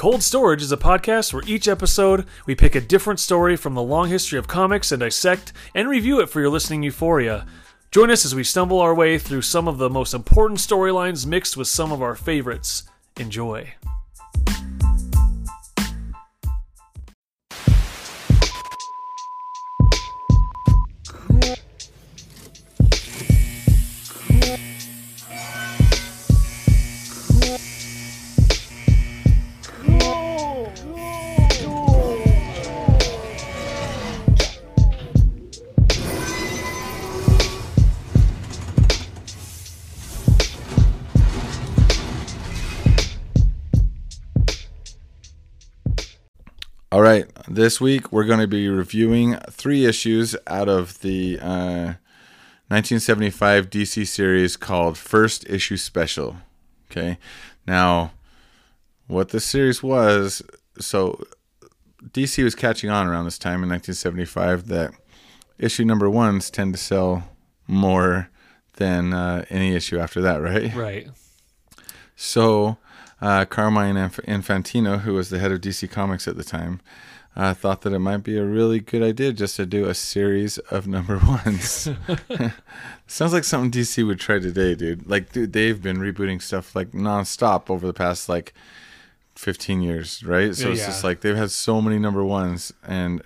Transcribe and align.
Cold 0.00 0.22
Storage 0.22 0.62
is 0.62 0.72
a 0.72 0.78
podcast 0.78 1.34
where 1.34 1.42
each 1.46 1.68
episode 1.68 2.24
we 2.46 2.54
pick 2.54 2.74
a 2.74 2.80
different 2.80 3.20
story 3.20 3.54
from 3.54 3.74
the 3.74 3.82
long 3.82 4.08
history 4.08 4.38
of 4.38 4.48
comics 4.48 4.92
and 4.92 5.00
dissect 5.00 5.52
and 5.74 5.90
review 5.90 6.20
it 6.20 6.30
for 6.30 6.40
your 6.40 6.48
listening 6.48 6.82
euphoria. 6.82 7.46
Join 7.90 8.10
us 8.10 8.24
as 8.24 8.34
we 8.34 8.42
stumble 8.42 8.80
our 8.80 8.94
way 8.94 9.18
through 9.18 9.42
some 9.42 9.68
of 9.68 9.76
the 9.76 9.90
most 9.90 10.14
important 10.14 10.58
storylines 10.58 11.26
mixed 11.26 11.54
with 11.54 11.68
some 11.68 11.92
of 11.92 12.00
our 12.00 12.14
favorites. 12.14 12.84
Enjoy. 13.18 13.74
This 47.70 47.80
week 47.80 48.10
we're 48.10 48.24
going 48.24 48.40
to 48.40 48.48
be 48.48 48.68
reviewing 48.68 49.36
three 49.48 49.84
issues 49.84 50.34
out 50.48 50.68
of 50.68 51.00
the 51.02 51.38
uh, 51.38 51.94
1975 52.66 53.70
DC 53.70 54.08
series 54.08 54.56
called 54.56 54.98
First 54.98 55.48
Issue 55.48 55.76
Special. 55.76 56.38
Okay, 56.90 57.16
now 57.68 58.10
what 59.06 59.28
this 59.28 59.44
series 59.44 59.84
was 59.84 60.42
so 60.80 61.22
DC 62.02 62.42
was 62.42 62.56
catching 62.56 62.90
on 62.90 63.06
around 63.06 63.24
this 63.24 63.38
time 63.38 63.62
in 63.62 63.68
1975 63.68 64.66
that 64.66 64.90
issue 65.56 65.84
number 65.84 66.10
ones 66.10 66.50
tend 66.50 66.74
to 66.74 66.80
sell 66.80 67.22
more 67.68 68.30
than 68.78 69.14
uh, 69.14 69.44
any 69.48 69.76
issue 69.76 70.00
after 70.00 70.20
that, 70.20 70.42
right? 70.42 70.74
Right. 70.74 71.08
So, 72.16 72.78
uh, 73.20 73.44
Carmine 73.44 73.96
Inf- 73.96 74.26
Infantino, 74.26 75.02
who 75.02 75.14
was 75.14 75.30
the 75.30 75.38
head 75.38 75.52
of 75.52 75.60
DC 75.60 75.88
Comics 75.88 76.26
at 76.26 76.36
the 76.36 76.42
time, 76.42 76.80
uh, 77.40 77.54
thought 77.54 77.80
that 77.80 77.94
it 77.94 78.00
might 78.00 78.18
be 78.18 78.36
a 78.36 78.44
really 78.44 78.80
good 78.80 79.02
idea 79.02 79.32
just 79.32 79.56
to 79.56 79.64
do 79.64 79.86
a 79.86 79.94
series 79.94 80.58
of 80.58 80.86
number 80.86 81.18
ones. 81.26 81.88
Sounds 83.06 83.32
like 83.32 83.44
something 83.44 83.70
DC 83.70 84.06
would 84.06 84.20
try 84.20 84.38
today, 84.38 84.74
dude. 84.74 85.08
Like, 85.08 85.32
dude, 85.32 85.54
they've 85.54 85.80
been 85.80 85.96
rebooting 85.96 86.42
stuff 86.42 86.76
like 86.76 86.90
nonstop 86.90 87.70
over 87.70 87.86
the 87.86 87.94
past 87.94 88.28
like 88.28 88.52
15 89.36 89.80
years, 89.80 90.22
right? 90.22 90.54
So 90.54 90.70
it's 90.70 90.84
just 90.84 91.02
like 91.02 91.22
they've 91.22 91.34
had 91.34 91.50
so 91.50 91.80
many 91.80 91.98
number 91.98 92.22
ones, 92.22 92.74
and 92.86 93.22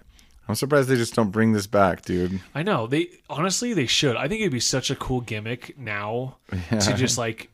I'm 0.49 0.55
surprised 0.55 0.89
they 0.89 0.95
just 0.95 1.17
don't 1.17 1.33
bring 1.33 1.51
this 1.51 1.67
back, 1.67 2.03
dude. 2.03 2.39
I 2.55 2.63
know. 2.63 2.87
They 2.87 3.09
honestly 3.29 3.75
they 3.75 3.87
should. 3.87 4.15
I 4.15 4.29
think 4.29 4.43
it'd 4.43 4.53
be 4.53 4.61
such 4.61 4.93
a 4.93 4.95
cool 4.95 5.23
gimmick 5.23 5.77
now 5.77 6.37
to 6.71 6.95
just 6.95 7.19
like 7.25 7.51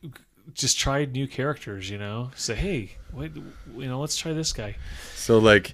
just 0.53 0.77
try 0.77 1.05
new 1.05 1.27
characters, 1.27 1.89
you 1.89 1.97
know? 1.97 2.29
Say, 2.35 2.53
"Hey, 2.53 2.97
wait, 3.11 3.31
you 3.35 3.87
know, 3.87 3.99
let's 3.99 4.15
try 4.15 4.33
this 4.33 4.53
guy." 4.53 4.75
So 5.15 5.39
like 5.39 5.73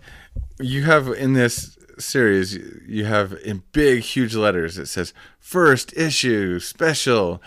you 0.60 0.84
have 0.84 1.08
in 1.08 1.34
this 1.34 1.78
series 2.00 2.56
you 2.88 3.06
have 3.06 3.34
in 3.44 3.64
big 3.72 4.02
huge 4.02 4.36
letters 4.36 4.78
it 4.78 4.86
says 4.86 5.14
first 5.40 5.96
issue 5.98 6.60
special 6.60 7.42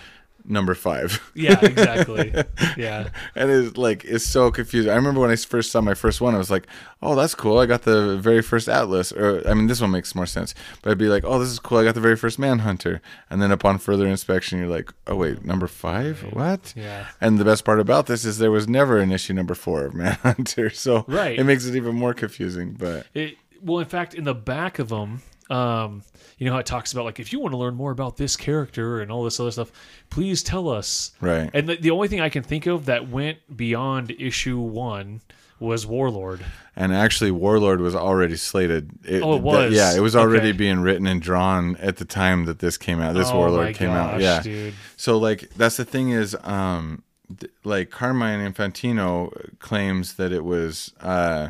number 0.45 0.75
5. 0.75 1.33
Yeah, 1.35 1.59
exactly. 1.65 2.33
yeah. 2.77 3.09
and 3.35 3.51
it's 3.51 3.77
like 3.77 4.05
it's 4.05 4.25
so 4.25 4.51
confusing. 4.51 4.91
I 4.91 4.95
remember 4.97 5.21
when 5.21 5.31
I 5.31 5.37
first 5.37 5.71
saw 5.71 5.81
my 5.81 5.95
first 5.95 6.21
one 6.21 6.35
I 6.35 6.39
was 6.39 6.51
like, 6.51 6.67
"Oh, 7.03 7.15
that's 7.15 7.35
cool. 7.35 7.59
I 7.59 7.67
got 7.67 7.83
the 7.83 8.17
very 8.19 8.43
first 8.43 8.69
Atlas." 8.69 9.13
Or 9.13 9.47
I 9.49 9.55
mean, 9.55 9.67
this 9.67 9.81
one 9.81 9.91
makes 9.91 10.15
more 10.15 10.27
sense. 10.27 10.55
But 10.83 10.91
I'd 10.91 10.99
be 10.99 11.09
like, 11.09 11.25
"Oh, 11.25 11.39
this 11.39 11.49
is 11.51 11.59
cool. 11.59 11.79
I 11.79 11.85
got 11.85 11.95
the 11.95 12.01
very 12.01 12.17
first 12.17 12.39
Manhunter." 12.39 13.01
And 13.31 13.41
then 13.41 13.51
upon 13.51 13.79
further 13.79 14.07
inspection, 14.07 14.59
you're 14.59 14.69
like, 14.69 14.93
"Oh, 15.07 15.17
wait, 15.17 15.45
number 15.45 15.67
5? 15.67 16.21
What?" 16.33 16.73
Yeah. 16.77 17.07
And 17.21 17.39
the 17.39 17.45
best 17.45 17.65
part 17.65 17.81
about 17.81 18.07
this 18.07 18.25
is 18.25 18.39
there 18.39 18.51
was 18.51 18.69
never 18.69 18.99
an 18.99 19.13
issue 19.13 19.33
number 19.35 19.55
4 19.55 19.85
of 19.87 19.95
Manhunter. 20.03 20.71
So 20.71 21.05
Right. 21.09 21.39
it 21.39 21.45
makes 21.45 21.67
it 21.67 21.75
even 21.77 21.95
more 21.95 22.15
confusing, 22.15 22.73
but 22.79 23.07
It 23.15 23.37
well, 23.63 23.79
in 23.79 23.85
fact, 23.87 24.15
in 24.15 24.25
the 24.25 24.35
back 24.35 24.79
of 24.79 24.89
them, 24.89 25.21
um, 25.51 26.03
you 26.39 26.47
know 26.47 26.53
how 26.53 26.59
it 26.59 26.67
talks 26.67 26.93
about 26.93 27.05
like 27.05 27.21
if 27.21 27.33
you 27.33 27.41
want 27.41 27.53
to 27.53 27.59
learn 27.59 27.75
more 27.75 27.91
about 27.91 28.17
this 28.17 28.37
character 28.37 29.01
and 29.01 29.11
all 29.13 29.25
this 29.25 29.39
other 29.41 29.51
stuff, 29.51 29.73
please 30.09 30.43
tell 30.43 30.69
us. 30.69 31.13
Right. 31.21 31.51
And 31.53 31.69
the, 31.69 31.77
the 31.77 31.91
only 31.91 32.09
thing 32.09 32.21
I 32.21 32.29
can 32.29 32.43
think 32.43 32.67
of 32.67 32.87
that 32.87 33.09
went 33.09 33.57
beyond 33.57 34.11
issue 34.13 34.59
one 34.59 35.21
was 35.59 35.87
Warlord. 35.87 36.41
And 36.75 36.95
actually, 36.95 37.31
Warlord 37.33 37.81
was 37.83 37.95
already 37.95 38.37
slated. 38.37 38.91
It, 39.05 39.23
Oh, 39.23 39.37
it 39.37 39.43
was? 39.43 39.75
yeah, 39.75 39.95
it 39.95 40.01
was 40.01 40.17
already 40.17 40.49
Okay. 40.49 40.57
being 40.57 40.81
written 40.81 41.07
and 41.07 41.21
drawn 41.21 41.77
at 41.77 41.99
the 41.99 42.07
time 42.07 42.47
that 42.47 42.61
this 42.61 42.79
came 42.79 42.99
out. 43.01 43.15
This 43.15 43.29
Oh 43.31 43.37
Warlord 43.37 43.75
came 43.77 43.91
out. 43.91 44.21
Yeah. 44.21 44.41
dude. 44.41 44.73
So 44.97 45.19
like 45.19 45.51
that's 45.57 45.77
the 45.77 45.85
thing 45.85 46.09
is, 46.11 46.35
um, 46.45 47.03
th- 47.39 47.53
like 47.65 47.91
Carmine 47.91 48.41
Infantino 48.51 49.31
claims 49.59 50.15
that 50.15 50.33
it 50.33 50.45
was 50.47 50.95
uh, 51.03 51.49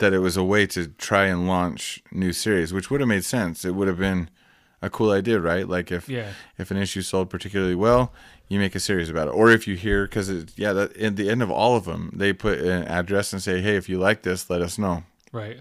that 0.00 0.12
it 0.12 0.18
was 0.18 0.36
a 0.36 0.44
way 0.44 0.66
to 0.66 0.88
try 0.88 1.26
and 1.26 1.46
launch 1.46 2.02
new 2.12 2.32
series, 2.32 2.72
which 2.74 2.90
would 2.90 3.00
have 3.00 3.08
made 3.08 3.24
sense. 3.24 3.64
It 3.64 3.74
would 3.74 3.88
have 3.88 3.98
been 3.98 4.28
a 4.82 4.90
cool 4.90 5.10
idea, 5.12 5.38
right? 5.40 5.68
Like 5.68 5.90
if 5.92 6.08
Yeah. 6.08 6.32
if 6.58 6.70
an 6.70 6.76
issue 6.76 7.02
sold 7.02 7.30
particularly 7.30 7.74
well, 7.74 8.12
you 8.48 8.58
make 8.58 8.74
a 8.74 8.80
series 8.80 9.08
about 9.08 9.28
it. 9.28 9.34
Or 9.34 9.50
if 9.50 9.68
you 9.68 9.76
hear, 9.76 10.04
because 10.06 10.28
yeah, 10.56 10.72
that, 10.72 10.96
at 10.96 11.16
the 11.16 11.30
end 11.30 11.42
of 11.42 11.50
all 11.50 11.76
of 11.76 11.84
them, 11.84 12.10
they 12.14 12.32
put 12.32 12.58
an 12.58 12.82
address 12.84 13.32
and 13.32 13.40
say, 13.42 13.60
hey, 13.60 13.76
if 13.76 13.88
you 13.88 13.98
like 13.98 14.22
this, 14.22 14.50
let 14.50 14.60
us 14.62 14.76
know. 14.78 15.04
Right. 15.32 15.60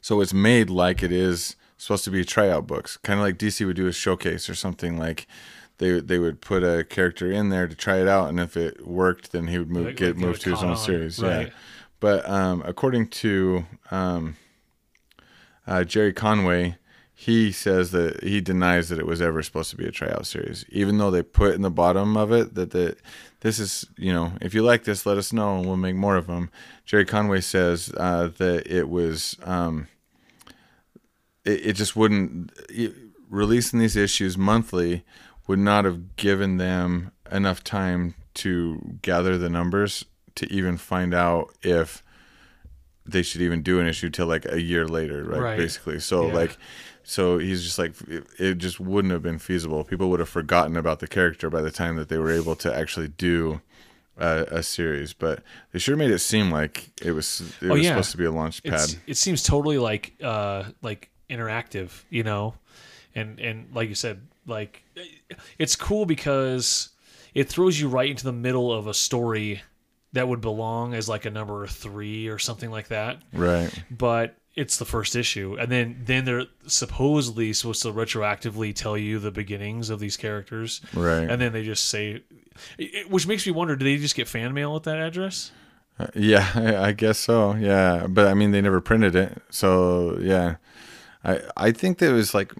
So 0.00 0.20
it's 0.20 0.34
made 0.34 0.68
like 0.70 1.02
it 1.02 1.12
is 1.12 1.54
supposed 1.76 2.04
to 2.04 2.10
be 2.10 2.24
tryout 2.24 2.66
books, 2.66 2.96
kind 2.96 3.20
of 3.20 3.24
like 3.24 3.38
DC 3.38 3.64
would 3.66 3.76
do 3.76 3.86
a 3.86 3.92
showcase 3.92 4.48
or 4.50 4.54
something. 4.54 4.98
Like 4.98 5.26
they 5.78 6.00
they 6.00 6.18
would 6.18 6.40
put 6.40 6.62
a 6.64 6.84
character 6.84 7.30
in 7.30 7.50
there 7.50 7.66
to 7.68 7.74
try 7.74 7.98
it 8.00 8.08
out, 8.08 8.28
and 8.28 8.40
if 8.40 8.56
it 8.56 8.86
worked, 8.86 9.32
then 9.32 9.46
he 9.48 9.58
would 9.58 9.70
move 9.70 9.86
Like- 9.86 9.96
get 9.96 10.16
like 10.16 10.24
moved 10.26 10.42
to 10.42 10.50
his 10.50 10.62
own 10.62 10.70
on, 10.70 10.76
series. 10.76 11.18
right. 11.22 11.48
Yeah, 11.48 11.52
but 12.02 12.28
um, 12.28 12.64
according 12.66 13.06
to 13.06 13.64
um, 13.92 14.34
uh, 15.68 15.84
Gerry 15.84 16.12
Conway, 16.12 16.76
he 17.14 17.52
says 17.52 17.92
that 17.92 18.24
he 18.24 18.40
denies 18.40 18.88
that 18.88 18.98
it 18.98 19.06
was 19.06 19.22
ever 19.22 19.40
supposed 19.40 19.70
to 19.70 19.76
be 19.76 19.86
a 19.86 19.92
tryout 19.92 20.26
series, 20.26 20.64
even 20.70 20.98
though 20.98 21.12
they 21.12 21.22
put 21.22 21.54
in 21.54 21.62
the 21.62 21.70
bottom 21.70 22.16
of 22.16 22.32
it 22.32 22.56
that 22.56 22.72
the 22.72 22.96
this 23.38 23.60
is 23.60 23.86
you 23.96 24.12
know 24.12 24.32
if 24.40 24.52
you 24.52 24.62
like 24.64 24.82
this, 24.82 25.06
let 25.06 25.16
us 25.16 25.32
know 25.32 25.58
and 25.58 25.64
we'll 25.64 25.76
make 25.76 25.94
more 25.94 26.16
of 26.16 26.26
them. 26.26 26.50
Gerry 26.84 27.04
Conway 27.04 27.40
says 27.40 27.94
uh, 27.96 28.30
that 28.36 28.66
it 28.66 28.88
was. 28.88 29.36
Um, 29.44 29.86
it, 31.44 31.66
it 31.66 31.72
just 31.74 31.94
wouldn't 31.94 32.50
it, 32.68 32.94
releasing 33.30 33.78
these 33.78 33.94
issues 33.94 34.36
monthly 34.36 35.04
would 35.46 35.60
not 35.60 35.84
have 35.84 36.16
given 36.16 36.56
them 36.56 37.12
enough 37.30 37.62
time 37.62 38.14
to 38.34 38.98
gather 39.02 39.38
the 39.38 39.48
numbers 39.48 40.04
to 40.36 40.50
even 40.52 40.76
find 40.76 41.14
out 41.14 41.52
if 41.62 42.02
they 43.04 43.22
should 43.22 43.40
even 43.42 43.62
do 43.62 43.80
an 43.80 43.86
issue 43.86 44.08
till 44.10 44.26
like 44.26 44.46
a 44.50 44.60
year 44.60 44.86
later 44.86 45.24
right, 45.24 45.40
Right. 45.40 45.56
basically 45.56 45.98
so 45.98 46.26
Yeah. 46.26 46.32
like 46.34 46.56
so 47.02 47.38
he's 47.38 47.62
just 47.64 47.78
like 47.78 47.94
it, 48.08 48.24
it 48.38 48.54
just 48.58 48.78
wouldn't 48.78 49.12
have 49.12 49.22
been 49.22 49.38
feasible 49.38 49.82
people 49.84 50.08
would 50.10 50.20
have 50.20 50.28
forgotten 50.28 50.76
about 50.76 51.00
the 51.00 51.08
character 51.08 51.50
by 51.50 51.60
the 51.60 51.70
time 51.70 51.96
that 51.96 52.08
they 52.08 52.18
were 52.18 52.30
able 52.32 52.54
to 52.56 52.72
actually 52.74 53.08
do 53.08 53.60
a, 54.18 54.46
a 54.50 54.62
series 54.62 55.12
but 55.12 55.42
they 55.72 55.78
sure 55.78 55.96
made 55.96 56.10
it 56.10 56.20
seem 56.20 56.50
like 56.50 56.90
it 57.00 57.12
was 57.12 57.40
it 57.60 57.70
Oh, 57.70 57.74
was 57.74 57.84
yeah. 57.84 57.90
supposed 57.90 58.12
to 58.12 58.16
be 58.18 58.24
a 58.24 58.30
launch 58.32 58.62
pad 58.64 58.94
It's, 58.94 58.96
it 59.06 59.16
seems 59.16 59.42
totally 59.42 59.78
like 59.78 60.14
uh 60.22 60.64
like 60.82 61.10
interactive, 61.28 62.04
you 62.10 62.22
know, 62.22 62.54
and 63.14 63.40
and 63.40 63.74
like 63.74 63.88
you 63.88 63.94
said, 63.94 64.20
like 64.46 64.82
it's 65.58 65.76
cool 65.76 66.06
because 66.06 66.90
it 67.34 67.48
throws 67.48 67.80
you 67.80 67.88
right 67.88 68.10
into 68.10 68.24
the 68.24 68.32
middle 68.32 68.72
of 68.72 68.86
a 68.86 68.94
story 68.94 69.62
that 70.12 70.28
would 70.28 70.40
belong 70.40 70.94
as 70.94 71.08
like 71.08 71.24
a 71.24 71.30
number 71.30 71.66
three 71.66 72.28
or 72.28 72.38
something 72.38 72.70
like 72.70 72.88
that, 72.88 73.18
right 73.32 73.70
but 73.90 74.36
it's 74.54 74.76
the 74.76 74.84
first 74.84 75.16
issue, 75.16 75.56
and 75.58 75.72
then 75.72 76.02
then 76.04 76.24
they're 76.26 76.44
supposedly 76.66 77.52
supposed 77.54 77.82
to 77.82 77.92
retroactively 77.92 78.74
tell 78.74 78.98
you 78.98 79.18
the 79.18 79.30
beginnings 79.30 79.88
of 79.90 79.98
these 80.00 80.16
characters, 80.16 80.80
right 80.94 81.30
and 81.30 81.40
then 81.40 81.52
they 81.52 81.62
just 81.64 81.86
say, 81.88 82.22
it- 82.78 83.10
which 83.10 83.26
makes 83.26 83.46
me 83.46 83.52
wonder, 83.52 83.76
do 83.76 83.84
they 83.84 83.96
just 83.96 84.14
get 84.14 84.28
fan 84.28 84.52
mail 84.52 84.76
at 84.76 84.82
that 84.82 84.98
address? 84.98 85.52
Uh, 85.98 86.06
Yeah, 86.14 86.50
I 86.54 86.76
I 86.88 86.92
guess 86.92 87.18
so. 87.18 87.54
Yeah, 87.54 88.06
but 88.08 88.26
I 88.26 88.34
mean, 88.34 88.50
they 88.50 88.60
never 88.60 88.80
printed 88.80 89.14
it, 89.16 89.40
so 89.50 90.18
yeah. 90.20 90.56
I 91.24 91.40
I 91.56 91.72
think 91.72 91.98
that 91.98 92.10
it 92.10 92.14
was 92.14 92.34
like 92.34 92.52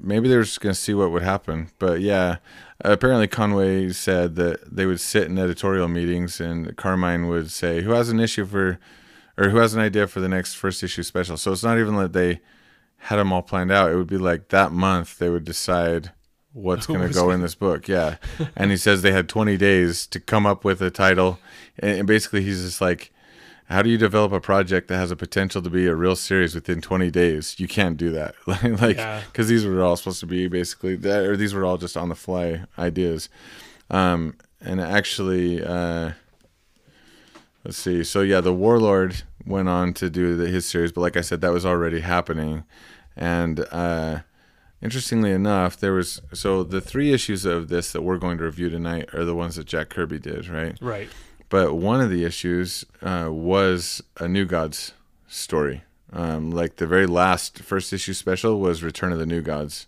maybe 0.00 0.28
they 0.28 0.36
were 0.36 0.42
just 0.44 0.60
gonna 0.60 0.74
see 0.74 0.94
what 0.94 1.10
would 1.10 1.22
happen. 1.22 1.68
But 1.78 2.00
yeah, 2.00 2.36
apparently 2.80 3.26
Conway 3.26 3.90
said 3.90 4.36
that 4.36 4.74
they 4.74 4.86
would 4.86 5.00
sit 5.00 5.24
in 5.24 5.38
editorial 5.38 5.88
meetings, 5.88 6.40
and 6.40 6.76
Carmine 6.76 7.28
would 7.28 7.50
say, 7.50 7.82
"Who 7.82 7.92
has 7.92 8.08
an 8.08 8.20
issue 8.20 8.44
for, 8.46 8.78
or 9.36 9.50
who 9.50 9.58
has 9.58 9.74
an 9.74 9.80
idea 9.80 10.06
for 10.06 10.20
the 10.20 10.28
next 10.28 10.54
first 10.54 10.82
issue 10.82 11.02
special?" 11.02 11.36
So 11.36 11.52
it's 11.52 11.64
not 11.64 11.78
even 11.78 11.96
that 11.96 12.12
they 12.12 12.40
had 12.98 13.16
them 13.16 13.32
all 13.32 13.42
planned 13.42 13.72
out. 13.72 13.90
It 13.90 13.96
would 13.96 14.06
be 14.06 14.18
like 14.18 14.48
that 14.48 14.72
month 14.72 15.18
they 15.18 15.28
would 15.28 15.44
decide 15.44 16.12
what's 16.52 16.86
going 16.86 17.06
to 17.06 17.12
go 17.12 17.30
in 17.30 17.42
this 17.42 17.54
book. 17.54 17.86
Yeah. 17.86 18.16
and 18.56 18.70
he 18.70 18.76
says 18.76 19.02
they 19.02 19.12
had 19.12 19.28
20 19.28 19.56
days 19.56 20.06
to 20.06 20.18
come 20.18 20.46
up 20.46 20.64
with 20.64 20.80
a 20.80 20.90
title. 20.90 21.38
And 21.78 22.06
basically, 22.06 22.42
he's 22.42 22.62
just 22.62 22.80
like, 22.80 23.12
how 23.68 23.82
do 23.82 23.90
you 23.90 23.98
develop 23.98 24.32
a 24.32 24.40
project 24.40 24.88
that 24.88 24.96
has 24.96 25.10
a 25.10 25.16
potential 25.16 25.60
to 25.62 25.70
be 25.70 25.86
a 25.86 25.94
real 25.94 26.16
series 26.16 26.54
within 26.54 26.80
20 26.80 27.10
days? 27.10 27.58
You 27.58 27.66
can't 27.68 27.96
do 27.96 28.10
that. 28.12 28.34
like, 28.46 28.96
Yeah. 28.96 29.22
because 29.26 29.48
these 29.48 29.64
were 29.66 29.82
all 29.82 29.96
supposed 29.96 30.20
to 30.20 30.26
be 30.26 30.46
basically 30.48 30.96
that, 30.96 31.24
or 31.24 31.36
these 31.36 31.52
were 31.54 31.64
all 31.64 31.76
just 31.78 31.96
on 31.96 32.08
the 32.08 32.14
fly 32.14 32.64
ideas. 32.78 33.28
Um, 33.90 34.36
and 34.60 34.80
actually, 34.80 35.62
uh, 35.64 36.12
let's 37.64 37.76
see. 37.76 38.04
So 38.04 38.20
yeah, 38.22 38.40
the 38.40 38.52
Warlord 38.54 39.22
went 39.44 39.68
on 39.68 39.92
to 39.94 40.10
do 40.10 40.36
the, 40.36 40.46
his 40.48 40.66
series, 40.66 40.92
but 40.92 41.00
like 41.02 41.16
I 41.16 41.20
said, 41.20 41.40
that 41.40 41.52
was 41.52 41.66
already 41.66 42.00
happening. 42.00 42.64
And 43.16 43.60
uh, 43.72 44.20
interestingly 44.82 45.30
enough, 45.32 45.76
there 45.76 45.92
was 45.92 46.20
so 46.32 46.62
the 46.62 46.80
three 46.80 47.12
issues 47.12 47.44
of 47.44 47.68
this 47.68 47.92
that 47.92 48.02
we're 48.02 48.18
going 48.18 48.38
to 48.38 48.44
review 48.44 48.68
tonight 48.68 49.08
are 49.14 49.24
the 49.24 49.34
ones 49.34 49.56
that 49.56 49.66
Jack 49.66 49.88
Kirby 49.90 50.18
did, 50.18 50.48
right? 50.48 50.76
Right. 50.80 51.08
But 51.48 51.74
one 51.74 52.00
of 52.00 52.10
the 52.10 52.24
issues 52.24 52.84
uh, 53.02 53.28
was 53.30 54.02
a 54.18 54.26
New 54.28 54.44
Gods 54.46 54.92
story. 55.28 55.82
Um, 56.12 56.50
like 56.50 56.76
the 56.76 56.86
very 56.86 57.06
last 57.06 57.58
first 57.60 57.92
issue 57.92 58.14
special 58.14 58.58
was 58.60 58.82
Return 58.82 59.12
of 59.12 59.18
the 59.18 59.26
New 59.26 59.42
Gods. 59.42 59.86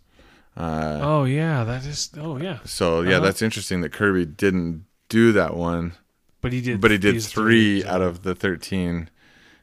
Uh, 0.57 0.99
Oh 1.01 1.25
yeah, 1.25 1.65
that 1.65 1.85
is. 1.85 2.11
Oh 2.19 2.37
yeah, 2.37 2.59
so 2.65 3.03
yeah, 3.03 3.17
Uh-huh. 3.17 3.25
that's 3.27 3.43
interesting 3.43 3.81
that 3.83 3.93
Kirby 3.93 4.27
didn't 4.27 4.85
do 5.09 5.33
that 5.33 5.57
one, 5.57 5.93
but 6.43 6.53
he 6.53 6.61
did. 6.61 6.81
but 6.81 6.91
he 6.91 6.99
did 6.99 7.15
these 7.15 7.29
three 7.29 7.85
out 7.85 8.03
of 8.03 8.23
the 8.25 8.35
thirteen 8.35 9.09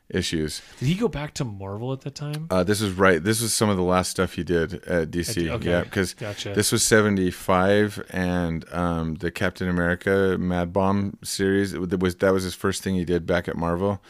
issues. 0.10 0.62
Did 0.80 0.88
he 0.88 0.96
go 0.96 1.08
back 1.08 1.34
to 1.36 1.46
Marvel 1.46 1.92
at 1.94 2.02
that 2.02 2.16
time? 2.16 2.48
Uh, 2.50 2.64
this 2.64 2.82
was 2.82 2.92
right. 2.94 3.24
This 3.24 3.42
was 3.42 3.54
some 3.54 3.70
of 3.70 3.78
the 3.78 3.84
last 3.84 4.12
stuff 4.12 4.34
he 4.34 4.44
did 4.44 4.84
at 4.86 5.12
DC. 5.12 5.50
Okay, 5.50 5.70
Yeah, 5.70 5.82
because 5.84 6.14
gotcha. 6.14 6.54
this 6.54 6.72
was 6.72 6.84
seventy 6.84 7.32
five, 7.32 8.04
and 8.12 8.66
um, 8.74 9.16
the 9.16 9.32
Captain 9.32 9.68
America 9.68 10.38
Mad 10.40 10.72
Bomb 10.72 11.18
series 11.24 11.74
it 11.74 12.00
was 12.00 12.16
that 12.16 12.34
was 12.34 12.44
his 12.44 12.56
first 12.56 12.84
thing 12.84 12.96
he 12.96 13.06
did 13.06 13.26
back 13.26 13.48
at 13.48 13.56
Marvel, 13.56 14.02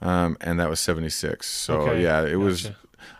um, 0.00 0.36
and 0.40 0.58
that 0.58 0.68
was 0.70 0.80
seventy 0.80 1.10
six. 1.10 1.48
So 1.48 1.80
Uh-huh. 1.82 1.90
Okay, 1.90 2.02
yeah, 2.02 2.24
it 2.24 2.36
was. 2.36 2.70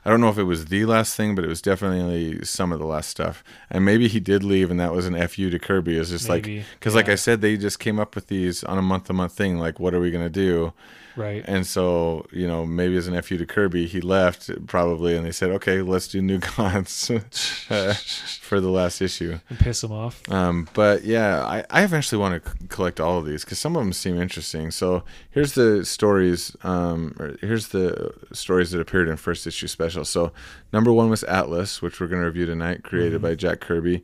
I 0.04 0.10
don't 0.10 0.20
know 0.20 0.28
if 0.28 0.38
it 0.38 0.44
was 0.44 0.66
the 0.66 0.84
last 0.84 1.16
thing, 1.16 1.34
but 1.34 1.44
it 1.44 1.48
was 1.48 1.60
definitely 1.60 2.44
some 2.44 2.70
of 2.72 2.78
the 2.78 2.86
last 2.86 3.08
stuff. 3.10 3.42
And 3.68 3.84
maybe 3.84 4.06
he 4.06 4.20
did 4.20 4.44
leave, 4.44 4.70
and 4.70 4.78
that 4.78 4.92
was 4.92 5.06
an 5.06 5.14
fu 5.28 5.50
to 5.50 5.58
Kirby. 5.58 5.98
It's 5.98 6.10
just 6.10 6.28
Maybe, 6.28 6.58
like 6.58 6.66
because, 6.78 6.94
like. 6.94 7.08
I 7.08 7.16
said, 7.16 7.40
they 7.40 7.56
just 7.56 7.80
came 7.80 7.98
up 7.98 8.14
with 8.14 8.28
these 8.28 8.62
on 8.64 8.78
a 8.78 8.82
month 8.82 9.04
to 9.04 9.12
month 9.12 9.32
thing. 9.32 9.58
Like, 9.58 9.80
what 9.80 9.92
are 9.92 10.00
we 10.00 10.10
gonna 10.12 10.28
do? 10.30 10.72
Right. 11.16 11.44
And 11.46 11.66
so, 11.66 12.26
you 12.32 12.46
know, 12.46 12.64
maybe 12.64 12.96
as 12.96 13.06
an 13.06 13.20
FU 13.20 13.36
to 13.38 13.46
Kirby, 13.46 13.86
he 13.86 14.00
left 14.00 14.50
probably, 14.66 15.16
and 15.16 15.26
they 15.26 15.32
said, 15.32 15.50
okay, 15.50 15.82
let's 15.82 16.08
do 16.08 16.22
New 16.22 16.38
Gods 16.56 17.10
uh, 17.10 17.94
for 18.40 18.60
the 18.60 18.70
last 18.70 19.00
issue. 19.02 19.38
and 19.48 19.58
piss 19.58 19.84
him 19.84 19.92
off. 19.92 20.22
Um, 20.30 20.68
but 20.74 21.04
yeah, 21.04 21.44
I, 21.44 21.64
I 21.70 21.84
eventually 21.84 22.18
want 22.20 22.42
to 22.42 22.50
c- 22.50 22.56
collect 22.68 22.98
all 23.00 23.18
of 23.18 23.26
these 23.26 23.44
because 23.44 23.58
some 23.58 23.76
of 23.76 23.82
them 23.82 23.92
seem 23.92 24.20
interesting. 24.20 24.70
So 24.70 25.04
here's 25.30 25.52
the 25.54 25.84
stories. 25.84 26.56
Um, 26.62 27.14
or 27.18 27.36
here's 27.40 27.68
the 27.68 28.12
stories 28.32 28.70
that 28.70 28.80
appeared 28.80 29.08
in 29.08 29.16
first 29.16 29.46
issue 29.46 29.66
special. 29.66 30.04
So 30.04 30.32
number 30.72 30.92
one 30.92 31.10
was 31.10 31.24
Atlas, 31.24 31.82
which 31.82 32.00
we're 32.00 32.06
going 32.06 32.22
to 32.22 32.26
review 32.26 32.46
tonight, 32.46 32.84
created 32.84 33.20
by 33.20 33.34
Jack 33.34 33.60
Kirby. 33.60 34.02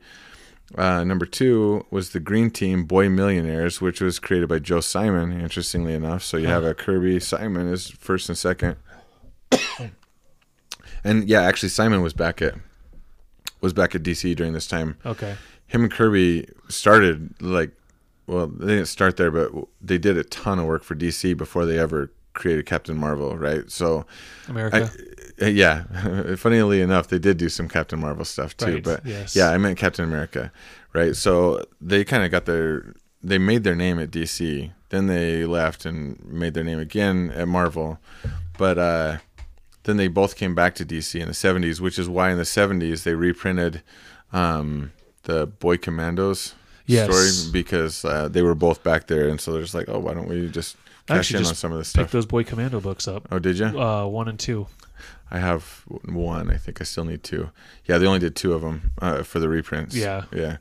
Uh, 0.75 1.03
number 1.03 1.25
two 1.25 1.87
was 1.91 2.11
the 2.11 2.21
Green 2.21 2.51
Team 2.51 2.85
Boy 2.85 3.09
Millionaires, 3.09 3.81
which 3.81 4.01
was 4.01 4.19
created 4.19 4.49
by 4.49 4.59
Joe 4.59 4.81
Simon. 4.81 5.33
Interestingly 5.33 5.95
enough, 5.95 6.23
so 6.23 6.37
you 6.37 6.47
have 6.47 6.65
a 6.65 6.75
Kirby 6.75 7.21
Simon 7.21 7.69
is 7.69 7.89
first 7.91 8.29
and 8.29 8.37
second, 8.37 8.77
and 11.05 11.29
yeah, 11.29 11.43
actually 11.43 11.71
Simon 11.71 12.03
was 12.03 12.13
back 12.13 12.43
at 12.43 12.55
was 13.61 13.73
back 13.73 13.95
at 13.95 14.03
DC 14.03 14.37
during 14.37 14.53
this 14.53 14.67
time 14.69 14.97
Okay. 15.05 15.35
him 15.67 15.83
and 15.83 15.91
Kirby 15.93 16.49
started 16.69 17.35
like, 17.41 17.73
well, 18.27 18.47
they 18.47 18.75
didn't 18.75 18.87
start 18.87 19.17
there, 19.17 19.31
but 19.31 19.51
they 19.81 19.99
did 19.99 20.17
a 20.17 20.25
ton 20.25 20.59
of 20.59 20.67
work 20.67 20.85
for 20.85 20.95
DC 20.95 21.37
before 21.37 21.65
they 21.67 21.79
ever 21.79 22.13
created 22.35 22.67
Captain 22.67 22.97
Marvel, 22.97 23.37
right? 23.37 23.69
So, 23.71 24.07
America. 24.49 24.85
uh, 24.85 24.89
yeah, 25.41 26.35
funnily 26.37 26.81
enough, 26.81 27.09
they 27.09 27.19
did 27.19 27.37
do 27.37 27.49
some 27.49 27.69
Captain 27.69 27.99
Marvel 28.01 28.25
stuff 28.25 28.57
too. 28.57 28.75
Right, 28.75 28.83
But 28.85 29.07
yes. 29.07 29.35
yeah, 29.37 29.51
I 29.51 29.59
meant 29.59 29.79
Captain 29.79 30.05
America, 30.05 30.51
right? 30.93 31.15
So 31.17 31.65
they 31.81 32.05
kind 32.05 32.25
of 32.25 32.31
got 32.31 32.47
their, 32.47 32.95
they 33.23 33.39
made 33.39 33.65
their 33.65 33.75
name 33.75 33.99
at 33.99 34.11
DC. 34.11 34.73
Then 34.91 35.07
they 35.07 35.45
left 35.45 35.85
and 35.85 36.19
made 36.25 36.55
their 36.55 36.65
name 36.65 36.79
again 36.79 37.31
at 37.35 37.47
Marvel, 37.47 37.99
but 38.57 38.79
uh, 38.79 39.19
then 39.83 39.99
they 39.99 40.09
both 40.09 40.35
came 40.37 40.55
back 40.55 40.75
to 40.77 40.85
DC 40.87 41.21
in 41.21 41.27
the 41.29 41.35
70s, 41.35 41.79
which 41.81 41.99
is 41.99 42.09
why 42.09 42.31
in 42.31 42.39
the 42.39 42.45
70s 42.45 43.03
they 43.03 43.15
reprinted 43.15 43.83
um, 44.33 44.93
the 45.25 45.47
Boy 45.47 45.77
Commandos 45.77 46.55
Yes. 46.87 47.05
story 47.05 47.53
because 47.53 48.03
uh, 48.07 48.29
they 48.29 48.41
were 48.41 48.55
both 48.55 48.83
back 48.83 49.09
there, 49.09 49.29
and 49.29 49.39
so 49.39 49.53
they're 49.53 49.61
just 49.61 49.75
like, 49.75 49.91
oh, 49.91 49.99
why 49.99 50.15
don't 50.15 50.27
we 50.27 50.49
just 50.49 50.77
I 51.11 51.17
cash 51.17 51.19
actually 51.19 51.37
in 51.37 51.43
just 51.43 51.51
on 51.51 51.57
some 51.57 51.73
of 51.73 51.79
this 51.79 51.89
stuff? 51.89 52.05
Pick 52.07 52.13
those 52.13 52.25
Boy 52.25 52.45
Commando 52.45 52.81
books 52.81 53.07
up. 53.07 53.29
Oh, 53.31 53.39
did 53.39 53.59
you? 53.59 53.67
Uh, 53.67 54.07
one 54.07 54.27
and 54.27 54.39
two. 54.39 54.67
I 55.31 55.39
have 55.39 55.85
one. 56.05 56.51
I 56.51 56.57
think 56.57 56.81
I 56.81 56.85
still 56.85 57.05
need 57.05 57.23
two. 57.23 57.51
Yeah, 57.85 57.99
they 57.99 58.07
only 58.07 58.19
did 58.19 58.35
two 58.35 58.55
of 58.55 58.63
them 58.63 58.93
uh, 59.01 59.23
for 59.23 59.39
the 59.39 59.49
reprints. 59.49 59.95
Yeah. 59.95 60.25
yeah. 60.33 60.57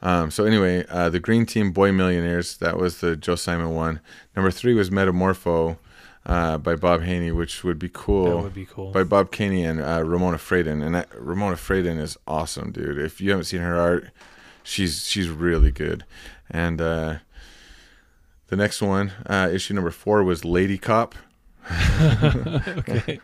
Um, 0.00 0.30
so 0.30 0.44
anyway, 0.44 0.84
uh, 0.88 1.10
the 1.10 1.20
Green 1.20 1.46
Team 1.46 1.72
Boy 1.72 1.92
Millionaires. 1.92 2.56
That 2.56 2.76
was 2.76 3.00
the 3.00 3.16
Joe 3.16 3.36
Simon 3.36 3.74
one. 3.74 4.00
Number 4.34 4.50
three 4.50 4.74
was 4.74 4.90
Metamorpho 4.90 5.78
uh, 6.26 6.58
by 6.58 6.74
Bob 6.74 7.02
Haney, 7.02 7.32
which 7.32 7.64
would 7.64 7.78
be 7.78 7.90
cool. 7.92 8.24
That 8.24 8.42
would 8.42 8.54
be 8.54 8.66
cool. 8.66 8.90
by 8.90 9.04
Bob 9.04 9.34
Haney 9.34 9.64
and 9.64 9.80
uh, 9.80 10.02
Ramona 10.04 10.38
Fradon, 10.38 10.84
and 10.84 10.94
that, 10.94 11.08
Ramona 11.14 11.56
Fradon 11.56 12.00
is 12.00 12.16
awesome, 12.26 12.72
dude. 12.72 12.98
If 12.98 13.20
you 13.20 13.30
haven't 13.30 13.44
seen 13.44 13.60
her 13.60 13.78
art, 13.78 14.10
she's 14.62 15.06
she's 15.06 15.28
really 15.28 15.70
good. 15.70 16.04
And 16.50 16.80
uh, 16.80 17.18
the 18.48 18.56
next 18.56 18.82
one, 18.82 19.12
uh, 19.26 19.48
issue 19.52 19.74
number 19.74 19.90
four, 19.90 20.22
was 20.22 20.44
Lady 20.44 20.78
Cop, 20.78 21.14
okay. 22.78 23.20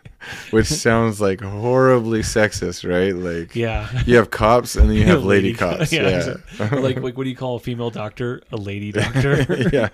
which 0.51 0.67
sounds 0.67 1.19
like 1.21 1.41
horribly 1.41 2.19
sexist, 2.21 2.89
right? 2.89 3.15
Like 3.15 3.55
Yeah. 3.55 3.89
you 4.05 4.15
have 4.15 4.31
cops 4.31 4.75
and 4.75 4.89
then 4.89 4.97
you 4.97 5.05
have 5.07 5.23
lady, 5.23 5.53
co- 5.53 5.77
cops. 5.77 5.91
yeah. 5.91 6.01
Yeah, 6.09 6.17
exactly. 6.17 6.81
like, 6.81 6.97
like, 7.01 7.17
what 7.17 7.23
do 7.23 7.29
you 7.29 7.35
call 7.35 7.55
a 7.55 7.59
female 7.59 7.89
doctor? 7.89 8.41
A 8.51 8.57
lady 8.57 8.91
doctor. 8.91 9.45
yeah. 9.73 9.89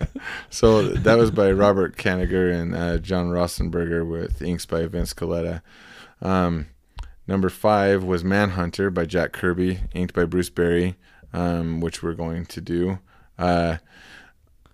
So 0.50 0.84
that 0.84 1.18
was 1.18 1.32
by 1.32 1.52
Robert 1.52 1.98
Kanigher 1.98 2.54
and 2.54 2.76
uh, 2.76 2.98
John 3.00 3.28
Rosenberger 3.30 4.08
with 4.10 4.42
inks 4.42 4.66
by 4.66 4.86
Vince 4.88 5.14
Colletta. 5.14 5.62
Um, 6.22 6.68
number 7.28 7.50
five 7.50 8.04
was 8.04 8.24
Manhunter 8.24 8.90
by 8.90 9.06
Jack 9.06 9.32
Kirby, 9.34 9.80
inked 9.94 10.14
by 10.14 10.26
Bruce 10.26 10.50
Berry, 10.50 10.96
um, 11.34 11.82
which 11.82 12.02
we're 12.04 12.14
going 12.14 12.46
to 12.48 12.62
do. 12.62 13.00
Uh, 13.38 13.78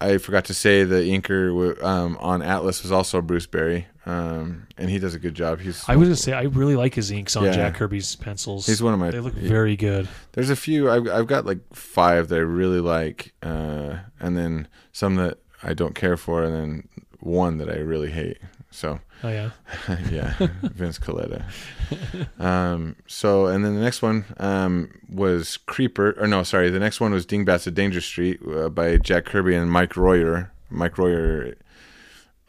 I 0.02 0.18
forgot 0.18 0.46
to 0.46 0.54
say 0.54 0.84
the 0.84 0.96
inker 0.96 1.50
w- 1.50 1.76
um, 1.86 2.18
on 2.20 2.42
Atlas 2.42 2.82
was 2.84 2.92
also 2.92 3.22
Bruce 3.22 3.46
Berry, 3.46 3.88
um, 4.06 4.68
and 4.78 4.90
he 4.90 4.98
does 5.00 5.14
a 5.14 5.20
good 5.20 5.36
job. 5.36 5.60
He's 5.60 5.84
I 5.88 5.96
was 5.96 6.08
gonna 6.10 6.16
say 6.16 6.34
I 6.34 6.44
really 6.44 6.76
like 6.76 6.96
his 6.96 7.12
inks 7.12 7.36
on 7.36 7.44
Yeah. 7.46 7.52
Jack 7.54 7.76
Kirby's 7.76 8.16
pencils. 8.16 8.66
He's 8.66 8.82
one 8.82 8.94
of 8.94 9.00
my- 9.00 9.12
They 9.12 9.20
look 9.20 9.34
very 9.36 9.76
good. 9.76 10.08
There's 10.34 10.50
a 10.50 10.56
few. 10.56 10.90
I've, 10.90 11.08
I've 11.08 11.28
got 11.28 11.46
like 11.46 11.60
five 11.74 12.28
that 12.30 12.36
I 12.38 12.40
really 12.40 12.80
like, 12.82 13.34
uh, 13.44 13.98
and 14.20 14.36
then 14.38 14.68
some 14.92 15.16
that 15.16 15.38
I 15.64 15.74
don't 15.74 15.94
care 15.96 16.18
for, 16.18 16.44
and 16.44 16.54
then 16.56 16.88
one 17.20 17.58
that 17.60 17.70
I 17.70 17.78
really 17.78 18.10
hate. 18.12 18.40
So 18.72 19.00
Oh 19.24 19.30
yeah. 19.30 19.52
yeah, 20.10 20.34
Vince 20.64 20.98
Colletta. 20.98 21.44
Um, 22.40 22.96
so 23.06 23.48
and 23.48 23.64
then 23.64 23.76
the 23.76 23.82
next 23.82 24.02
one 24.02 24.26
um, 24.38 24.90
was 25.10 25.58
Creeper, 25.58 26.16
or 26.18 26.26
no, 26.28 26.42
sorry, 26.44 26.70
the 26.70 26.80
next 26.80 27.00
one 27.00 27.12
was 27.12 27.26
Dingbats 27.26 27.68
of 27.68 27.74
Danger 27.76 28.02
Street 28.02 28.40
uh, 28.48 28.70
by 28.70 28.98
Jack 28.98 29.26
Kirby 29.26 29.56
and 29.56 29.70
Mike 29.70 29.96
Royer. 29.98 30.52
Mike 30.70 30.98
Royer. 30.98 31.56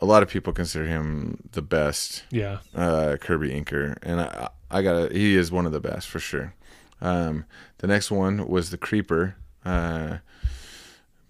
A 0.01 0.07
lot 0.07 0.23
of 0.25 0.29
people 0.29 0.53
consider 0.53 0.85
him 0.87 1.39
the 1.53 1.63
best 1.63 2.25
Yeah. 2.31 2.59
uh, 2.75 3.17
Kirby 3.21 3.51
inker, 3.51 3.97
and 4.03 4.21
I, 4.21 4.49
I 4.71 4.83
got 4.83 5.13
he 5.13 5.37
is 5.37 5.53
one 5.53 5.65
of 5.67 5.71
the 5.73 5.79
best 5.81 6.09
for 6.09 6.19
sure. 6.19 6.55
Um, 7.01 7.45
the 7.79 7.87
next 7.87 8.11
one 8.11 8.49
was 8.49 8.71
the 8.71 8.79
Creeper 8.79 9.37
uh, 9.65 10.19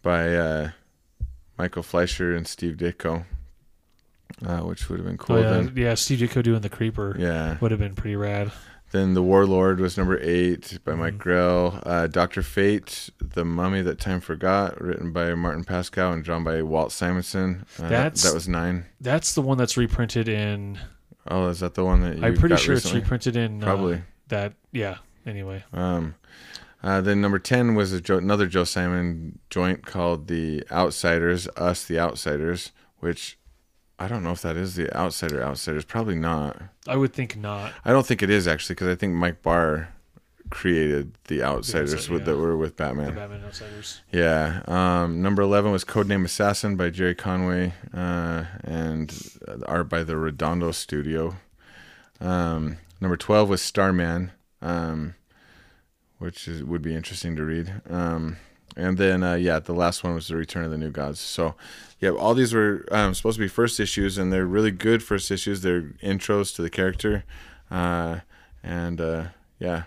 by 0.03 0.35
uh, 0.35 0.71
Michael 1.59 1.83
Fleisher 1.83 2.35
and 2.35 2.47
Steve 2.47 2.77
Ditko, 2.77 3.25
uh, 4.47 4.59
which 4.61 4.89
would 4.89 4.99
have 4.99 5.07
been 5.07 5.19
cool. 5.19 5.37
oh 5.37 5.41
yeah. 5.41 5.51
Then, 5.51 5.73
Yeah. 5.77 5.95
Steve 5.95 6.19
Ditko 6.21 6.43
doing 6.43 6.61
the 6.61 6.69
creeper 6.69 7.17
yeah. 7.19 7.57
would 7.61 7.71
have 7.71 7.81
been 7.81 7.95
pretty 7.95 8.17
rad. 8.17 8.51
Then 8.91 9.15
the 9.15 9.23
Warlord 9.23 9.81
was 9.81 9.97
number 9.97 10.19
eight 10.21 10.79
by 10.85 10.95
Mike 10.95 11.15
Mhm. 11.15 11.19
Grell. 11.19 11.81
Uh, 11.87 12.07
Doctor 12.09 12.43
Fate, 12.43 13.09
The 13.21 13.43
Mummy 13.45 13.81
That 13.81 13.99
Time 13.99 14.21
Forgot, 14.21 14.79
written 14.83 15.13
by 15.13 15.35
Martin 15.35 15.65
Pascal 15.65 16.13
and 16.13 16.23
drawn 16.23 16.45
by 16.45 16.61
Walt 16.61 16.93
Simonson. 16.93 17.65
Uh, 17.79 17.89
That's- 17.89 18.23
that 18.23 18.35
was 18.35 18.49
nine. 18.49 18.85
That's 19.01 19.35
the 19.35 19.41
one 19.41 19.57
that's 19.57 19.79
reprinted 19.79 20.29
in. 20.29 20.79
Oh, 21.27 21.49
is 21.49 21.61
that 21.61 21.75
the 21.75 21.85
one 21.87 22.03
that 22.03 22.19
you 22.19 22.25
I'm 22.27 22.37
pretty 22.37 22.57
sure 22.57 22.75
recently? 22.75 22.99
it's 22.99 23.05
reprinted 23.07 23.35
in. 23.37 23.63
uh, 23.63 23.67
Probably. 23.67 24.03
that. 24.29 24.53
Yeah. 24.73 24.97
Anyway. 25.25 25.65
Um, 25.73 26.17
uh, 26.83 27.01
then 27.01 27.21
number 27.23 27.39
ten 27.39 27.75
was 27.75 27.93
a 27.95 28.01
Joe, 28.01 28.19
another 28.19 28.47
Joe 28.47 28.65
Simon 28.65 29.39
joint 29.49 29.87
called 29.87 30.27
the 30.27 30.65
Outsiders, 30.71 31.47
Us 31.57 31.85
the 31.87 31.99
Outsiders, 31.99 32.73
which 32.99 33.39
I 34.03 34.09
don't 34.09 34.25
know 34.25 34.33
if 34.33 34.43
that 34.43 34.57
is 34.57 34.75
the 34.75 34.93
Outsider 34.97 35.43
Outsiders. 35.43 35.85
Probably 35.85 36.17
not. 36.17 36.61
I 36.89 36.97
would 36.97 37.13
think 37.13 37.37
not. 37.37 37.73
I 37.85 37.93
don't 37.93 38.05
think 38.05 38.21
it 38.23 38.31
is 38.31 38.49
actually 38.49 38.75
because 38.75 38.89
I 38.89 38.97
think 38.97 39.15
Mike 39.15 39.43
Barr 39.43 39.95
created 40.51 41.13
the 41.29 41.43
Outsiders 41.43 41.95
Outside- 41.95 42.11
with, 42.11 42.21
yeah. 42.23 42.27
that 42.27 42.37
were 42.37 42.57
with 42.57 42.77
Batman. 42.77 43.07
The 43.07 43.13
Batman. 43.13 43.45
Outsiders. 43.45 44.01
Yeah. 44.11 44.63
Um, 44.67 45.23
number 45.23 45.41
11 45.43 45.71
was 45.71 45.85
Codename 45.85 46.25
Assassin 46.25 46.75
by 46.77 46.91
Gerry 46.91 47.15
Conway 47.15 47.75
uh, 47.95 48.45
and 48.65 49.39
art 49.67 49.89
by 49.89 50.03
the 50.03 50.17
Redondo 50.17 50.73
Studio. 50.73 51.37
Um, 52.21 52.79
number 53.01 53.17
12 53.17 53.49
was 53.49 53.63
Starman, 53.63 54.33
um, 54.61 55.15
which 56.19 56.49
is, 56.49 56.65
would 56.65 56.83
be 56.83 56.95
interesting 56.95 57.37
to 57.37 57.45
read. 57.45 57.73
And 58.77 58.97
then, 58.99 59.23
uh, 59.23 59.35
yeah, 59.35 59.59
the 59.59 59.75
last 59.75 60.03
one 60.03 60.15
was 60.15 60.29
The 60.29 60.37
Return 60.37 60.65
of 60.65 60.71
the 60.71 60.79
New 60.79 60.91
Gods. 60.91 61.21
So, 61.21 61.55
yeah, 62.01 62.11
all 62.11 62.35
these 62.35 62.55
were 62.55 62.87
um, 62.91 63.15
supposed 63.15 63.37
to 63.37 63.43
be 63.43 63.49
first 63.49 63.79
issues, 63.79 64.19
and 64.19 64.33
they're 64.33 64.47
really 64.47 64.71
good 64.71 65.03
first 65.03 65.31
issues. 65.31 65.63
They're 65.63 65.83
intros 66.03 66.55
to 66.57 66.63
the 66.63 66.71
character. 66.71 67.25
Uh, 67.71 68.21
and, 68.63 69.01
uh, 69.01 69.25
yeah. 69.59 69.85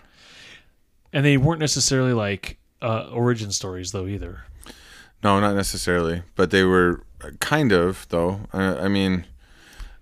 And 1.12 1.24
they 1.24 1.36
weren't 1.36 1.60
necessarily 1.60 2.12
like 2.12 2.58
uh, 2.82 3.08
origin 3.10 3.50
stories 3.52 3.92
though 3.92 4.06
either. 4.06 4.42
No, 5.22 5.40
not 5.40 5.54
necessarily, 5.54 6.22
but 6.34 6.50
they 6.50 6.62
were 6.62 7.04
uh, 7.22 7.30
kind 7.40 7.72
of 7.72 8.06
though. 8.10 8.40
I, 8.52 8.64
I 8.64 8.88
mean, 8.88 9.26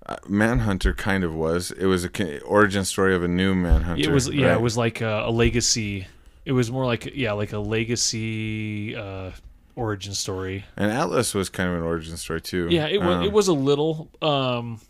uh, 0.07 0.17
Manhunter 0.29 0.93
kind 0.93 1.25
of 1.25 1.35
was. 1.35 1.71
It 1.73 1.87
was 1.87 2.05
a 2.05 2.41
origin 2.41 2.85
story 2.85 3.15
of 3.15 3.23
a 3.23 3.29
new 3.29 3.55
Manhunter. 3.55 4.03
It 4.03 4.13
was 4.13 4.29
yeah, 4.29 4.49
right? 4.49 4.55
it 4.55 4.61
was 4.61 4.77
like 4.77 5.01
a, 5.01 5.25
a 5.27 5.31
legacy. 5.31 6.07
It 6.45 6.53
was 6.53 6.71
more 6.71 6.85
like 6.87 7.15
yeah, 7.15 7.33
like 7.33 7.53
a 7.53 7.59
legacy 7.59 8.95
uh, 8.95 9.31
origin 9.77 10.15
story. 10.15 10.65
And 10.77 10.91
Atlas 10.91 11.35
was 11.35 11.49
kind 11.49 11.69
of 11.71 11.77
an 11.77 11.83
origin 11.83 12.17
story 12.17 12.41
too. 12.41 12.69
Yeah, 12.71 12.87
it 12.87 13.01
was 13.01 13.17
Um, 13.17 13.23
it 13.25 13.33
was 13.33 13.49
a 13.49 13.53
little 13.53 14.11
um 14.23 14.81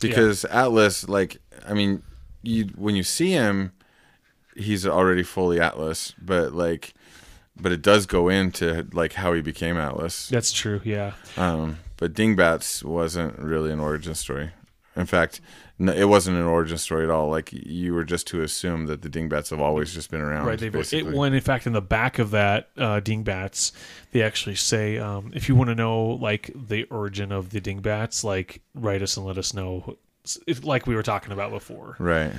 because 0.00 0.44
Atlas, 0.44 1.08
like, 1.08 1.38
I 1.66 1.74
mean, 1.74 2.02
you 2.42 2.66
when 2.76 2.96
you 2.96 3.02
see 3.02 3.30
him, 3.32 3.72
he's 4.56 4.86
already 4.86 5.22
fully 5.22 5.60
Atlas, 5.60 6.14
but 6.20 6.52
like, 6.52 6.94
but 7.60 7.72
it 7.72 7.82
does 7.82 8.06
go 8.06 8.28
into 8.28 8.86
like 8.92 9.14
how 9.14 9.32
he 9.32 9.40
became 9.40 9.76
Atlas. 9.76 10.28
that's 10.28 10.52
true, 10.52 10.80
yeah. 10.84 11.14
Um, 11.36 11.78
but 11.96 12.14
Dingbats 12.14 12.84
wasn't 12.84 13.38
really 13.38 13.72
an 13.72 13.80
origin 13.80 14.14
story. 14.14 14.50
In 14.94 15.06
fact, 15.06 15.40
no, 15.80 15.92
it 15.92 16.04
wasn't 16.04 16.36
an 16.36 16.44
origin 16.44 16.76
story 16.76 17.04
at 17.04 17.10
all. 17.10 17.28
Like 17.28 17.52
you 17.52 17.94
were 17.94 18.04
just 18.04 18.26
to 18.28 18.42
assume 18.42 18.86
that 18.86 19.02
the 19.02 19.08
Dingbats 19.08 19.50
have 19.50 19.60
always 19.60 19.94
just 19.94 20.10
been 20.10 20.20
around. 20.20 20.46
Right, 20.46 20.58
they've 20.58 20.74
it 20.74 21.06
when 21.06 21.34
in 21.34 21.40
fact 21.40 21.66
in 21.66 21.72
the 21.72 21.80
back 21.80 22.18
of 22.18 22.32
that 22.32 22.70
uh, 22.76 23.00
dingbats, 23.00 23.72
they 24.10 24.22
actually 24.22 24.56
say 24.56 24.98
um, 24.98 25.30
if 25.34 25.48
you 25.48 25.54
want 25.54 25.68
to 25.68 25.76
know 25.76 26.04
like 26.06 26.50
the 26.54 26.84
origin 26.84 27.30
of 27.30 27.50
the 27.50 27.60
dingbats, 27.60 28.24
like 28.24 28.60
write 28.74 29.02
us 29.02 29.16
and 29.16 29.24
let 29.24 29.38
us 29.38 29.54
know. 29.54 29.96
Like 30.62 30.86
we 30.86 30.94
were 30.94 31.02
talking 31.02 31.32
about 31.32 31.50
before. 31.50 31.96
Right. 31.98 32.32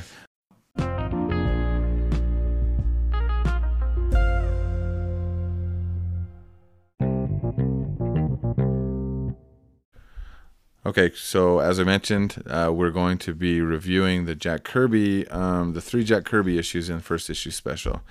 Okay, 10.86 11.12
so 11.13 11.59
as 11.59 11.77
I 11.77 11.83
mentioned, 11.83 12.41
uh, 12.48 12.71
we're 12.74 12.91
going 12.91 13.17
to 13.19 13.36
be 13.36 13.59
reviewing 13.59 14.25
the 14.25 14.33
Jack 14.33 14.63
Kirby, 14.63 15.27
um, 15.27 15.74
the 15.74 15.81
three 15.81 16.05
Jack 16.05 16.24
Kirby 16.24 16.57
issues 16.57 16.89
in 16.89 17.01
first 17.01 17.29
issue 17.29 17.51
special 17.51 18.01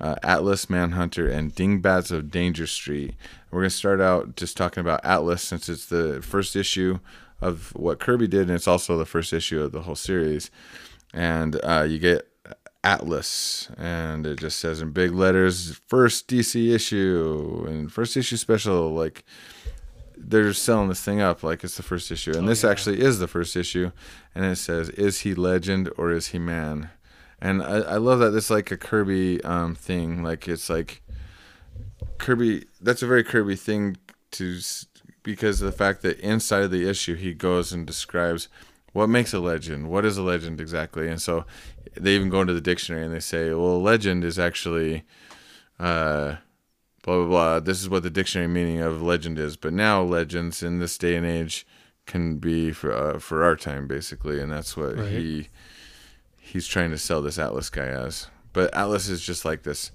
uh, 0.00 0.16
Atlas, 0.22 0.68
Manhunter, 0.70 1.28
and 1.28 1.54
Dingbats 1.54 2.10
of 2.10 2.30
Danger 2.30 2.66
Street. 2.66 3.14
We're 3.50 3.60
going 3.60 3.70
to 3.70 3.76
start 3.76 4.00
out 4.00 4.36
just 4.36 4.56
talking 4.56 4.80
about 4.80 5.04
Atlas 5.04 5.42
since 5.42 5.68
it's 5.68 5.86
the 5.86 6.20
first 6.22 6.54
issue 6.54 7.00
of 7.40 7.74
what 7.74 7.98
Kirby 7.98 8.28
did, 8.28 8.42
and 8.42 8.50
it's 8.50 8.68
also 8.68 8.98
the 8.98 9.06
first 9.06 9.32
issue 9.32 9.62
of 9.62 9.72
the 9.72 9.82
whole 9.82 9.94
series. 9.94 10.50
And 11.12 11.58
uh, 11.64 11.86
you 11.88 11.98
get 11.98 12.28
Atlas, 12.84 13.70
and 13.76 14.26
it 14.26 14.38
just 14.38 14.58
says 14.58 14.80
in 14.80 14.90
big 14.90 15.12
letters, 15.12 15.80
first 15.86 16.28
DC 16.28 16.74
issue, 16.74 17.64
and 17.68 17.90
first 17.90 18.16
issue 18.16 18.36
special. 18.36 18.92
Like, 18.92 19.24
they're 20.20 20.52
selling 20.52 20.88
this 20.88 21.02
thing 21.02 21.20
up 21.20 21.42
like 21.42 21.64
it's 21.64 21.76
the 21.76 21.82
first 21.82 22.10
issue. 22.10 22.36
And 22.36 22.48
this 22.48 22.62
yeah. 22.62 22.70
actually 22.70 23.00
is 23.00 23.18
the 23.18 23.28
first 23.28 23.56
issue. 23.56 23.92
And 24.34 24.44
it 24.44 24.56
says, 24.56 24.90
Is 24.90 25.20
he 25.20 25.34
legend 25.34 25.90
or 25.96 26.12
is 26.12 26.28
he 26.28 26.38
man? 26.38 26.90
And 27.40 27.62
I, 27.62 27.78
I 27.78 27.96
love 27.96 28.18
that 28.18 28.34
it's 28.34 28.50
like 28.50 28.70
a 28.70 28.76
Kirby 28.76 29.42
um, 29.44 29.74
thing. 29.74 30.22
Like, 30.22 30.48
it's 30.48 30.68
like 30.68 31.02
Kirby, 32.18 32.66
that's 32.80 33.02
a 33.02 33.06
very 33.06 33.22
Kirby 33.22 33.56
thing 33.56 33.96
to, 34.32 34.58
because 35.22 35.62
of 35.62 35.66
the 35.66 35.76
fact 35.76 36.02
that 36.02 36.18
inside 36.18 36.64
of 36.64 36.70
the 36.70 36.88
issue, 36.88 37.14
he 37.14 37.32
goes 37.34 37.72
and 37.72 37.86
describes 37.86 38.48
what 38.92 39.08
makes 39.08 39.32
a 39.32 39.38
legend. 39.38 39.88
What 39.88 40.04
is 40.04 40.18
a 40.18 40.22
legend 40.22 40.60
exactly? 40.60 41.08
And 41.08 41.22
so 41.22 41.44
they 41.94 42.14
even 42.14 42.28
go 42.28 42.40
into 42.40 42.54
the 42.54 42.60
dictionary 42.60 43.04
and 43.04 43.14
they 43.14 43.20
say, 43.20 43.50
well, 43.50 43.80
legend 43.80 44.24
is 44.24 44.38
actually, 44.38 45.04
uh, 45.78 46.36
blah 47.08 47.16
blah 47.18 47.26
blah. 47.28 47.60
This 47.60 47.80
is 47.80 47.88
what 47.88 48.02
the 48.02 48.10
dictionary 48.10 48.48
meaning 48.48 48.80
of 48.80 49.02
legend 49.02 49.38
is. 49.38 49.56
But 49.56 49.72
now 49.72 50.02
legends 50.02 50.62
in 50.62 50.78
this 50.78 50.96
day 50.98 51.16
and 51.16 51.26
age 51.26 51.66
can 52.06 52.36
be 52.38 52.72
for 52.72 52.92
uh, 52.92 53.18
for 53.18 53.42
our 53.44 53.56
time 53.56 53.86
basically, 53.86 54.40
and 54.40 54.50
that's 54.52 54.76
what 54.76 54.96
Right. 54.96 55.08
he 55.08 55.48
he's 56.38 56.66
trying 56.66 56.90
to 56.90 56.98
sell 56.98 57.20
this 57.22 57.38
Atlas 57.38 57.70
guy 57.70 57.86
as. 57.86 58.28
But 58.52 58.74
Atlas 58.74 59.08
is 59.08 59.20
just 59.24 59.44
like 59.44 59.62
this 59.62 59.90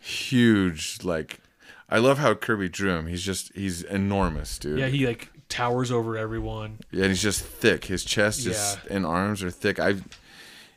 huge 0.00 0.98
like. 1.02 1.40
I 1.88 1.98
love 1.98 2.18
how 2.18 2.34
Kirby 2.34 2.68
drew 2.68 2.92
him. 2.92 3.06
He's 3.08 3.22
just 3.24 3.52
he's 3.54 3.82
enormous, 3.82 4.58
dude. 4.58 4.78
Yeah, 4.78 4.86
he 4.86 5.06
like 5.06 5.30
towers 5.48 5.90
over 5.90 6.16
everyone. 6.16 6.78
Yeah, 6.92 7.02
and 7.02 7.10
he's 7.10 7.22
just 7.22 7.42
thick. 7.44 7.86
His 7.86 8.04
chest 8.04 8.46
is 8.46 8.78
and 8.88 9.04
arms 9.04 9.42
are 9.42 9.50
thick. 9.50 9.80
I 9.80 9.96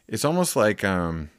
it's 0.08 0.26
almost 0.26 0.56
like 0.56 0.84
um 0.84 1.30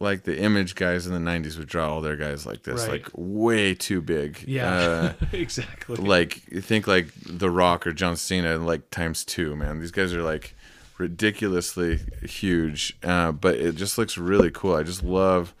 like 0.00 0.22
the 0.24 0.38
image 0.38 0.74
guys 0.74 1.06
in 1.06 1.12
the 1.12 1.30
90s 1.30 1.58
would 1.58 1.68
draw 1.68 1.88
all 1.92 2.00
their 2.00 2.16
guys 2.16 2.46
like 2.46 2.62
this, 2.62 2.82
Right. 2.82 2.90
like 3.02 3.08
way 3.14 3.74
too 3.74 4.00
big. 4.00 4.44
Yeah, 4.46 4.72
Uh, 4.72 5.12
exactly. 5.32 5.96
like 5.96 6.46
you 6.52 6.60
think 6.60 6.86
like 6.86 7.08
The 7.26 7.50
Rock 7.50 7.86
or 7.86 7.92
John 7.92 8.16
Cena 8.16 8.58
like 8.58 8.90
times 8.90 9.24
2, 9.24 9.56
man. 9.56 9.80
These 9.80 9.90
guys 9.90 10.12
are 10.14 10.22
like 10.22 10.54
ridiculously 10.98 12.00
huge. 12.22 12.96
Uh, 13.02 13.32
but 13.32 13.56
it 13.56 13.74
just 13.76 13.98
looks 13.98 14.18
really 14.18 14.50
cool. 14.50 14.74
I 14.74 14.82
just 14.82 15.02
love 15.02 15.54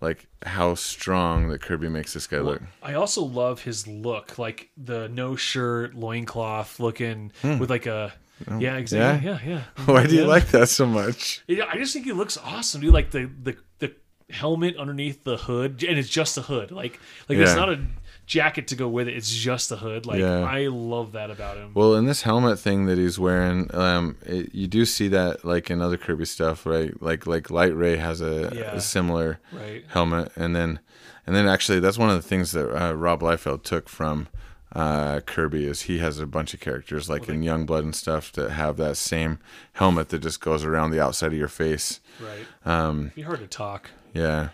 like 0.00 0.26
how 0.44 0.74
strong 0.74 1.48
that 1.50 1.60
Kirby 1.62 1.88
makes 1.88 2.12
this 2.14 2.26
guy 2.26 2.38
look. 2.40 2.62
I 2.82 2.94
also 2.94 3.22
love 3.22 3.62
his 3.62 3.86
look, 3.86 4.38
like 4.38 4.70
the 4.76 5.08
no 5.08 5.36
shirt, 5.36 5.94
loincloth 5.94 6.80
looking 6.80 7.32
Hmm. 7.42 7.58
with 7.58 7.70
like 7.70 7.86
a 7.86 8.12
yeah, 8.58 8.76
exactly. 8.76 9.28
Yeah, 9.30 9.38
yeah. 9.44 9.62
Why 9.84 10.06
do 10.06 10.14
you 10.14 10.22
Yeah. 10.22 10.26
like 10.26 10.48
that 10.48 10.68
so 10.68 10.86
much? 10.86 11.42
Yeah, 11.46 11.64
I 11.70 11.76
just 11.76 11.92
think 11.92 12.04
he 12.06 12.12
looks 12.12 12.36
awesome, 12.38 12.80
dude. 12.80 12.92
Like 12.94 13.10
the 13.10 13.30
the 13.42 13.56
the 13.78 13.94
helmet 14.30 14.76
underneath 14.76 15.24
the 15.24 15.36
hood, 15.36 15.82
and 15.86 15.98
it's 15.98 16.08
just 16.08 16.38
a 16.38 16.42
hood. 16.42 16.70
Like 16.70 16.98
like 17.28 17.38
it's 17.38 17.54
not 17.54 17.68
a 17.68 17.80
jacket 18.26 18.68
to 18.68 18.76
go 18.76 18.88
with 18.88 19.08
it. 19.08 19.16
It's 19.16 19.34
just 19.34 19.72
a 19.72 19.76
hood. 19.76 20.06
Like 20.06 20.20
Yeah. 20.20 20.42
I 20.44 20.68
love 20.68 21.12
that 21.12 21.30
about 21.30 21.56
him. 21.56 21.72
Well, 21.74 21.96
in 21.96 22.06
this 22.06 22.22
helmet 22.22 22.58
thing 22.60 22.86
that 22.86 22.96
he's 22.96 23.18
wearing, 23.18 23.68
um, 23.74 24.16
it, 24.24 24.54
you 24.54 24.68
do 24.68 24.84
see 24.84 25.08
that 25.08 25.44
like 25.44 25.68
in 25.70 25.82
other 25.82 25.96
Kirby 25.96 26.26
stuff, 26.26 26.64
right? 26.64 26.92
Like 27.02 27.26
like 27.26 27.50
Lightray 27.50 27.96
has 27.96 28.20
a, 28.20 28.52
Yeah. 28.54 28.72
a 28.74 28.80
similar 28.80 29.40
Right. 29.52 29.84
helmet, 29.88 30.30
and 30.36 30.54
then 30.54 30.78
and 31.26 31.34
then 31.36 31.46
actually 31.48 31.80
that's 31.80 31.98
one 31.98 32.08
of 32.10 32.16
the 32.16 32.26
things 32.28 32.52
that 32.52 32.70
uh, 32.70 32.92
Rob 32.94 33.20
Liefeld 33.20 33.64
took 33.64 33.88
from 33.88 34.28
uh, 34.74 35.20
Kirby 35.20 35.66
is 35.66 35.82
he 35.82 35.98
has 35.98 36.18
a 36.20 36.26
bunch 36.26 36.54
of 36.54 36.60
characters 36.60 37.08
like 37.08 37.28
in 37.28 37.42
Youngblood 37.42 37.80
and 37.80 37.94
stuff 37.94 38.30
that 38.32 38.50
have 38.52 38.76
that 38.76 38.96
same 38.96 39.38
helmet 39.72 40.10
that 40.10 40.20
just 40.20 40.40
goes 40.40 40.64
around 40.64 40.90
the 40.90 41.00
outside 41.02 41.32
of 41.32 41.38
your 41.38 41.48
face. 41.48 42.00
Right. 42.20 42.46
Um, 42.64 43.12
Be 43.14 43.22
hard 43.22 43.40
to 43.40 43.46
talk. 43.46 43.90
yeah, 44.14 44.50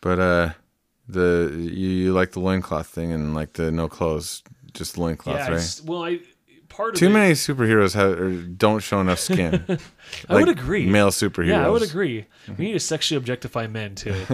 but 0.00 0.18
uh, 0.18 0.50
the 1.08 1.50
you, 1.54 1.88
you 1.88 2.12
like 2.12 2.32
the 2.32 2.40
loincloth 2.40 2.88
thing 2.88 3.12
and 3.12 3.34
like 3.34 3.52
the 3.54 3.70
no 3.70 3.88
clothes, 3.88 4.42
just 4.74 4.98
loincloth, 4.98 5.36
yeah. 5.36 5.50
right? 5.50 5.80
Well, 5.84 6.04
I 6.04 6.20
part 6.70 6.94
of 6.94 6.98
Too 6.98 7.10
many 7.10 7.34
superheroes 7.34 7.94
have 7.94 8.56
don't 8.56 8.82
show 8.82 9.00
enough 9.00 9.18
skin. 9.18 9.62
I 10.28 10.34
would 10.36 10.48
agree. 10.48 10.86
Male 10.86 11.10
superheroes. 11.10 11.48
Yeah, 11.48 11.66
I 11.66 11.68
would 11.68 11.82
agree. 11.82 12.24
We 12.56 12.64
need 12.66 12.72
to 12.72 12.80
sexually 12.80 13.18
objectify 13.18 13.66
men 13.66 13.94
too. 13.94 14.12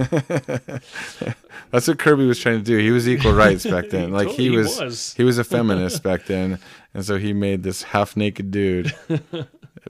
That's 1.70 1.88
what 1.88 1.98
Kirby 1.98 2.26
was 2.26 2.38
trying 2.38 2.58
to 2.58 2.64
do. 2.64 2.78
He 2.78 2.90
was 2.90 3.08
equal 3.08 3.32
rights 3.32 3.64
back 3.66 3.88
then. 3.90 4.08
He 4.08 4.14
like 4.14 4.28
he 4.28 4.50
was, 4.50 4.78
was. 4.80 5.14
he 5.14 5.24
was 5.24 5.38
a 5.38 5.44
feminist 5.44 6.02
back 6.02 6.26
then, 6.26 6.58
and 6.94 7.04
so 7.04 7.18
he 7.18 7.32
made 7.32 7.62
this 7.62 7.82
half 7.82 8.16
naked 8.16 8.50
dude 8.50 8.94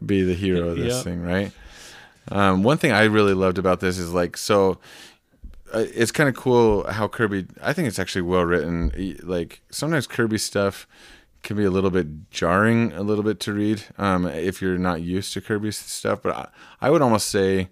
be 0.05 0.23
the 0.23 0.35
hero 0.35 0.69
of 0.71 0.79
this 0.79 0.95
Yeah. 0.97 1.03
thing, 1.03 1.23
right? 1.23 1.53
Um, 2.31 2.63
one 2.63 2.79
thing 2.79 2.93
I 2.93 3.05
really 3.05 3.35
loved 3.35 3.59
about 3.59 3.81
this 3.81 3.99
is 3.99 4.13
like 4.13 4.37
so. 4.37 4.79
Uh, 5.75 5.85
it's 5.95 6.13
kind 6.13 6.29
of 6.29 6.37
cool 6.37 6.87
how 6.91 7.09
Kirby. 7.09 7.47
I 7.63 7.73
think 7.73 7.89
it's 7.89 7.99
actually 7.99 8.23
well 8.23 8.45
written. 8.45 8.93
Like 9.23 9.61
sometimes 9.71 10.07
Kirby 10.07 10.39
stuff 10.39 10.87
can 11.47 11.57
be 11.57 11.65
a 11.65 11.71
little 11.71 11.91
bit 11.91 12.29
jarring, 12.31 12.93
a 12.93 13.03
little 13.03 13.23
bit 13.23 13.39
to 13.41 13.53
read 13.53 13.85
um, 13.99 14.27
if 14.27 14.61
you're 14.61 14.77
not 14.77 15.01
used 15.01 15.33
to 15.33 15.41
Kirby's 15.41 15.77
stuff. 15.77 16.21
But 16.21 16.37
I, 16.37 16.49
I 16.81 16.91
would 16.91 17.01
almost 17.01 17.29
say 17.29 17.69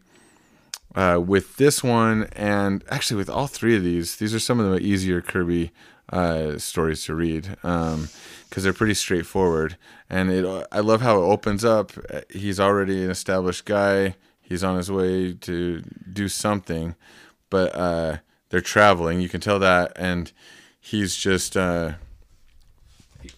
uh, 0.94 1.20
with 1.24 1.56
this 1.56 1.82
one, 1.82 2.28
and 2.32 2.84
actually 2.88 3.16
with 3.16 3.28
all 3.28 3.48
three 3.48 3.76
of 3.76 3.82
these, 3.82 4.16
these 4.16 4.32
are 4.32 4.38
some 4.38 4.60
of 4.60 4.70
the 4.70 4.78
easier 4.78 5.20
Kirby 5.20 5.72
uh, 6.10 6.56
stories 6.58 7.04
to 7.06 7.16
read 7.16 7.56
because 7.62 8.62
they're 8.62 8.72
pretty 8.72 8.94
straightforward. 8.94 9.76
And 10.08 10.30
it, 10.30 10.66
I 10.70 10.78
love 10.78 11.00
how 11.00 11.16
it 11.16 11.26
opens 11.26 11.64
up. 11.64 11.90
He's 12.30 12.60
already 12.60 13.02
an 13.02 13.10
established 13.10 13.64
guy. 13.64 14.14
He's 14.40 14.62
on 14.62 14.76
his 14.76 14.90
way 14.90 15.32
to 15.32 15.82
do 16.12 16.28
something, 16.28 16.94
but 17.50 17.74
uh, 17.74 18.18
they're 18.50 18.60
traveling. 18.60 19.20
You 19.20 19.28
can 19.28 19.40
tell 19.40 19.58
that, 19.58 19.92
and 19.96 20.30
he's 20.80 21.16
just. 21.16 21.56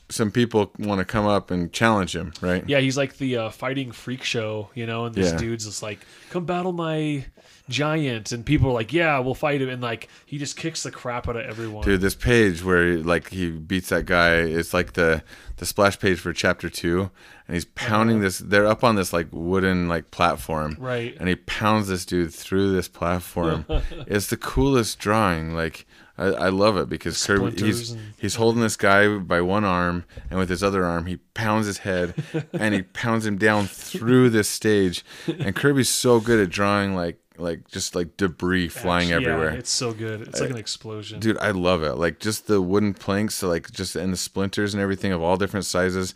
Some 0.09 0.31
people 0.31 0.73
want 0.79 1.01
to 1.01 1.05
come 1.05 1.27
up 1.27 1.51
and 1.51 1.73
challenge 1.73 2.15
him, 2.15 2.33
right? 2.41 2.63
Yeah, 2.69 2.79
he's 2.79 2.97
like 2.97 3.17
the 3.19 3.37
uh, 3.39 3.51
fighting 3.51 3.91
freak 3.91 4.23
show, 4.23 4.71
you 4.75 4.87
know, 4.87 5.05
and 5.07 5.15
this 5.15 5.33
Yeah. 5.33 5.39
dude's 5.39 5.67
just 5.67 5.83
like, 5.83 5.99
come 6.31 6.45
battle 6.45 6.73
my 6.73 7.25
giant. 7.69 8.31
And 8.33 8.47
people 8.47 8.71
are 8.71 8.73
like, 8.73 8.93
yeah, 8.93 9.19
we'll 9.19 9.35
fight 9.35 9.61
him. 9.61 9.69
And 9.69 9.83
like, 9.83 10.09
he 10.25 10.39
just 10.39 10.57
kicks 10.57 10.83
the 10.85 10.91
crap 10.91 11.29
out 11.29 11.37
of 11.37 11.45
everyone. 11.45 11.85
Dude, 11.85 12.01
this 12.01 12.15
page 12.15 12.63
where 12.63 12.99
like 12.99 13.31
he 13.31 13.51
beats 13.51 13.89
that 13.89 14.07
guy, 14.07 14.35
it's 14.37 14.73
like 14.73 14.93
the 14.93 15.23
the 15.57 15.67
splash 15.67 15.99
page 15.99 16.21
for 16.21 16.33
chapter 16.33 16.69
two, 16.69 17.11
and 17.49 17.55
he's 17.55 17.65
pounding 17.65 18.21
this. 18.21 18.39
They're 18.39 18.67
up 18.67 18.85
on 18.85 18.95
this 18.95 19.13
like 19.13 19.27
wooden 19.33 19.89
like 19.89 20.11
platform, 20.11 20.77
Right. 20.79 21.17
And 21.19 21.29
he 21.29 21.35
pounds 21.37 21.89
this 21.89 22.05
dude 22.05 22.33
through 22.33 22.73
this 22.73 22.89
platform. 22.89 23.65
it's 24.07 24.29
the 24.29 24.37
coolest 24.37 24.99
drawing. 24.99 25.55
Like 25.55 25.87
I, 26.19 26.25
I 26.27 26.49
love 26.49 26.77
it 26.79 26.89
because 26.89 27.25
Kirby 27.27 27.63
he's 27.63 27.91
and- 27.93 28.01
he's 28.19 28.37
holding 28.37 28.63
this 28.63 28.77
guy 28.77 29.19
by 29.19 29.41
one 29.43 29.65
arm, 29.65 30.05
and 30.31 30.39
with 30.39 30.49
his 30.49 30.63
other 30.63 30.85
arm 30.85 31.07
he 31.07 31.17
pounds 31.35 31.67
his 31.67 31.79
head, 31.79 32.15
and 32.53 32.75
he 32.75 32.83
pounds 32.83 33.27
him 33.27 33.37
down 33.37 33.67
through 33.67 34.31
this 34.31 34.49
stage. 34.49 35.05
And 35.27 35.55
Kirby's 35.55 35.89
so 35.89 36.21
good 36.21 36.41
at 36.41 36.51
drawing 36.51 36.95
like 36.95 37.19
like 37.39 37.69
just 37.69 37.95
like 37.95 38.17
debris 38.17 38.69
flying 38.69 39.13
Actually, 39.13 39.27
yeah, 39.27 39.33
everywhere. 39.33 39.59
it's 39.59 39.69
so 39.71 39.93
good. 39.93 40.23
It's 40.23 40.41
like 40.41 40.49
an 40.49 40.57
explosion. 40.57 41.21
Dude, 41.21 41.37
I 41.37 41.51
love 41.51 41.83
it. 41.83 41.97
Like 41.97 42.19
just 42.19 42.47
the 42.47 42.63
wooden 42.63 42.95
planks, 42.95 43.35
so 43.35 43.49
like 43.49 43.71
just 43.71 43.95
and 43.95 44.11
the 44.13 44.17
splinters 44.17 44.73
and 44.73 44.83
everything 44.83 45.13
of 45.13 45.23
all 45.23 45.37
different 45.37 45.67
sizes. 45.67 46.15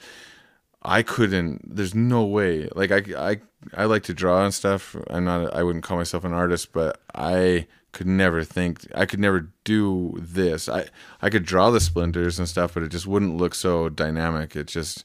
I 0.83 1.03
couldn't. 1.03 1.77
There's 1.77 1.95
no 1.95 2.25
way. 2.25 2.71
Like 2.75 2.91
I, 2.91 3.03
I, 3.19 3.41
I 3.77 3.85
like 3.85 4.05
to 4.05 4.15
draw 4.15 4.43
and 4.45 4.55
stuff. 4.55 4.97
I'm 5.11 5.25
not. 5.27 5.55
I 5.55 5.63
wouldn't 5.63 5.85
call 5.85 5.99
myself 5.99 6.25
an 6.25 6.33
artist, 6.33 6.73
but 6.73 7.03
I 7.15 7.67
could 7.93 8.07
never 8.07 8.45
think. 8.45 8.87
I 8.95 9.07
could 9.07 9.21
never 9.21 9.51
do 9.65 10.15
this. 10.19 10.69
I, 10.69 10.87
I 11.21 11.31
could 11.31 11.45
draw 11.45 11.71
the 11.71 11.81
splinters 11.81 12.39
and 12.39 12.49
stuff, 12.49 12.75
but 12.75 12.83
it 12.83 12.89
just 12.89 13.07
wouldn't 13.07 13.37
look 13.37 13.55
so 13.55 13.89
dynamic. 13.89 14.55
It 14.57 14.67
just, 14.69 15.05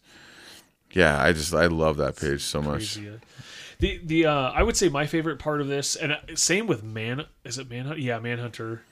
yeah. 0.92 1.22
I 1.22 1.32
just 1.34 1.54
I 1.54 1.66
love 1.68 1.98
that 1.98 2.16
page 2.16 2.42
so 2.44 2.62
much. 2.62 2.96
Crazy. 2.96 3.12
The 3.80 4.00
the 4.04 4.26
uh, 4.28 4.52
I 4.52 4.64
would 4.64 4.78
say 4.78 4.88
my 4.90 5.06
favorite 5.06 5.40
part 5.40 5.60
of 5.62 5.68
this, 5.68 5.96
and 5.96 6.14
uh, 6.14 6.18
same 6.36 6.68
with 6.68 6.84
Man, 6.84 7.26
is 7.44 7.58
it 7.58 7.70
Manhunt? 7.70 8.00
Yeah, 8.00 8.20
Manhunter, 8.20 8.84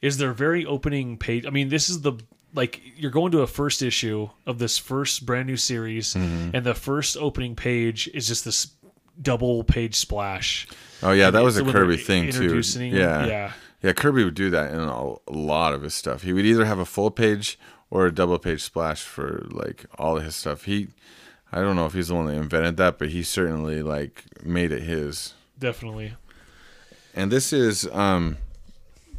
is 0.00 0.16
their 0.16 0.32
very 0.32 0.64
opening 0.64 1.18
page. 1.18 1.44
I 1.44 1.50
mean, 1.50 1.68
this 1.68 1.90
is 1.90 2.00
the 2.00 2.14
like 2.54 2.80
you're 2.96 3.10
going 3.10 3.32
to 3.32 3.42
a 3.42 3.46
first 3.46 3.82
issue 3.82 4.30
of 4.46 4.58
this 4.58 4.78
first 4.78 5.26
brand 5.26 5.46
new 5.46 5.56
series, 5.58 6.14
Mm-hmm. 6.14 6.56
and 6.56 6.64
the 6.64 6.74
first 6.74 7.16
opening 7.18 7.54
page 7.54 8.08
is 8.14 8.26
just 8.28 8.44
this 8.46 8.68
double 9.20 9.64
page 9.64 9.94
splash. 9.94 10.66
Oh 11.02 11.12
yeah, 11.12 11.30
that 11.30 11.42
was 11.42 11.56
a 11.56 11.64
Kirby 11.64 11.96
thing 11.96 12.30
too. 12.30 12.60
Yeah, 12.78 13.26
yeah. 13.26 13.52
yeah. 13.82 13.92
Kirby 13.92 14.24
would 14.24 14.34
do 14.34 14.50
that 14.50 14.72
in 14.72 14.78
a, 14.78 15.14
a 15.14 15.18
lot 15.28 15.74
of 15.74 15.82
his 15.82 15.94
stuff. 15.94 16.22
He 16.22 16.32
would 16.32 16.44
either 16.44 16.64
have 16.64 16.78
a 16.78 16.84
full 16.84 17.10
page 17.10 17.58
or 17.90 18.06
a 18.06 18.12
double 18.12 18.38
page 18.38 18.62
splash 18.62 19.02
for 19.02 19.46
like 19.50 19.86
all 19.98 20.16
of 20.16 20.22
his 20.22 20.36
stuff. 20.36 20.64
He, 20.64 20.88
I 21.52 21.60
don't 21.60 21.76
know 21.76 21.86
if 21.86 21.94
he's 21.94 22.08
the 22.08 22.14
one 22.14 22.26
that 22.26 22.34
invented 22.34 22.76
that, 22.76 22.98
but 22.98 23.10
he 23.10 23.22
certainly 23.22 23.82
like 23.82 24.24
made 24.44 24.72
it 24.72 24.82
his. 24.82 25.34
Definitely. 25.58 26.14
And 27.14 27.32
this 27.32 27.52
is 27.52 27.88
um, 27.92 28.36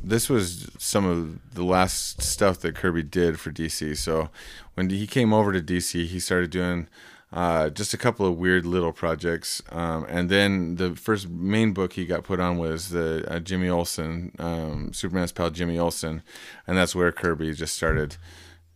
this 0.03 0.29
was 0.29 0.69
some 0.77 1.05
of 1.05 1.53
the 1.53 1.63
last 1.63 2.21
stuff 2.21 2.59
that 2.59 2.75
Kirby 2.75 3.03
did 3.03 3.39
for 3.39 3.51
DC. 3.51 3.97
So 3.97 4.29
when 4.75 4.89
he 4.89 5.05
came 5.07 5.33
over 5.33 5.51
to 5.51 5.61
DC, 5.61 6.07
he 6.07 6.19
started 6.19 6.49
doing 6.49 6.87
uh, 7.33 7.69
just 7.69 7.93
a 7.93 7.97
couple 7.97 8.25
of 8.25 8.37
weird 8.37 8.65
little 8.65 8.91
projects. 8.91 9.61
Um, 9.69 10.05
and 10.09 10.29
then 10.29 10.75
the 10.75 10.95
first 10.95 11.29
main 11.29 11.71
book 11.71 11.93
he 11.93 12.05
got 12.05 12.23
put 12.23 12.39
on 12.39 12.57
was 12.57 12.89
the 12.89 13.25
uh, 13.31 13.39
Jimmy 13.39 13.69
Olsen, 13.69 14.33
um, 14.37 14.91
Superman's 14.93 15.31
pal 15.31 15.49
Jimmy 15.49 15.79
Olsen, 15.79 16.23
and 16.67 16.77
that's 16.77 16.93
where 16.93 17.11
Kirby 17.11 17.53
just 17.53 17.75
started 17.75 18.17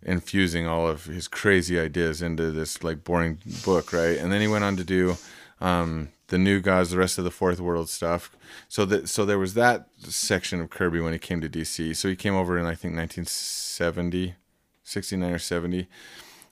infusing 0.01 0.67
all 0.67 0.87
of 0.87 1.05
his 1.05 1.27
crazy 1.27 1.79
ideas 1.79 2.21
into 2.21 2.51
this 2.51 2.83
like 2.83 3.03
boring 3.03 3.39
book, 3.65 3.91
right? 3.91 4.17
And 4.17 4.31
then 4.31 4.39
he 4.39 4.47
went 4.47 4.63
on 4.63 4.77
to 4.77 4.83
do 4.83 5.17
um, 5.59 6.09
the 6.27 6.37
new 6.37 6.61
gods, 6.61 6.91
the 6.91 6.97
rest 6.97 7.17
of 7.17 7.23
the 7.23 7.31
fourth 7.31 7.59
world 7.59 7.89
stuff. 7.89 8.35
So 8.69 8.85
that 8.85 9.09
so 9.09 9.25
there 9.25 9.39
was 9.39 9.53
that 9.55 9.87
section 9.99 10.61
of 10.61 10.69
Kirby 10.69 11.01
when 11.01 11.11
he 11.11 11.19
came 11.19 11.41
to 11.41 11.49
DC. 11.49 11.95
So 11.95 12.07
he 12.07 12.15
came 12.15 12.35
over 12.35 12.57
in 12.57 12.65
I 12.65 12.75
think 12.75 12.95
1970, 12.95 14.35
69 14.83 15.31
or 15.33 15.39
70, 15.39 15.87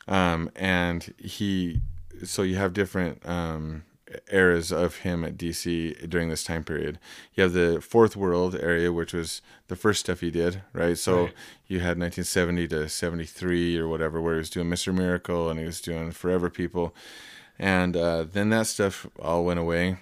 um, 0.07 0.49
and 0.55 1.13
he 1.17 1.81
so 2.25 2.41
you 2.41 2.55
have 2.55 2.73
different 2.73 3.25
um, 3.27 3.83
eras 4.31 4.71
of 4.71 4.97
him 4.97 5.23
at 5.23 5.37
DC 5.37 6.07
during 6.09 6.29
this 6.29 6.43
time 6.43 6.63
period. 6.63 6.99
You 7.33 7.43
have 7.43 7.53
the 7.53 7.81
fourth 7.81 8.15
world 8.15 8.55
area, 8.55 8.91
which 8.91 9.13
was 9.13 9.41
the 9.67 9.75
first 9.75 10.01
stuff 10.01 10.19
he 10.19 10.29
did, 10.31 10.61
right? 10.73 10.97
So 10.97 11.25
Right. 11.25 11.33
you 11.67 11.79
had 11.79 11.97
1970 11.99 12.67
to 12.69 12.89
73 12.89 13.77
or 13.77 13.87
whatever, 13.87 14.21
where 14.21 14.33
he 14.35 14.39
was 14.39 14.49
doing 14.49 14.67
Mr. 14.69 14.93
Miracle 14.93 15.49
and 15.49 15.59
he 15.59 15.65
was 15.65 15.81
doing 15.81 16.11
Forever 16.11 16.49
People. 16.49 16.93
And 17.59 17.95
uh, 17.95 18.23
then 18.31 18.49
that 18.49 18.67
stuff 18.67 19.07
all 19.19 19.45
went 19.45 19.59
away. 19.59 19.97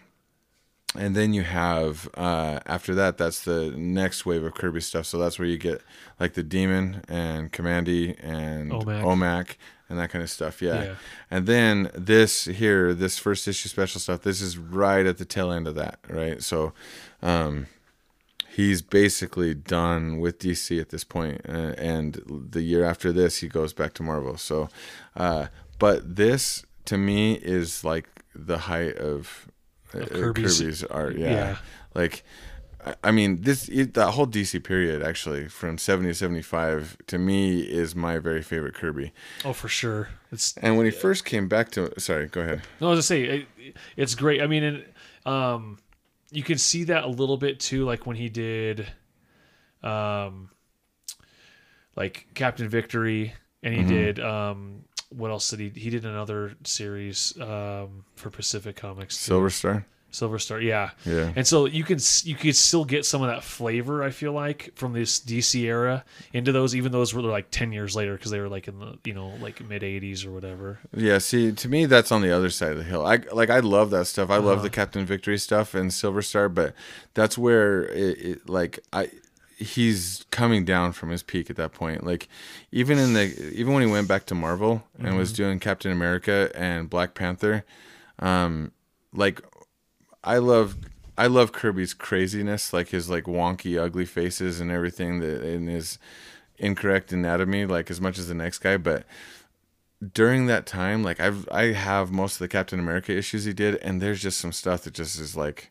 And 0.94 1.16
then 1.16 1.34
you 1.34 1.44
have, 1.44 2.10
uh, 2.16 2.60
after 2.66 2.94
that, 2.96 3.18
that's 3.18 3.46
the 3.46 3.72
next 3.78 4.26
wave 4.26 4.44
of 4.44 4.56
Kirby 4.56 4.82
stuff. 4.82 5.06
So 5.06 5.18
that's 5.18 5.40
where 5.40 5.48
you 5.48 5.58
get 5.58 5.82
like 6.20 6.34
the 6.34 6.44
Demon 6.44 7.04
and 7.08 7.50
Kamandi 7.52 8.18
and 8.22 8.72
Omac. 8.72 9.02
Omac 9.04 9.56
and 9.92 10.00
that 10.00 10.10
kind 10.10 10.24
of 10.24 10.30
stuff. 10.30 10.62
Yeah. 10.62 10.84
Yeah. 10.84 10.96
And 11.30 11.46
then 11.46 11.92
this 11.94 12.46
here, 12.46 12.94
this 12.96 13.20
first 13.20 13.48
issue 13.48 13.70
special 13.70 14.00
stuff, 14.02 14.22
this 14.22 14.42
is 14.42 14.58
right 14.58 15.06
at 15.06 15.18
the 15.20 15.26
tail 15.26 15.52
end 15.52 15.68
of 15.68 15.76
that, 15.76 16.00
right? 16.08 16.42
So, 16.42 16.74
um, 17.22 17.68
he's 18.50 18.82
basically 18.82 19.54
done 19.54 20.20
with 20.20 20.40
DC 20.40 20.80
at 20.82 20.90
this 20.90 21.04
point, 21.04 21.42
uh, 21.48 21.74
and 21.78 22.22
the 22.52 22.62
year 22.62 22.84
after 22.84 23.12
this, 23.12 23.38
he 23.42 23.48
goes 23.48 23.74
back 23.74 23.94
to 23.96 24.04
Marvel. 24.04 24.38
So, 24.38 24.70
uh, 25.16 25.48
but 25.78 26.16
this 26.16 26.66
to 26.86 26.98
me 26.98 27.34
is 27.34 27.84
like 27.84 28.08
the 28.34 28.58
height 28.60 28.96
of, 28.98 29.48
uh, 29.94 30.00
Of 30.00 30.10
Kirby's, 30.10 30.60
Kirby's- 30.60 30.84
art. 30.86 31.18
Yeah, 31.18 31.30
yeah. 31.32 31.58
like. 31.94 32.24
I- 33.04 33.12
mean, 33.12 33.41
this 33.41 33.70
it, 33.70 33.94
that 33.94 34.12
whole 34.12 34.26
DC 34.28 34.63
period 34.63 35.04
actually 35.04 35.48
from 35.48 35.78
seventy 35.78 36.10
to 36.10 36.13
seventy 36.15 36.41
five 36.41 36.98
to 37.08 37.17
me 37.17 37.62
is 37.62 37.96
my 37.96 38.17
very 38.20 38.41
favorite 38.41 38.74
Kirby. 38.74 39.12
Oh, 39.46 39.54
for 39.54 39.67
sure. 39.67 40.10
It's 40.32 40.56
And 40.58 40.78
when 40.78 40.86
he 40.86 40.91
first 40.91 41.26
came 41.26 41.48
back 41.48 41.72
to, 41.72 42.00
sorry, 42.00 42.28
go 42.28 42.41
ahead. 42.41 42.62
No, 42.80 42.88
I 42.88 42.89
was 42.91 42.98
gonna 42.98 43.04
say 43.04 43.24
it, 43.58 43.76
it's 43.98 44.15
great. 44.15 44.41
I 44.41 44.48
mean, 44.48 44.63
and, 44.63 44.86
um, 45.26 45.78
you 46.32 46.44
can 46.44 46.58
see 46.58 46.86
that 46.86 47.04
a 47.04 47.08
little 47.08 47.38
bit 47.38 47.60
too, 47.60 47.84
like 47.86 48.06
when 48.06 48.15
he 48.15 48.30
did, 48.30 48.88
um, 49.84 50.50
like 51.96 52.28
Captain 52.34 52.70
Victory, 52.70 53.34
and 53.63 53.74
he 53.74 53.82
Mhm. 53.84 53.88
did 53.88 54.20
um, 54.20 54.84
what 55.10 55.30
else 55.30 55.50
did 55.50 55.60
he? 55.60 55.70
He 55.70 55.89
did 55.89 56.06
another 56.06 56.54
series 56.63 57.38
um 57.41 58.06
for 58.15 58.30
Pacific 58.30 58.78
Comics, 58.78 59.17
too. 59.17 59.24
Silver 59.24 59.50
Star. 59.50 59.86
Silver 60.12 60.38
Star, 60.39 60.60
yeah. 60.62 60.91
Yeah. 61.06 61.32
And 61.36 61.47
so 61.47 61.65
you 61.65 61.84
can 61.84 61.97
you 62.24 62.36
could 62.36 62.56
still 62.56 62.86
get 62.86 63.06
some 63.06 63.21
of 63.21 63.30
that 63.30 63.43
flavor. 63.43 64.04
I 64.04 64.12
feel 64.12 64.34
like 64.34 64.71
from 64.76 64.93
this 64.93 65.19
DC 65.19 65.62
era 65.62 66.04
into 66.34 66.52
those, 66.52 66.76
even 66.76 66.91
those 66.91 67.13
were 67.13 67.21
like 67.21 67.47
ten 67.50 67.71
years 67.71 67.95
later 67.95 68.15
because 68.15 68.30
they 68.32 68.39
were 68.39 68.50
like 68.50 68.67
in 68.67 68.78
the 68.80 68.97
you 69.06 69.13
know 69.13 69.30
like 69.41 69.65
mid 69.67 69.82
'80s 69.82 70.26
or 70.26 70.32
whatever. 70.32 70.80
Yeah, 70.95 71.17
see, 71.19 71.52
to 71.52 71.69
me, 71.69 71.86
that's 71.86 72.12
on 72.12 72.21
the 72.21 72.32
other 72.32 72.50
side 72.50 72.74
of 72.74 72.78
the 72.78 72.84
hill. 72.84 73.06
I 73.06 73.19
like, 73.32 73.50
I 73.50 73.60
love 73.60 73.89
that 73.91 74.06
stuff. 74.06 74.30
I 74.30 74.38
love 74.38 74.58
Uh-huh. 74.58 74.63
the 74.63 74.69
Captain 74.69 75.06
Victory 75.06 75.38
stuff 75.38 75.74
and 75.74 75.93
Silver 75.93 76.21
Star, 76.21 76.50
but 76.50 76.74
that's 77.13 77.38
where 77.38 77.84
it, 77.86 78.17
it 78.19 78.50
like 78.50 78.80
I, 78.91 79.10
he's 79.58 80.26
coming 80.32 80.65
down 80.65 80.91
from 80.91 81.10
his 81.10 81.24
peak 81.24 81.50
at 81.50 81.56
that 81.56 81.71
point. 81.71 82.04
Like, 82.06 82.28
even 82.71 82.97
in 82.97 83.13
the 83.13 83.52
even 83.54 83.74
when 83.74 83.84
he 83.86 83.91
went 83.91 84.08
back 84.08 84.26
to 84.28 84.36
Marvel 84.36 84.84
and 85.00 85.17
was 85.17 85.32
doing 85.32 85.60
Captain 85.60 85.91
America 85.91 86.52
and 86.56 86.89
Black 86.89 87.13
Panther, 87.13 87.63
um, 88.19 88.71
like 89.13 89.41
I 90.24 90.38
love 90.38 90.78
I 91.18 91.28
love 91.28 91.52
Kirby's 91.52 91.94
craziness, 91.94 92.74
like 92.74 92.90
his 92.90 93.10
like 93.10 93.26
wonky, 93.26 93.80
ugly 93.80 94.06
faces 94.06 94.60
and 94.60 94.72
everything 94.72 95.20
that 95.20 95.44
in 95.44 95.68
his 95.68 95.98
incorrect 96.58 97.12
anatomy, 97.12 97.66
like 97.66 97.90
as 97.92 98.00
much 98.00 98.18
as 98.18 98.28
the 98.28 98.34
next 98.34 98.60
guy, 98.60 98.78
but 98.78 99.06
during 100.14 100.48
that 100.48 100.66
time, 100.66 101.04
like 101.04 101.20
I've 101.20 101.48
I 101.52 101.74
have 101.74 102.12
most 102.12 102.34
of 102.34 102.40
the 102.40 102.48
Captain 102.48 102.80
America 102.80 103.16
issues 103.16 103.46
he 103.46 103.54
did, 103.54 103.76
and 103.78 104.02
there's 104.02 104.22
just 104.22 104.40
some 104.40 104.52
stuff 104.52 104.84
that 104.84 104.94
just 104.94 105.20
is 105.20 105.36
like, 105.38 105.70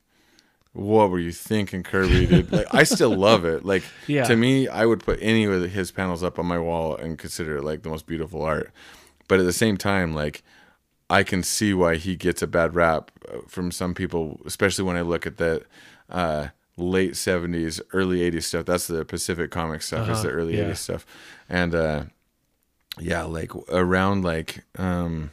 what 0.72 1.10
were 1.10 1.18
you 1.18 1.32
thinking, 1.32 1.82
Kirby? 1.82 2.26
Dude? 2.26 2.52
like 2.52 2.66
I 2.74 2.84
still 2.84 3.16
love 3.16 3.44
it. 3.44 3.64
Like 3.64 3.82
Yeah. 4.06 4.24
to 4.24 4.36
me, 4.36 4.68
I 4.68 4.86
would 4.86 5.00
put 5.00 5.18
any 5.20 5.44
of 5.44 5.70
his 5.72 5.90
panels 5.90 6.22
up 6.22 6.38
on 6.38 6.46
my 6.46 6.58
wall 6.58 6.96
and 6.96 7.18
consider 7.18 7.56
it 7.56 7.64
like 7.64 7.82
the 7.82 7.88
most 7.88 8.06
beautiful 8.06 8.42
art. 8.42 8.70
But 9.26 9.40
at 9.40 9.46
the 9.46 9.52
same 9.52 9.76
time, 9.76 10.14
like 10.14 10.42
I 11.10 11.22
can 11.24 11.42
see 11.42 11.74
why 11.74 11.96
he 11.96 12.16
gets 12.16 12.40
a 12.40 12.46
bad 12.46 12.74
rap 12.74 13.10
uh, 13.28 13.38
from 13.48 13.70
some 13.72 13.94
people, 13.94 14.40
especially 14.46 14.84
when 14.84 14.96
I 14.96 15.02
look 15.02 15.26
at 15.26 15.36
that 15.38 15.64
uh, 16.08 16.48
late 16.76 17.12
'70s, 17.12 17.80
early 17.92 18.20
'80s 18.30 18.44
stuff. 18.44 18.64
That's 18.66 18.86
the 18.86 19.04
Pacific 19.04 19.50
Comics 19.50 19.86
stuff. 19.88 20.08
Is 20.08 20.18
Uh-huh, 20.18 20.28
the 20.28 20.30
early 20.30 20.56
yeah. 20.56 20.64
'80s 20.70 20.76
stuff, 20.78 21.06
and 21.48 21.74
uh, 21.74 22.04
yeah, 22.98 23.22
like 23.24 23.50
around 23.70 24.22
like 24.24 24.64
um, 24.78 25.30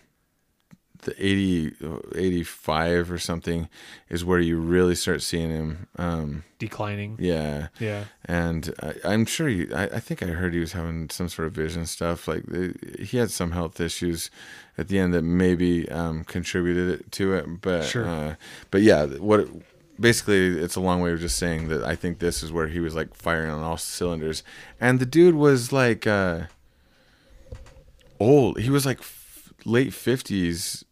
the 0.99 1.13
80, 1.17 1.75
85 2.15 3.11
or 3.11 3.17
something 3.17 3.69
is 4.09 4.25
where 4.25 4.39
you 4.39 4.57
really 4.59 4.95
start 4.95 5.21
seeing 5.21 5.49
him. 5.49 5.87
Um, 5.97 6.43
Declining. 6.59 7.17
yeah, 7.19 7.67
Yeah. 7.79 8.05
and 8.25 8.73
I, 8.81 8.93
I'm 9.05 9.25
sure 9.25 9.47
he. 9.47 9.71
I, 9.73 9.83
I 9.85 9.99
think 9.99 10.23
I 10.23 10.27
heard 10.27 10.53
he 10.53 10.59
was 10.59 10.73
having 10.73 11.09
some 11.09 11.29
sort 11.29 11.47
of 11.47 11.53
vision 11.53 11.85
stuff. 11.85 12.27
Like 12.27 12.43
uh, 12.53 12.69
he 12.99 13.17
had 13.17 13.29
some 13.31 13.51
health 13.51 13.79
issues 13.79 14.31
at 14.77 14.87
the 14.87 14.97
end 14.99 15.13
that 15.13 15.21
maybe 15.23 15.87
um, 15.89 16.23
contributed 16.23 17.11
to 17.13 17.33
it. 17.33 17.61
But 17.61 17.83
Sure. 17.85 18.05
uh, 18.07 18.35
but 18.71 18.81
yeah, 18.81 19.05
what 19.05 19.47
basically 19.99 20.57
it's 20.59 20.75
a 20.75 20.81
long 20.81 21.01
way 21.01 21.11
of 21.11 21.19
just 21.19 21.37
saying 21.37 21.67
that 21.69 21.83
I 21.83 21.95
think 21.95 22.19
this 22.19 22.41
is 22.43 22.51
where 22.51 22.67
he 22.67 22.79
was 22.79 22.95
like 22.95 23.13
firing 23.15 23.49
on 23.51 23.61
all 23.61 23.77
cylinders, 23.77 24.43
and 24.81 24.99
the 24.99 25.05
dude 25.05 25.35
was 25.35 25.71
like 25.71 26.07
uh, 26.07 26.41
old. 28.19 28.59
He 28.59 28.69
was 28.69 28.85
like 28.85 28.99
f- 28.99 29.53
late 29.65 29.93
fifties 29.93 30.83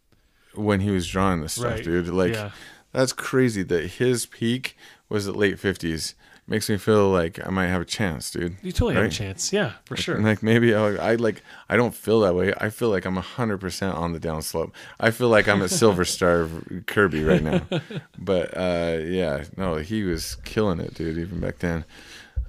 when 0.56 0.80
he 0.80 0.90
was 0.90 1.06
drawing 1.06 1.40
this 1.42 1.54
stuff, 1.54 1.74
Right. 1.74 1.84
dude. 1.84 2.08
Like 2.08 2.34
yeah. 2.34 2.50
that's 2.92 3.12
crazy 3.12 3.62
that 3.64 3.86
his 3.86 4.26
peak 4.26 4.76
was 5.08 5.28
at 5.28 5.36
late 5.36 5.58
fifties. 5.58 6.14
Makes 6.48 6.70
me 6.70 6.76
feel 6.76 7.08
like 7.10 7.44
I 7.44 7.50
might 7.50 7.66
have 7.66 7.82
a 7.82 7.84
chance, 7.84 8.30
dude. 8.30 8.54
You 8.62 8.70
totally 8.70 8.94
have 8.94 9.06
a 9.06 9.08
chance. 9.08 9.52
Yeah, 9.52 9.72
for 9.84 9.96
sure. 9.96 10.20
Like 10.20 10.44
maybe 10.44 10.76
I, 10.76 11.12
I 11.12 11.14
like 11.16 11.42
I 11.68 11.76
don't 11.76 11.92
feel 11.92 12.20
that 12.20 12.36
way. 12.36 12.54
I 12.56 12.70
feel 12.70 12.88
like 12.88 13.04
I'm 13.04 13.16
hundred 13.16 13.58
percent 13.58 13.96
on 13.96 14.12
the 14.12 14.20
downslope. 14.20 14.70
I 15.00 15.10
feel 15.10 15.28
like 15.28 15.48
I'm 15.48 15.60
a 15.60 15.68
Silver 15.68 16.04
Star 16.16 16.48
Kirby 16.86 17.24
right 17.24 17.42
now. 17.42 17.62
But 18.16 18.56
uh, 18.56 18.98
yeah, 19.02 19.42
no, 19.56 19.76
he 19.76 20.04
was 20.04 20.36
killing 20.44 20.78
it, 20.78 20.94
dude. 20.94 21.18
Even 21.18 21.40
back 21.40 21.58
then. 21.58 21.84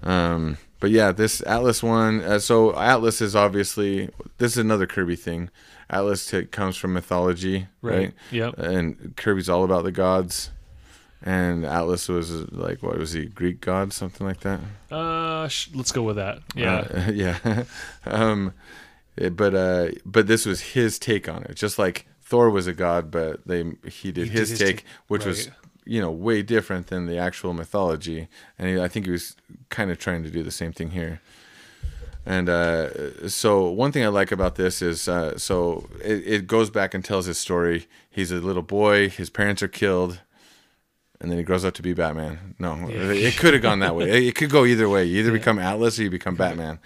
Um, 0.04 0.58
but 0.80 0.92
yeah, 0.92 1.12
this 1.12 1.42
Atlas 1.48 1.82
one. 1.82 2.22
Uh, 2.22 2.38
so 2.38 2.76
Atlas 2.78 3.20
is 3.20 3.36
obviously 3.36 4.10
this 4.38 4.52
is 4.52 4.58
another 4.60 4.86
Kirby 4.86 5.16
thing. 5.16 5.50
Atlas 5.90 6.26
t- 6.26 6.46
comes 6.46 6.76
from 6.78 6.94
mythology, 6.94 7.68
right? 7.82 7.98
Right. 7.98 8.14
Yep. 8.32 8.58
And 8.60 9.16
Kirby's 9.16 9.50
all 9.50 9.64
about 9.64 9.84
the 9.84 9.92
gods. 9.92 10.52
And 11.24 11.66
Atlas 11.66 12.08
was 12.10 12.32
like, 12.52 12.84
what 12.84 12.98
was 12.98 13.14
he? 13.14 13.26
Greek 13.26 13.60
god, 13.62 13.92
something 13.92 14.26
like 14.28 14.42
that. 14.42 14.60
Uh, 14.92 15.48
sh- 15.48 15.70
let's 15.74 15.92
go 15.92 16.04
with 16.04 16.18
that. 16.18 16.40
Yeah. 16.56 16.80
Uh, 16.94 17.12
yeah. 17.12 17.64
um, 18.06 18.54
it- 19.16 19.36
but 19.36 19.56
uh, 19.56 19.90
but 20.06 20.28
this 20.28 20.46
was 20.46 20.62
his 20.62 21.00
take 21.00 21.28
on 21.28 21.44
it. 21.44 21.56
Just 21.56 21.80
like 21.80 22.06
Thor 22.22 22.50
was 22.50 22.68
a 22.68 22.74
god, 22.74 23.10
but 23.10 23.46
they 23.48 23.64
he 23.90 24.12
did 24.12 24.26
He 24.28 24.30
did 24.30 24.32
his, 24.32 24.50
his 24.52 24.60
take, 24.60 24.68
take, 24.78 24.86
which 25.08 25.26
was 25.26 25.50
you 25.86 26.02
know 26.02 26.12
way 26.12 26.44
different 26.44 26.88
than 26.88 27.08
the 27.08 27.18
actual 27.18 27.54
mythology. 27.54 28.28
And 28.60 28.70
he, 28.70 28.80
I 28.80 28.88
think 28.88 29.06
he 29.06 29.12
was 29.12 29.36
kind 29.70 29.90
of 29.90 29.98
trying 29.98 30.24
to 30.24 30.30
do 30.30 30.44
the 30.44 30.52
same 30.52 30.72
thing 30.74 30.92
here. 30.92 31.22
And 32.30 32.50
uh, 32.50 33.30
so 33.30 33.70
one 33.70 33.94
thing 33.94 34.04
I 34.04 34.10
like 34.10 34.34
about 34.34 34.56
this 34.56 34.82
is 34.82 35.08
uh, 35.08 35.38
so 35.38 35.88
it, 36.04 36.28
it 36.28 36.48
goes 36.48 36.70
back 36.70 36.94
and 36.94 37.04
tells 37.04 37.26
his 37.26 37.38
story. 37.38 37.88
He's 38.10 38.32
a 38.32 38.36
little 38.36 38.62
boy. 38.64 39.08
His 39.10 39.30
parents 39.30 39.64
are 39.64 39.70
killed 39.70 40.20
and 41.22 41.32
then 41.32 41.38
he 41.38 41.44
grows 41.44 41.64
up 41.66 41.74
to 41.76 41.82
be 41.82 41.94
Batman. 41.94 42.56
No, 42.60 42.76
Yeah. 42.90 43.12
it 43.14 43.38
could 43.38 43.54
have 43.54 43.64
gone 43.64 43.80
that 43.80 43.96
way. 43.96 44.10
It, 44.10 44.24
it 44.28 44.36
could 44.36 44.50
go 44.50 44.66
either 44.66 44.90
way. 44.90 45.06
You 45.06 45.20
either 45.20 45.32
become 45.32 45.58
Atlas 45.58 45.98
or 46.00 46.04
you 46.04 46.10
become 46.10 46.36
Batman. 46.36 46.80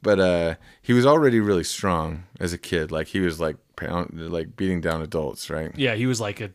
But 0.00 0.20
uh, 0.20 0.54
he 0.80 0.92
was 0.92 1.04
already 1.06 1.40
really 1.40 1.64
strong 1.64 2.24
as 2.38 2.52
a 2.52 2.58
kid. 2.58 2.92
Like 2.92 3.08
he 3.08 3.20
was 3.20 3.40
like 3.40 3.56
pound, 3.76 4.10
like 4.30 4.54
beating 4.56 4.80
down 4.80 5.02
adults, 5.02 5.50
right? 5.50 5.72
Yeah, 5.76 5.94
he 5.96 6.06
was 6.06 6.20
like 6.20 6.40
a 6.40 6.50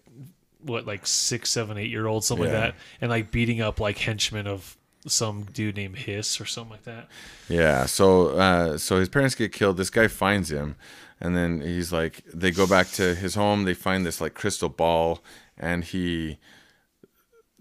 what, 0.62 0.86
like 0.88 1.06
six, 1.06 1.50
seven, 1.52 1.78
eight 1.78 1.90
year 1.90 2.08
old, 2.08 2.24
something 2.24 2.48
Yeah. 2.48 2.54
like 2.54 2.74
that, 2.74 2.76
and 3.02 3.10
like 3.10 3.32
beating 3.32 3.60
up 3.62 3.80
like 3.80 3.98
henchmen 3.98 4.48
of 4.48 4.78
some 5.08 5.44
dude 5.44 5.76
named 5.78 5.98
Hiss 5.98 6.40
or 6.42 6.46
something 6.46 6.72
like 6.72 6.84
that. 6.84 7.08
Yeah. 7.48 7.86
So 7.86 8.30
uh, 8.30 8.78
so 8.78 9.00
his 9.00 9.10
parents 9.10 9.36
get 9.36 9.52
killed. 9.52 9.78
This 9.78 9.90
guy 9.90 10.08
finds 10.08 10.52
him, 10.52 10.76
and 11.20 11.36
then 11.36 11.62
he's 11.62 11.92
like, 11.92 12.24
they 12.34 12.52
go 12.52 12.68
back 12.68 12.90
to 12.92 13.16
his 13.16 13.36
home. 13.36 13.64
They 13.64 13.74
find 13.74 14.06
this 14.06 14.20
like 14.22 14.34
crystal 14.34 14.70
ball, 14.70 15.24
and 15.58 15.84
he. 15.84 16.38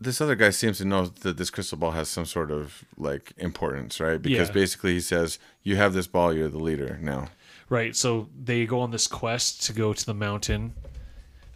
This 0.00 0.20
other 0.20 0.36
guy 0.36 0.50
seems 0.50 0.78
to 0.78 0.84
know 0.84 1.06
that 1.06 1.38
this 1.38 1.50
crystal 1.50 1.76
ball 1.76 1.90
has 1.90 2.08
some 2.08 2.24
sort 2.24 2.52
of 2.52 2.84
like 2.96 3.32
importance, 3.36 3.98
right? 3.98 4.22
Because 4.22 4.48
Yeah. 4.48 4.54
basically 4.54 4.92
he 4.94 5.00
says, 5.00 5.40
"You 5.64 5.74
have 5.76 5.92
this 5.92 6.06
ball. 6.06 6.32
You're 6.32 6.48
the 6.48 6.58
leader 6.58 6.98
now." 7.02 7.30
Right. 7.68 7.96
So 7.96 8.28
they 8.40 8.64
go 8.64 8.80
on 8.80 8.92
this 8.92 9.06
quest 9.08 9.62
to 9.64 9.72
go 9.72 9.92
to 9.92 10.06
the 10.06 10.14
mountain 10.14 10.74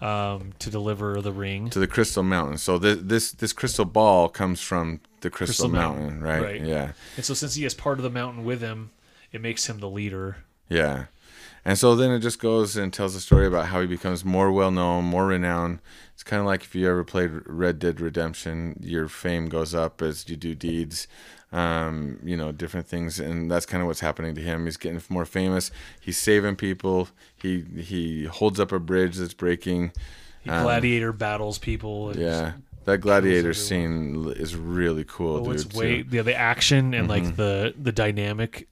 um, 0.03 0.53
to 0.59 0.69
deliver 0.71 1.21
the 1.23 1.33
ring. 1.33 1.71
to 1.71 1.79
the 1.79 1.87
crystal 1.87 2.23
mountain. 2.23 2.59
So 2.59 2.79
this 2.79 2.99
this 3.03 3.33
this 3.33 3.53
crystal 3.53 3.85
ball 3.85 4.29
comes 4.29 4.61
from 4.61 5.01
the 5.21 5.31
crystal, 5.31 5.67
Crystal 5.67 5.69
mountain, 5.69 6.03
Mountain, 6.05 6.23
right? 6.23 6.43
right. 6.43 6.61
Yeah, 6.65 6.93
And 7.17 7.25
so 7.25 7.33
since 7.35 7.55
he 7.55 7.63
has 7.63 7.75
part 7.75 7.99
of 7.99 8.03
the 8.03 8.11
mountain 8.11 8.45
with 8.45 8.61
him, 8.61 8.91
it 9.31 9.41
makes 9.41 9.69
him 9.69 9.79
the 9.79 9.89
leader. 9.89 10.39
yeah. 10.69 11.05
And 11.65 11.79
so 11.79 11.95
then 11.95 12.11
it 12.11 12.19
just 12.19 12.41
goes 12.41 12.77
and 12.77 12.93
tells 12.93 13.15
a 13.15 13.21
story 13.21 13.47
about 13.47 13.67
how 13.67 13.81
he 13.81 13.87
becomes 13.87 14.25
more 14.25 14.51
well 14.51 14.73
known, 14.73 15.05
more 15.05 15.27
renowned. 15.27 15.79
It's 16.15 16.25
kind 16.25 16.41
of 16.41 16.47
like 16.47 16.63
if 16.65 16.75
you 16.75 16.89
ever 16.89 17.05
played 17.05 17.31
Red 17.47 17.79
Dead 17.79 18.01
Redemption, 18.01 18.79
your 18.83 19.07
fame 19.09 19.47
goes 19.49 19.73
up 19.75 20.03
as 20.03 20.29
you 20.29 20.35
do 20.37 20.55
deeds, 20.57 21.07
um, 21.53 22.19
you 22.25 22.37
know, 22.37 22.51
different 22.51 22.87
things, 22.89 23.21
and 23.21 23.49
that's 23.51 23.67
kind 23.67 23.81
of 23.81 23.87
what's 23.87 24.01
happening 24.01 24.35
to 24.35 24.41
him. 24.41 24.65
He's 24.65 24.77
getting 24.77 25.01
more 25.09 25.25
famous. 25.25 25.71
He's 26.01 26.19
saving 26.19 26.57
people. 26.57 27.09
He 27.37 27.65
he 27.79 28.25
holds 28.25 28.59
up 28.59 28.73
a 28.73 28.79
bridge 28.81 29.17
that's 29.17 29.35
breaking. 29.35 29.93
He 30.43 30.51
Um, 30.51 30.65
gladiator 30.65 31.13
battles 31.13 31.59
people. 31.59 32.13
Yeah, 32.17 32.55
that 32.87 32.99
gladiator 32.99 33.55
scene 33.55 34.33
is 34.37 34.57
really 34.57 35.05
cool, 35.07 35.37
Oh, 35.37 35.45
dude. 35.45 35.55
it's 35.61 35.75
way 35.75 36.05
yeah, 36.11 36.23
the 36.23 36.35
action 36.35 36.93
and 36.95 37.09
Mm-hmm. 37.09 37.27
like 37.27 37.37
the 37.37 37.75
the 37.81 37.93
dynamic. 37.93 38.69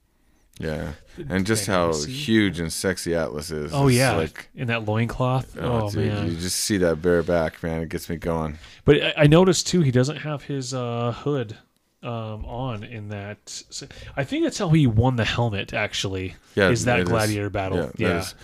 Yeah, 0.63 0.91
and 1.29 1.45
just 1.45 1.65
how 1.67 1.93
huge 1.93 2.59
and 2.59 2.71
sexy 2.71 3.15
Atlas 3.15 3.51
is. 3.51 3.73
Oh 3.73 3.87
It's 3.87 3.97
yeah, 3.97 4.15
like 4.15 4.49
in 4.55 4.67
that 4.67 4.85
loincloth. 4.85 5.57
oh, 5.59 5.83
Oh, 5.87 5.89
dude, 5.91 6.07
man. 6.13 6.27
you 6.31 6.37
just 6.37 6.57
see 6.59 6.77
that 6.77 7.01
bare 7.01 7.23
back, 7.23 7.61
man. 7.63 7.81
It 7.81 7.89
gets 7.89 8.09
me 8.09 8.15
going. 8.17 8.57
But 8.85 9.01
I- 9.01 9.13
I 9.17 9.27
noticed 9.27 9.67
too, 9.67 9.81
he 9.81 9.91
doesn't 9.91 10.17
have 10.17 10.43
his 10.43 10.73
uh, 10.73 11.11
hood 11.11 11.57
um, 12.03 12.45
on 12.45 12.83
in 12.83 13.09
that. 13.09 13.37
so- 13.45 13.87
I 14.17 14.23
think 14.23 14.43
that's 14.43 14.57
how 14.57 14.69
he 14.69 14.87
won 14.87 15.17
the 15.17 15.25
helmet. 15.25 15.73
Actually, 15.73 16.35
Yeah, 16.55 16.69
is 16.69 16.85
that 16.85 17.05
gladiator 17.05 17.49
battle? 17.49 17.77
Yeah, 17.77 17.89
Yeah, 17.97 18.07
that 18.09 18.17
is- 18.21 18.35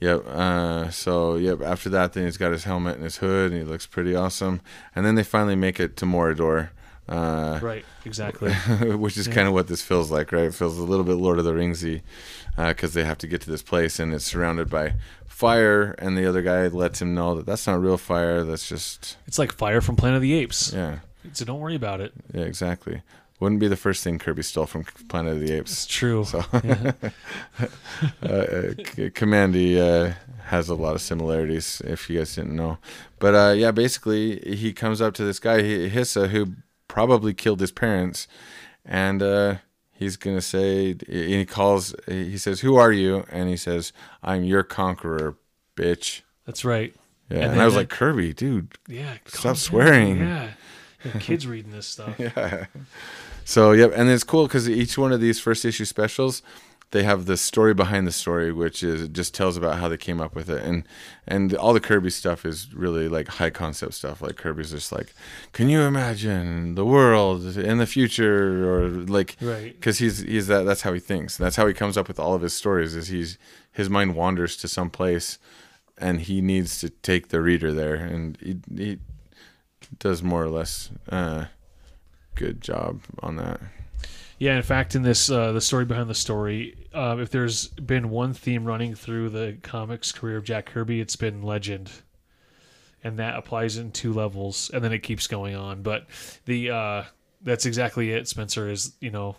Yep. 0.00 0.26
Uh, 0.26 0.90
so 0.90 1.36
yep. 1.36 1.62
After 1.62 1.88
that, 1.90 2.12
then 2.14 2.24
he's 2.24 2.36
got 2.36 2.50
his 2.50 2.64
helmet 2.64 2.96
and 2.96 3.04
his 3.04 3.18
hood, 3.18 3.52
and 3.52 3.60
he 3.60 3.64
looks 3.64 3.86
pretty 3.86 4.16
awesome. 4.16 4.60
And 4.96 5.06
then 5.06 5.14
they 5.14 5.22
finally 5.22 5.54
make 5.54 5.78
it 5.78 5.96
to 5.98 6.04
Morador, 6.06 6.70
uh, 7.08 7.58
right, 7.62 7.84
exactly. 8.04 8.52
which 8.96 9.16
is 9.16 9.28
kind 9.28 9.48
of 9.48 9.54
what 9.54 9.68
this 9.68 9.82
feels 9.82 10.10
like, 10.10 10.32
right? 10.32 10.44
It 10.44 10.54
feels 10.54 10.78
a 10.78 10.82
little 10.82 11.04
bit 11.04 11.14
Lord 11.14 11.38
of 11.38 11.44
the 11.44 11.52
Ringsy, 11.52 12.02
because 12.56 12.94
they 12.94 13.04
have 13.04 13.18
to 13.18 13.26
get 13.26 13.40
to 13.42 13.50
this 13.50 13.62
place, 13.62 13.98
and 13.98 14.14
it's 14.14 14.24
surrounded 14.24 14.70
by 14.70 14.94
fire. 15.26 15.92
And 15.98 16.16
the 16.16 16.26
other 16.26 16.42
guy 16.42 16.68
lets 16.68 17.02
him 17.02 17.14
know 17.14 17.34
that 17.34 17.46
that's 17.46 17.66
not 17.66 17.80
real 17.80 17.98
fire. 17.98 18.44
That's 18.44 18.68
just 18.68 19.16
it's 19.26 19.38
like 19.38 19.52
Fire 19.52 19.80
from 19.80 19.96
Planet 19.96 20.16
of 20.16 20.22
the 20.22 20.34
Apes. 20.34 20.72
yeah. 20.72 20.98
So 21.32 21.44
don't 21.44 21.60
worry 21.60 21.76
about 21.76 22.00
it. 22.00 22.12
Yeah, 22.34 22.42
exactly. 22.42 23.02
Wouldn't 23.38 23.60
be 23.60 23.68
the 23.68 23.76
first 23.76 24.04
thing 24.04 24.18
Kirby 24.18 24.42
stole 24.42 24.66
from 24.66 24.84
Planet 25.08 25.34
of 25.34 25.40
the 25.40 25.52
Apes. 25.52 25.72
It's 25.72 25.86
true. 25.86 26.24
So, 26.24 26.44
Yeah. 26.64 26.92
uh, 28.22 28.26
uh, 28.26 28.74
Kamandi 29.10 29.78
uh, 29.78 30.14
has 30.44 30.68
a 30.68 30.74
lot 30.74 30.94
of 30.94 31.00
similarities, 31.00 31.80
if 31.84 32.08
you 32.08 32.18
guys 32.18 32.34
didn't 32.36 32.54
know. 32.54 32.78
But 33.18 33.34
uh, 33.34 33.52
yeah, 33.52 33.70
basically, 33.72 34.38
he 34.56 34.72
comes 34.72 35.00
up 35.00 35.14
to 35.14 35.24
this 35.24 35.38
guy, 35.38 35.60
Hissa, 35.60 36.28
who 36.28 36.54
probably 36.92 37.32
killed 37.32 37.58
his 37.60 37.72
parents, 37.72 38.28
and 38.84 39.22
uh, 39.22 39.54
he's 39.92 40.18
gonna 40.18 40.42
say, 40.42 40.94
he 41.08 41.46
calls, 41.46 41.94
he 42.06 42.36
says, 42.36 42.60
"Who 42.60 42.76
are 42.76 42.92
you?" 42.92 43.24
And 43.30 43.48
he 43.48 43.56
says, 43.56 43.94
"I'm 44.22 44.44
your 44.44 44.62
conqueror, 44.62 45.36
bitch." 45.74 46.20
That's 46.44 46.66
right. 46.66 46.94
Yeah, 47.30 47.38
And 47.38 47.52
and, 47.52 47.62
I 47.62 47.64
was 47.64 47.76
like, 47.76 47.88
Kirby, 47.88 48.34
dude, 48.34 48.74
Yeah. 48.86 49.16
Stop 49.24 49.56
swearing. 49.56 50.18
Yeah. 50.18 50.50
Yeah, 51.02 51.12
kids 51.18 51.46
reading 51.46 51.72
this 51.72 51.86
stuff. 51.94 52.14
Yeah. 52.18 52.66
So 53.44 53.72
yep, 53.72 53.92
and 53.96 54.10
it's 54.10 54.22
cool 54.22 54.46
because 54.46 54.68
each 54.68 54.98
one 54.98 55.12
of 55.12 55.20
these 55.20 55.40
first 55.40 55.64
issue 55.64 55.86
specials, 55.86 56.42
they 56.92 57.02
have 57.02 57.26
the 57.26 57.36
story 57.36 57.74
behind 57.74 58.06
the 58.06 58.12
story, 58.12 58.52
which 58.52 58.82
is 58.82 59.08
just 59.08 59.34
tells 59.34 59.56
about 59.56 59.78
how 59.78 59.88
they 59.88 59.96
came 59.96 60.20
up 60.20 60.34
with 60.34 60.48
it, 60.48 60.62
and 60.62 60.84
and 61.26 61.54
all 61.54 61.72
the 61.74 61.80
Kirby 61.80 62.10
stuff 62.10 62.44
is 62.46 62.72
really 62.74 63.08
like 63.08 63.28
high 63.28 63.50
concept 63.50 63.94
stuff. 63.94 64.22
Like 64.22 64.36
Kirby's 64.36 64.70
just 64.70 64.92
like, 64.92 65.12
can 65.52 65.68
you 65.68 65.80
imagine 65.80 66.74
the 66.76 66.84
world 66.84 67.56
in 67.56 67.78
the 67.78 67.86
future, 67.86 68.70
or 68.70 68.88
like, 68.88 69.36
Right. 69.40 69.74
because 69.74 69.98
he's 69.98 70.18
he's 70.20 70.46
that 70.46 70.64
that's 70.64 70.82
how 70.82 70.92
he 70.92 71.00
thinks. 71.00 71.36
That's 71.36 71.56
how 71.56 71.66
he 71.66 71.74
comes 71.74 71.96
up 71.96 72.08
with 72.08 72.20
all 72.20 72.34
of 72.34 72.42
his 72.42 72.54
stories. 72.54 72.94
Is 72.94 73.08
he's 73.08 73.38
his 73.72 73.88
mind 73.90 74.14
wanders 74.14 74.56
to 74.58 74.68
some 74.68 74.90
place, 74.90 75.38
and 75.98 76.20
he 76.20 76.40
needs 76.40 76.78
to 76.80 76.90
take 76.90 77.28
the 77.28 77.40
reader 77.40 77.72
there, 77.72 77.94
and 77.94 78.36
he 78.40 78.56
he 78.76 78.98
does 79.98 80.22
more 80.22 80.42
or 80.44 80.48
less. 80.50 80.90
Uh, 81.08 81.46
good 82.34 82.60
job 82.60 83.00
on 83.20 83.36
that. 83.36 83.60
Yeah, 84.42 84.56
in 84.56 84.62
fact, 84.64 84.96
in 84.96 85.02
this 85.02 85.30
uh, 85.30 85.52
the 85.52 85.60
story 85.60 85.84
behind 85.84 86.10
the 86.10 86.16
story, 86.16 86.74
uh, 86.92 87.16
if 87.20 87.30
there's 87.30 87.68
been 87.68 88.10
one 88.10 88.34
theme 88.34 88.64
running 88.64 88.96
through 88.96 89.28
the 89.28 89.56
comics 89.62 90.10
career 90.10 90.36
of 90.36 90.42
Jack 90.42 90.66
Kirby, 90.66 91.00
it's 91.00 91.14
been 91.14 91.42
legend, 91.44 91.92
and 93.04 93.20
that 93.20 93.36
applies 93.36 93.76
in 93.76 93.92
two 93.92 94.12
levels, 94.12 94.68
and 94.74 94.82
then 94.82 94.92
it 94.92 95.04
keeps 95.04 95.28
going 95.28 95.54
on. 95.54 95.82
But 95.82 96.06
the 96.46 96.70
uh, 96.72 97.02
that's 97.42 97.66
exactly 97.66 98.10
it. 98.10 98.26
Spencer 98.26 98.68
is 98.68 98.94
you 98.98 99.12
know 99.12 99.36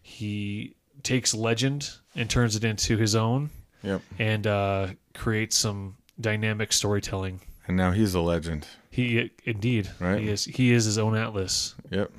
he 0.00 0.74
takes 1.02 1.34
legend 1.34 1.90
and 2.14 2.30
turns 2.30 2.56
it 2.56 2.64
into 2.64 2.96
his 2.96 3.14
own, 3.14 3.50
Yep. 3.82 4.00
and 4.18 4.46
uh, 4.46 4.86
creates 5.12 5.54
some 5.54 5.98
dynamic 6.18 6.72
storytelling. 6.72 7.42
And 7.68 7.76
now 7.76 7.90
he's 7.90 8.14
a 8.14 8.20
legend. 8.20 8.66
He 8.90 9.30
indeed, 9.44 9.90
Right. 10.00 10.18
He 10.22 10.30
is. 10.30 10.46
He 10.46 10.72
is 10.72 10.86
his 10.86 10.96
own 10.96 11.14
Atlas. 11.14 11.74
Yep. 11.90 12.10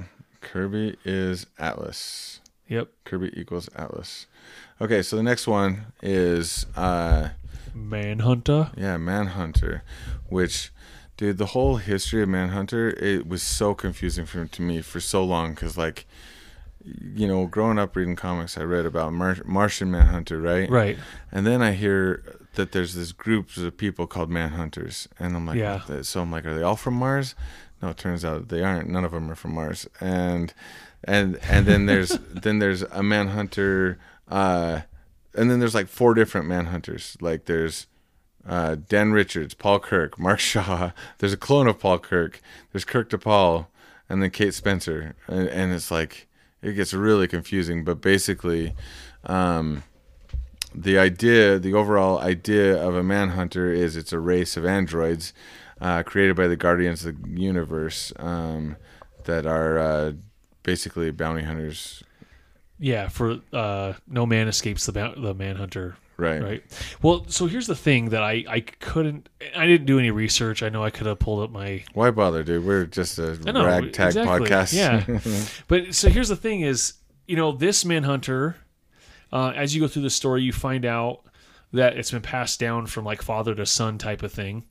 Kirby 0.41 0.97
is 1.05 1.45
Atlas. 1.57 2.39
Yep. 2.67 2.89
Kirby 3.05 3.31
equals 3.39 3.69
Atlas. 3.75 4.25
Okay, 4.81 5.01
so 5.01 5.15
the 5.15 5.23
next 5.23 5.47
one 5.47 5.87
is 6.01 6.65
uh 6.75 7.29
Manhunter. 7.73 8.71
yeah, 8.75 8.97
Manhunter, 8.97 9.83
which 10.29 10.71
dude, 11.15 11.37
the 11.37 11.47
whole 11.47 11.77
history 11.77 12.21
of 12.23 12.29
Manhunter, 12.29 12.89
it 12.89 13.27
was 13.27 13.41
so 13.41 13.73
confusing 13.73 14.25
for 14.25 14.45
to 14.45 14.61
me 14.61 14.81
for 14.81 14.99
so 14.99 15.23
long 15.23 15.55
cuz 15.55 15.77
like 15.77 16.05
you 17.13 17.27
know, 17.27 17.45
growing 17.47 17.77
up 17.77 17.95
reading 17.97 18.15
comics, 18.15 18.57
I 18.57 18.61
read 18.63 18.85
about 18.85 19.11
Mar- 19.11 19.43
Martian 19.45 19.91
Manhunter, 19.91 20.39
right? 20.39 20.69
Right. 20.69 20.97
And 21.33 21.45
then 21.45 21.61
I 21.61 21.73
hear 21.73 22.23
that 22.53 22.71
there's 22.71 22.93
this 22.95 23.11
groups 23.11 23.57
of 23.57 23.75
people 23.75 24.07
called 24.07 24.29
Manhunters, 24.31 25.07
and 25.19 25.35
I'm 25.35 25.45
like, 25.45 25.57
Yeah. 25.57 25.81
so 26.03 26.21
I'm 26.21 26.31
like, 26.31 26.45
are 26.45 26.53
they 26.55 26.63
all 26.63 26.77
from 26.77 26.93
Mars? 26.93 27.35
No, 27.81 27.89
it 27.89 27.97
turns 27.97 28.25
out 28.25 28.49
they 28.49 28.63
aren't. 28.63 28.89
None 28.89 29.05
of 29.05 29.11
them 29.11 29.31
are 29.31 29.35
from 29.35 29.53
Mars. 29.53 29.87
And 29.99 30.53
and 31.03 31.37
and 31.43 31.65
then 31.65 31.85
there's 31.85 32.09
then 32.33 32.59
there's 32.59 32.81
a 32.83 33.03
Manhunter, 33.03 33.99
uh, 34.27 34.81
and 35.35 35.51
then 35.51 35.59
there's 35.59 35.75
like 35.75 35.87
four 35.87 36.13
different 36.13 36.47
Manhunters. 36.47 37.21
Like 37.21 37.45
there's 37.45 37.87
uh, 38.47 38.77
Dan 38.87 39.11
Richards, 39.11 39.53
Paul 39.53 39.79
Kirk, 39.79 40.17
Mark 40.17 40.39
Shaw. 40.41 40.91
There's 41.19 41.33
a 41.33 41.37
clone 41.37 41.67
of 41.67 41.79
Paul 41.79 41.99
Kirk. 41.99 42.41
There's 42.71 42.85
Kirk 42.85 43.09
DePaul, 43.09 43.67
and 44.09 44.21
then 44.21 44.31
Kate 44.31 44.53
Spencer. 44.53 45.15
And, 45.27 45.47
and 45.47 45.73
it's 45.73 45.91
like 45.91 46.27
it 46.61 46.73
gets 46.73 46.93
really 46.93 47.27
confusing. 47.27 47.83
But 47.83 48.01
basically, 48.01 48.73
um, 49.25 49.83
the 50.73 50.97
idea, 50.97 51.59
the 51.59 51.73
overall 51.73 52.19
idea 52.19 52.75
of 52.75 52.95
a 52.95 53.03
manhunter 53.03 53.71
is 53.71 53.95
it's 53.95 54.13
a 54.13 54.19
race 54.19 54.57
of 54.57 54.65
androids 54.65 55.33
uh, 55.81 56.03
created 56.03 56.35
by 56.35 56.47
the 56.47 56.55
Guardians 56.55 57.05
of 57.05 57.21
the 57.21 57.41
Universe 57.41 58.13
um, 58.17 58.77
that 59.25 59.45
are 59.45 59.77
uh, 59.77 60.11
basically 60.63 61.11
bounty 61.11 61.43
hunters. 61.43 62.03
Yeah. 62.79 63.09
For 63.09 63.39
uh, 63.53 63.93
no 64.07 64.25
man 64.25 64.47
escapes 64.47 64.85
the 64.85 64.91
the 64.91 65.33
Manhunter. 65.33 65.97
Right. 66.17 66.41
Right. 66.41 66.63
Well, 67.03 67.25
so 67.27 67.45
here's 67.45 67.67
the 67.67 67.75
thing 67.75 68.09
that 68.09 68.23
I 68.23 68.43
I 68.49 68.61
couldn't. 68.61 69.29
I 69.55 69.67
didn't 69.67 69.85
do 69.85 69.99
any 69.99 70.09
research. 70.09 70.63
I 70.63 70.69
know 70.69 70.83
I 70.83 70.89
could 70.89 71.05
have 71.05 71.19
pulled 71.19 71.43
up 71.43 71.51
my 71.51 71.83
Why 71.93 72.09
bother, 72.09 72.43
dude? 72.43 72.65
We're 72.65 72.85
just 72.85 73.19
a 73.19 73.35
know, 73.35 73.65
ragtag 73.65 74.07
exactly. 74.07 74.49
podcast. 74.49 74.73
Yeah. 74.73 75.19
But 75.67 75.93
so 75.93 76.09
here's 76.09 76.29
the 76.29 76.35
thing: 76.35 76.61
is 76.61 76.93
you 77.27 77.35
know 77.35 77.51
this 77.51 77.85
Manhunter, 77.85 78.55
uh, 79.31 79.53
as 79.55 79.75
you 79.75 79.81
go 79.81 79.87
through 79.87 80.01
the 80.01 80.09
story, 80.09 80.41
you 80.41 80.51
find 80.51 80.85
out 80.85 81.21
that 81.71 81.97
it's 81.97 82.09
been 82.09 82.21
passed 82.21 82.59
down 82.59 82.87
from 82.87 83.05
like 83.05 83.21
father 83.21 83.53
to 83.53 83.65
son 83.67 83.99
type 83.99 84.23
of 84.23 84.31
thing, 84.31 84.65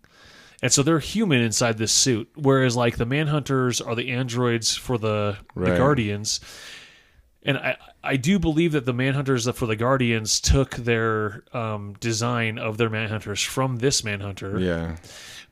and 0.62 0.72
so 0.72 0.82
they're 0.82 0.98
human 0.98 1.40
inside 1.42 1.78
this 1.78 1.92
suit, 1.92 2.30
whereas 2.34 2.76
like 2.76 2.96
the 2.96 3.06
Manhunters 3.06 3.86
are 3.86 3.94
the 3.94 4.10
androids 4.12 4.74
for 4.74 4.98
the 4.98 5.36
the 5.54 5.76
Guardians. 5.76 6.40
And 7.42 7.58
I, 7.58 7.76
I 8.02 8.16
do 8.16 8.40
believe 8.40 8.72
that 8.72 8.86
the 8.86 8.92
Manhunters 8.94 9.52
for 9.54 9.66
the 9.66 9.76
Guardians 9.76 10.40
took 10.40 10.74
their 10.74 11.44
um, 11.52 11.94
design 12.00 12.58
of 12.58 12.76
their 12.76 12.90
Manhunters 12.90 13.44
from 13.46 13.76
this 13.76 14.02
Manhunter 14.02 14.58
yeah. 14.58 14.96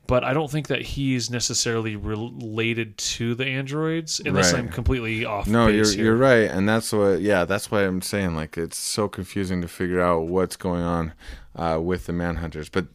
but 0.05 0.23
I 0.25 0.33
don't 0.33 0.51
think 0.51 0.67
that 0.67 0.81
he's 0.81 1.29
necessarily 1.29 1.95
related 1.95 2.97
to 2.97 3.33
the 3.33 3.45
androids, 3.45 4.19
unless 4.25 4.51
Right. 4.51 4.59
I'm 4.59 4.69
completely 4.69 5.23
off. 5.23 5.47
No, 5.47 5.67
you're 5.67 5.89
here. 5.89 6.03
you're 6.03 6.17
right, 6.17 6.51
and 6.51 6.67
that's 6.67 6.91
what. 6.91 7.21
Yeah, 7.21 7.45
that's 7.45 7.71
why 7.71 7.85
I'm 7.85 8.01
saying 8.01 8.35
like 8.35 8.57
it's 8.57 8.77
so 8.77 9.07
confusing 9.07 9.61
to 9.61 9.67
figure 9.69 10.01
out 10.01 10.27
what's 10.27 10.57
going 10.57 10.83
on 10.83 11.13
uh, 11.55 11.79
with 11.81 12.07
the 12.07 12.13
manhunters. 12.13 12.69
But 12.69 12.87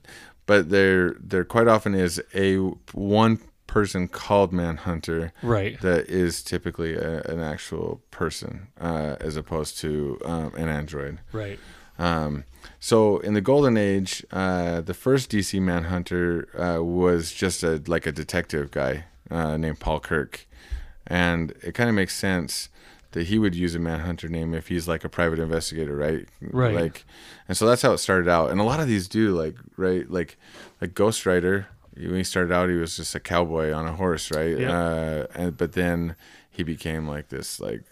but 0.51 0.69
there 0.69 1.15
there 1.21 1.45
quite 1.45 1.69
often 1.69 1.95
is 1.95 2.21
a 2.35 2.57
one 2.91 3.39
person 3.69 4.09
called 4.09 4.53
manhunter 4.53 5.33
right. 5.45 5.81
that 5.81 6.09
is 6.09 6.43
typically 6.43 6.97
a, 6.97 7.23
an 7.23 7.39
actual 7.39 8.01
person 8.11 8.67
uh, 8.81 9.15
as 9.21 9.37
opposed 9.37 9.79
to 9.79 10.19
um, 10.25 10.53
an 10.57 10.69
android. 10.69 11.21
Right. 11.31 11.61
Um, 12.01 12.43
so 12.81 13.19
in 13.19 13.35
the 13.35 13.41
golden 13.41 13.77
age, 13.77 14.27
uh, 14.33 14.81
the 14.81 14.93
first 14.93 15.31
DC 15.31 15.63
Manhunter 15.63 16.49
uh, 16.59 16.83
was 16.83 17.31
just 17.31 17.63
a 17.63 17.81
like 17.87 18.05
a 18.05 18.13
detective 18.13 18.73
guy 18.73 19.05
uh, 19.31 19.57
named 19.57 19.79
Paul 19.79 20.01
Kirk, 20.01 20.49
and 21.07 21.53
it 21.63 21.75
kind 21.77 21.89
of 21.89 21.95
makes 21.95 22.17
sense 22.17 22.71
that 23.13 23.27
he 23.27 23.39
would 23.39 23.55
use 23.55 23.75
a 23.75 23.79
Manhunter 23.79 24.29
name 24.29 24.55
if 24.55 24.69
he's 24.69 24.87
like 24.87 25.05
a 25.05 25.09
private 25.09 25.39
investigator, 25.39 25.97
right? 25.97 26.29
Right. 26.41 26.75
Like, 26.75 27.05
and 27.49 27.57
so 27.57 27.67
that's 27.67 27.83
how 27.83 27.93
it 27.93 27.99
started 27.99 28.29
out. 28.29 28.51
And 28.51 28.61
a 28.61 28.65
lot 28.65 28.81
of 28.81 28.87
these 28.87 29.09
do 29.09 29.37
like 29.37 29.57
right, 29.77 30.09
like 30.11 30.37
like 30.81 30.95
Ghost 30.95 31.27
Rider. 31.27 31.69
When 31.97 32.15
he 32.15 32.25
started 32.25 32.53
out, 32.53 32.69
he 32.69 32.77
was 32.77 32.97
just 32.97 33.15
a 33.15 33.21
cowboy 33.21 33.73
on 33.73 33.87
a 33.87 33.93
horse, 33.93 34.31
right? 34.31 34.57
Yeah. 34.57 34.71
Uh, 34.71 35.27
and 35.35 35.57
but 35.57 35.73
then 35.73 36.15
he 36.51 36.63
became 36.63 37.09
like 37.09 37.29
this, 37.29 37.61
like 37.61 37.83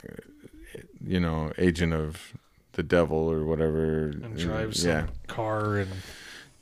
you 1.05 1.21
know, 1.21 1.53
agent 1.59 1.93
of 1.93 2.35
the 2.73 2.83
devil 2.83 3.19
or 3.31 3.45
whatever. 3.45 4.11
And 4.11 4.37
drives 4.37 4.85
yeah, 4.85 5.07
some 5.07 5.15
car 5.27 5.77
and 5.77 5.91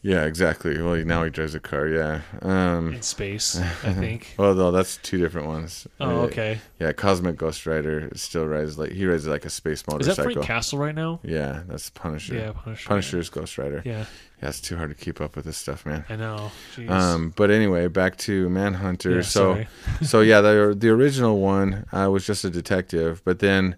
yeah, 0.06 0.24
exactly. 0.24 0.80
Well, 0.80 0.94
now 1.04 1.24
he 1.24 1.30
drives 1.30 1.56
a 1.56 1.60
car. 1.60 1.88
Yeah. 1.88 2.20
Um, 2.42 2.94
in 2.94 3.02
space. 3.02 3.56
I 3.84 3.92
think. 3.92 4.34
well, 4.38 4.54
no, 4.54 4.70
that's 4.70 4.98
two 4.98 5.18
different 5.18 5.48
ones. 5.48 5.88
Oh, 5.98 6.20
Uh, 6.20 6.22
okay. 6.26 6.58
Yeah, 6.78 6.92
Cosmic 6.92 7.36
Ghost 7.36 7.66
Rider 7.66 8.08
still 8.14 8.46
rides 8.46 8.78
like 8.78 8.92
he 8.92 9.04
rides 9.06 9.26
like 9.26 9.44
a 9.44 9.50
space 9.50 9.84
motorcycle. 9.88 10.10
Is 10.10 10.16
that 10.16 10.22
Frank 10.22 10.46
Castle 10.46 10.78
right 10.78 10.94
now? 10.94 11.18
yeah, 11.24 11.62
that's 11.66 11.90
Punisher. 11.90 12.34
Yeah, 12.36 12.52
Punisher. 12.52 12.88
Punisher's 12.88 13.28
Ghost 13.30 13.58
Rider. 13.58 13.82
Yeah, 13.84 14.04
Yeah, 14.42 14.48
it's 14.48 14.60
too 14.60 14.76
hard 14.76 14.90
to 14.90 14.94
keep 15.04 15.20
up 15.20 15.34
with 15.34 15.44
this 15.44 15.56
stuff, 15.56 15.84
man. 15.84 16.04
I 16.08 16.14
know. 16.16 16.52
Jeez. 16.76 16.88
Um, 16.88 17.32
but 17.36 17.50
anyway, 17.50 17.88
back 17.88 18.16
to 18.18 18.48
Manhunter. 18.48 19.16
Yeah, 19.16 19.22
so, 19.22 19.64
so 20.02 20.20
yeah, 20.20 20.40
the 20.46 20.74
the 20.78 20.90
original 20.90 21.40
one 21.40 21.84
uh, 21.92 22.08
was 22.10 22.24
just 22.24 22.44
a 22.44 22.50
detective, 22.50 23.22
but 23.24 23.40
then, 23.40 23.74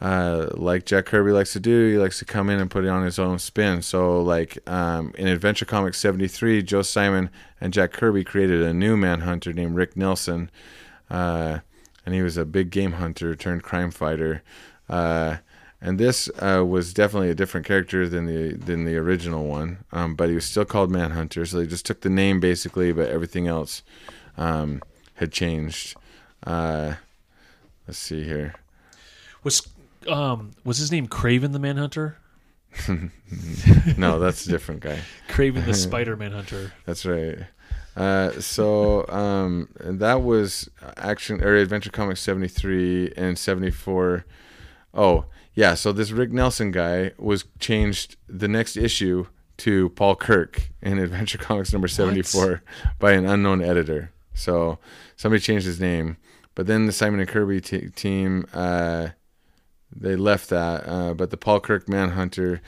uh, 0.00 0.48
like 0.54 0.86
Jack 0.86 1.06
Kirby 1.06 1.32
likes 1.32 1.52
to 1.52 1.60
do, 1.60 1.92
he 1.92 1.98
likes 1.98 2.18
to 2.20 2.24
come 2.24 2.48
in 2.48 2.58
and 2.58 2.70
put 2.70 2.84
it 2.84 2.88
on 2.88 3.04
his 3.04 3.18
own 3.18 3.38
spin. 3.38 3.82
So, 3.82 4.22
like 4.22 4.58
um, 4.68 5.12
in 5.18 5.26
Adventure 5.26 5.66
Comics 5.66 5.98
seventy 5.98 6.28
three, 6.28 6.62
Joe 6.62 6.82
Simon 6.82 7.30
and 7.60 7.72
Jack 7.72 7.92
Kirby 7.92 8.24
created 8.24 8.62
a 8.62 8.72
new 8.72 8.96
Manhunter 8.96 9.52
named 9.52 9.76
Rick 9.76 9.96
Nelson, 9.96 10.50
uh, 11.10 11.58
and 12.06 12.14
he 12.14 12.22
was 12.22 12.36
a 12.36 12.44
big 12.44 12.70
game 12.70 12.92
hunter 12.92 13.34
turned 13.34 13.62
crime 13.62 13.90
fighter. 13.90 14.42
Uh, 14.88 15.36
and 15.82 15.98
this 15.98 16.28
uh, 16.40 16.64
was 16.66 16.92
definitely 16.92 17.30
a 17.30 17.34
different 17.34 17.66
character 17.66 18.08
than 18.08 18.26
the 18.26 18.54
than 18.54 18.84
the 18.84 18.96
original 18.96 19.46
one, 19.46 19.84
um, 19.92 20.14
but 20.14 20.28
he 20.28 20.34
was 20.34 20.44
still 20.44 20.64
called 20.64 20.90
Manhunter. 20.90 21.44
So 21.46 21.58
they 21.58 21.66
just 21.66 21.86
took 21.86 22.00
the 22.00 22.10
name 22.10 22.40
basically, 22.40 22.92
but 22.92 23.08
everything 23.08 23.46
else 23.46 23.82
um, 24.36 24.82
had 25.14 25.32
changed. 25.32 25.96
Uh, 26.46 26.94
let's 27.86 27.98
see 27.98 28.24
here. 28.24 28.54
was 29.42 29.66
um 30.08 30.52
was 30.64 30.78
his 30.78 30.90
name 30.92 31.06
Kraven 31.08 31.52
the 31.52 31.58
Manhunter? 31.58 32.16
No, 33.96 34.18
that's 34.18 34.46
a 34.46 34.50
different 34.50 34.80
guy. 34.80 35.00
Kraven 35.28 35.64
the 35.64 35.74
Spider 35.88 36.16
Man 36.16 36.32
Hunter. 36.32 36.72
That's 36.86 37.04
right. 37.04 37.38
Uh, 37.96 38.30
so 38.40 39.06
um, 39.08 39.68
that 39.78 40.22
was 40.22 40.68
action 40.96 41.42
or 41.42 41.54
Adventure 41.56 41.90
Comics 41.90 42.20
seventy 42.20 42.48
three 42.48 43.12
and 43.16 43.38
seventy 43.38 43.70
four. 43.70 44.24
Oh 44.94 45.26
yeah, 45.54 45.74
so 45.74 45.92
this 45.92 46.10
Rick 46.10 46.32
Nelson 46.32 46.70
guy 46.70 47.12
was 47.18 47.44
changed 47.58 48.16
the 48.28 48.48
next 48.48 48.76
issue 48.76 49.26
to 49.58 49.90
Paul 49.90 50.16
Kirk 50.16 50.70
in 50.80 50.98
Adventure 50.98 51.38
Comics 51.38 51.72
number 51.72 51.88
seventy 51.88 52.22
four 52.22 52.62
by 52.98 53.12
an 53.12 53.26
unknown 53.26 53.62
editor. 53.62 54.12
So 54.34 54.78
somebody 55.16 55.40
changed 55.40 55.66
his 55.66 55.80
name, 55.80 56.16
but 56.54 56.66
then 56.66 56.86
the 56.86 56.92
Simon 56.92 57.20
and 57.20 57.28
Kirby 57.28 57.60
t- 57.60 57.88
team 57.90 58.46
uh, 58.54 59.08
they 59.94 60.16
left 60.16 60.48
that, 60.50 60.86
uh, 60.88 61.14
but 61.14 61.30
the 61.30 61.36
Paul 61.36 61.60
Kirk 61.60 61.88
Manhunter 61.88 62.60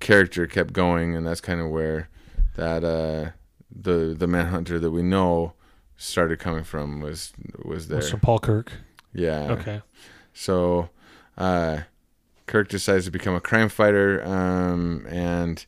character 0.00 0.46
kept 0.46 0.72
going, 0.72 1.14
and 1.16 1.26
that's 1.26 1.40
kind 1.40 1.60
of 1.60 1.68
where 1.70 2.08
that 2.56 2.84
uh, 2.84 3.30
the 3.70 4.14
the 4.18 4.26
Manhunter 4.26 4.78
that 4.78 4.90
we 4.90 5.02
know 5.02 5.52
started 5.96 6.38
coming 6.38 6.64
from 6.64 7.00
was 7.00 7.32
was 7.64 7.88
there. 7.88 7.98
Was 7.98 8.10
from 8.10 8.20
Paul 8.20 8.38
Kirk. 8.38 8.72
yeah. 9.14 9.52
Okay. 9.52 9.82
So 10.34 10.88
uh, 11.38 11.80
Kirk 12.46 12.68
decides 12.68 13.04
to 13.04 13.10
become 13.10 13.34
a 13.34 13.40
crime 13.40 13.68
fighter, 13.68 14.24
um, 14.26 15.06
and 15.08 15.64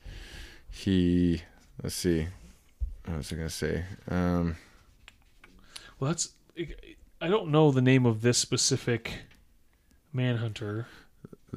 he 0.70 1.42
let's 1.82 1.94
see, 1.94 2.26
what 3.04 3.18
was 3.18 3.32
I 3.32 3.36
gonna 3.36 3.50
say? 3.50 3.84
Um, 4.08 4.56
Well, 5.98 6.10
that's. 6.10 6.30
I 7.20 7.28
don't 7.28 7.48
know 7.50 7.70
the 7.70 7.80
name 7.82 8.04
of 8.06 8.20
this 8.22 8.38
specific 8.38 9.20
Manhunter. 10.14 10.86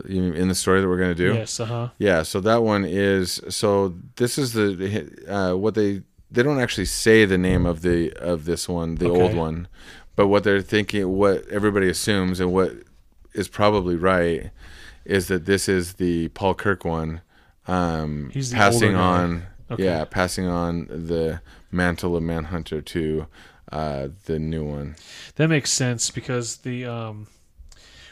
you 0.08 0.22
mean 0.22 0.34
in 0.34 0.48
the 0.48 0.56
story 0.56 0.82
that 0.82 0.88
we're 0.88 0.98
gonna 1.00 1.16
do? 1.16 1.34
Yes. 1.36 1.60
Uh 1.60 1.66
huh. 1.66 1.90
Yeah, 1.98 2.24
so 2.24 2.40
that 2.42 2.64
one 2.64 2.84
is 2.86 3.40
so 3.50 3.94
this 4.18 4.38
is 4.38 4.54
the 4.54 5.10
uh, 5.28 5.56
what 5.56 5.76
they 5.76 6.02
they 6.30 6.44
don't 6.44 6.60
actually 6.60 6.86
say 6.86 7.24
the 7.26 7.38
name 7.38 7.66
of 7.66 7.82
the 7.82 8.12
of 8.14 8.46
this 8.46 8.68
one, 8.68 8.96
the 8.96 9.10
Okay. 9.10 9.22
old 9.22 9.34
one, 9.36 9.68
but 10.16 10.28
what 10.28 10.44
they're 10.44 10.62
thinking, 10.62 11.08
what 11.10 11.48
everybody 11.48 11.88
assumes, 11.90 12.40
and 12.40 12.52
what 12.52 12.74
is 13.34 13.48
probably 13.48 13.96
right, 13.96 14.50
is 15.06 15.28
that 15.28 15.46
this 15.46 15.70
is 15.70 15.94
the 15.94 16.28
Paul 16.30 16.54
Kirk 16.56 16.84
one, 16.84 17.22
um, 17.68 18.32
He's 18.34 18.50
the 18.52 18.58
passing 18.58 18.96
on 18.96 19.44
Okay. 19.70 19.84
Yeah, 19.84 20.06
passing 20.06 20.48
on 20.48 20.86
the 20.88 21.42
mantle 21.72 22.16
of 22.16 22.24
Manhunter 22.24 22.82
to 22.82 23.28
uh, 23.70 24.08
the 24.26 24.40
new 24.40 24.64
one. 24.64 24.96
That 25.36 25.50
makes 25.50 25.72
sense 25.74 26.10
because 26.10 26.58
the 26.58 26.86
um, 26.86 27.28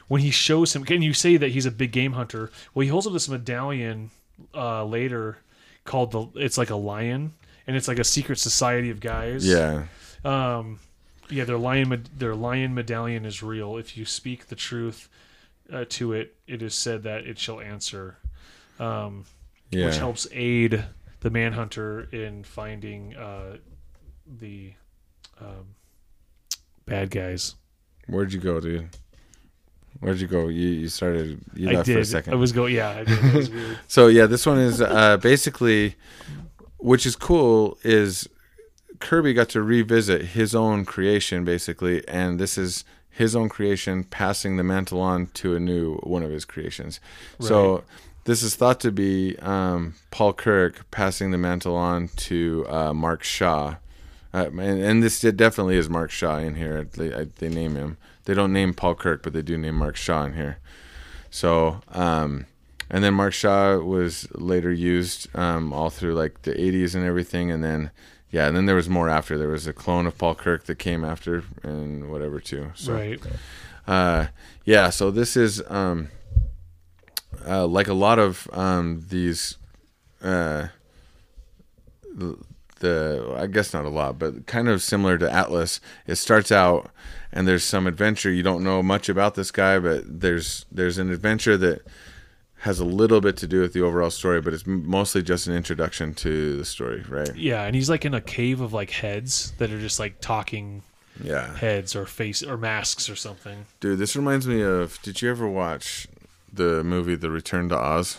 when 0.07 0.21
he 0.21 0.31
shows 0.31 0.75
him, 0.75 0.83
can 0.83 1.01
you 1.01 1.13
say 1.13 1.37
that 1.37 1.51
he's 1.51 1.65
a 1.65 1.71
big 1.71 1.91
game 1.91 2.13
hunter? 2.13 2.51
Well, 2.73 2.83
he 2.83 2.89
holds 2.89 3.07
up 3.07 3.13
this 3.13 3.29
medallion 3.29 4.11
uh, 4.53 4.85
later 4.85 5.37
called 5.83 6.11
the. 6.11 6.27
It's 6.35 6.57
like 6.57 6.69
a 6.69 6.75
lion, 6.75 7.33
and 7.67 7.75
it's 7.75 7.87
like 7.87 7.99
a 7.99 8.03
secret 8.03 8.39
society 8.39 8.89
of 8.89 8.99
guys. 8.99 9.47
Yeah, 9.47 9.85
Um, 10.23 10.79
yeah, 11.29 11.43
their 11.45 11.57
lion, 11.57 12.05
their 12.17 12.35
lion 12.35 12.73
medallion 12.73 13.25
is 13.25 13.41
real. 13.41 13.77
If 13.77 13.97
you 13.97 14.05
speak 14.05 14.47
the 14.47 14.55
truth 14.55 15.09
uh, 15.71 15.85
to 15.89 16.13
it, 16.13 16.35
it 16.47 16.61
is 16.61 16.75
said 16.75 17.03
that 17.03 17.25
it 17.25 17.39
shall 17.39 17.59
answer, 17.59 18.17
um, 18.79 19.25
yeah. 19.71 19.85
which 19.85 19.97
helps 19.97 20.27
aid 20.31 20.83
the 21.21 21.29
manhunter 21.31 22.07
in 22.11 22.43
finding 22.43 23.15
uh, 23.15 23.57
the 24.39 24.73
um, 25.41 25.75
bad 26.85 27.09
guys. 27.09 27.55
Where'd 28.07 28.31
you 28.31 28.39
go, 28.39 28.59
dude? 28.59 28.89
Where'd 29.99 30.19
you 30.19 30.27
go? 30.27 30.47
You 30.47 30.67
you 30.69 30.89
started. 30.89 31.39
You 31.55 31.69
I 31.69 31.73
left 31.73 31.85
did. 31.85 31.93
for 31.93 31.99
a 31.99 32.05
second. 32.05 32.33
I 32.33 32.35
was 32.35 32.51
going. 32.51 32.75
Yeah, 32.75 32.89
I 32.89 33.03
did. 33.03 33.33
Was. 33.33 33.49
So 33.87 34.07
yeah, 34.07 34.25
this 34.25 34.45
one 34.45 34.59
is 34.59 34.81
uh, 34.81 35.17
basically, 35.17 35.95
which 36.77 37.05
is 37.05 37.15
cool, 37.15 37.77
is 37.83 38.27
Kirby 38.99 39.33
got 39.33 39.49
to 39.49 39.61
revisit 39.61 40.21
his 40.27 40.53
own 40.55 40.85
creation 40.85 41.45
basically, 41.45 42.07
and 42.07 42.39
this 42.39 42.57
is 42.57 42.83
his 43.09 43.35
own 43.35 43.47
creation 43.47 44.03
passing 44.03 44.57
the 44.57 44.63
mantle 44.63 44.99
on 44.99 45.27
to 45.27 45.55
a 45.55 45.59
new 45.59 45.95
one 45.97 46.21
of 46.23 46.31
his 46.31 46.43
creations. 46.43 46.99
So 47.39 47.83
this 48.25 48.43
is 48.43 48.55
thought 48.55 48.79
to 48.81 48.91
be 48.91 49.37
um, 49.39 49.93
Paul 50.11 50.33
Kirk 50.33 50.89
passing 50.91 51.31
the 51.31 51.37
mantle 51.37 51.75
on 51.75 52.09
to 52.09 52.65
uh, 52.67 52.93
Mark 52.93 53.23
Shaw. 53.23 53.75
Uh, 54.33 54.49
and, 54.49 54.83
and 54.83 55.01
this 55.01 55.21
definitely 55.21 55.77
is 55.77 55.89
Mark 55.89 56.11
Shaw 56.11 56.39
in 56.39 56.55
here. 56.55 56.83
They, 56.83 57.13
I, 57.13 57.27
they 57.37 57.47
name 57.47 57.75
him. 57.75 57.97
They 58.25 58.33
don't 58.33 58.53
name 58.53 58.73
Paul 58.73 58.95
Kirk, 58.95 59.23
but 59.23 59.33
they 59.33 59.41
do 59.41 59.57
name 59.57 59.75
Mark 59.75 59.95
Shaw 59.95 60.25
in 60.25 60.33
here. 60.33 60.57
So, 61.29 61.81
um, 61.89 62.47
and 62.89 63.03
then 63.03 63.13
Mark 63.13 63.33
Shaw 63.33 63.77
was 63.77 64.27
later 64.33 64.71
used 64.71 65.27
um, 65.35 65.73
all 65.73 65.89
through 65.89 66.15
like 66.15 66.41
the 66.43 66.53
80s 66.53 66.95
and 66.95 67.05
everything. 67.05 67.51
And 67.51 67.63
then, 67.63 67.91
yeah, 68.31 68.47
and 68.47 68.55
then 68.55 68.65
there 68.65 68.75
was 68.75 68.89
more 68.89 69.09
after. 69.09 69.37
There 69.37 69.47
was 69.47 69.67
a 69.67 69.73
clone 69.73 70.07
of 70.07 70.17
Paul 70.17 70.35
Kirk 70.35 70.65
that 70.65 70.79
came 70.79 71.05
after 71.05 71.43
and 71.63 72.09
whatever 72.09 72.39
too. 72.39 72.71
So, 72.75 72.93
right. 72.93 73.19
uh, 73.87 74.27
yeah, 74.65 74.89
so 74.89 75.11
this 75.11 75.37
is 75.37 75.61
um, 75.67 76.09
uh, 77.47 77.67
like 77.67 77.87
a 77.87 77.93
lot 77.93 78.19
of 78.19 78.47
um, 78.53 79.03
these. 79.09 79.57
Uh, 80.21 80.67
the, 82.79 83.35
I 83.37 83.47
guess 83.47 83.73
not 83.73 83.85
a 83.85 83.89
lot, 83.89 84.19
but 84.19 84.45
kind 84.47 84.67
of 84.67 84.81
similar 84.81 85.17
to 85.17 85.31
Atlas. 85.31 85.79
It 86.07 86.15
starts 86.15 86.51
out 86.51 86.91
and 87.31 87.47
there's 87.47 87.63
some 87.63 87.87
adventure. 87.87 88.31
You 88.31 88.43
don't 88.43 88.63
know 88.63 88.81
much 88.83 89.09
about 89.09 89.35
this 89.35 89.51
guy, 89.51 89.79
but 89.79 90.03
there's 90.21 90.65
there's 90.71 90.97
an 90.97 91.09
adventure 91.11 91.57
that 91.57 91.81
has 92.59 92.79
a 92.79 92.85
little 92.85 93.21
bit 93.21 93.37
to 93.37 93.47
do 93.47 93.61
with 93.61 93.73
the 93.73 93.81
overall 93.81 94.09
story, 94.09 94.41
but 94.41 94.53
it's 94.53 94.65
mostly 94.65 95.21
just 95.21 95.45
an 95.47 95.53
introduction 95.55 96.13
to 96.15 96.57
the 96.57 96.65
story, 96.65 97.03
right? 97.07 97.35
Yeah, 97.35 97.63
and 97.63 97.75
he's 97.75 97.89
like 97.89 98.05
in 98.05 98.13
a 98.13 98.21
cave 98.21 98.59
of 98.61 98.73
like 98.73 98.89
heads 98.89 99.51
that 99.59 99.71
are 99.71 99.79
just 99.79 99.99
like 99.99 100.19
talking 100.19 100.81
Yeah. 101.23 101.55
heads 101.57 101.95
or 101.95 102.05
face 102.05 102.41
or 102.41 102.57
masks 102.57 103.09
or 103.09 103.15
something. 103.15 103.65
Dude, 103.79 103.99
this 103.99 104.15
reminds 104.15 104.47
me 104.47 104.61
of 104.63 104.99
did 105.03 105.21
you 105.21 105.29
ever 105.29 105.47
watch 105.47 106.07
the 106.51 106.83
movie 106.83 107.15
The 107.15 107.29
Return 107.29 107.69
to 107.69 107.77
Oz? 107.77 108.17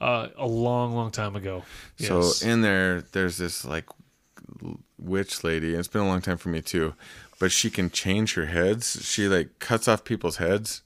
Uh, 0.00 0.28
a 0.36 0.46
long, 0.46 0.92
long 0.94 1.10
time 1.10 1.36
ago. 1.36 1.62
Yes. 1.98 2.08
So 2.38 2.46
in 2.48 2.60
there, 2.62 3.02
there's 3.12 3.38
this 3.38 3.64
like 3.64 3.86
witch 4.98 5.44
lady. 5.44 5.70
and 5.70 5.78
It's 5.78 5.88
been 5.88 6.02
a 6.02 6.06
long 6.08 6.20
time 6.20 6.36
for 6.36 6.48
me 6.48 6.60
too, 6.62 6.94
but 7.38 7.52
she 7.52 7.70
can 7.70 7.90
change 7.90 8.34
her 8.34 8.46
heads. 8.46 9.00
She 9.04 9.28
like 9.28 9.58
cuts 9.58 9.88
off 9.88 10.04
people's 10.04 10.36
heads, 10.36 10.82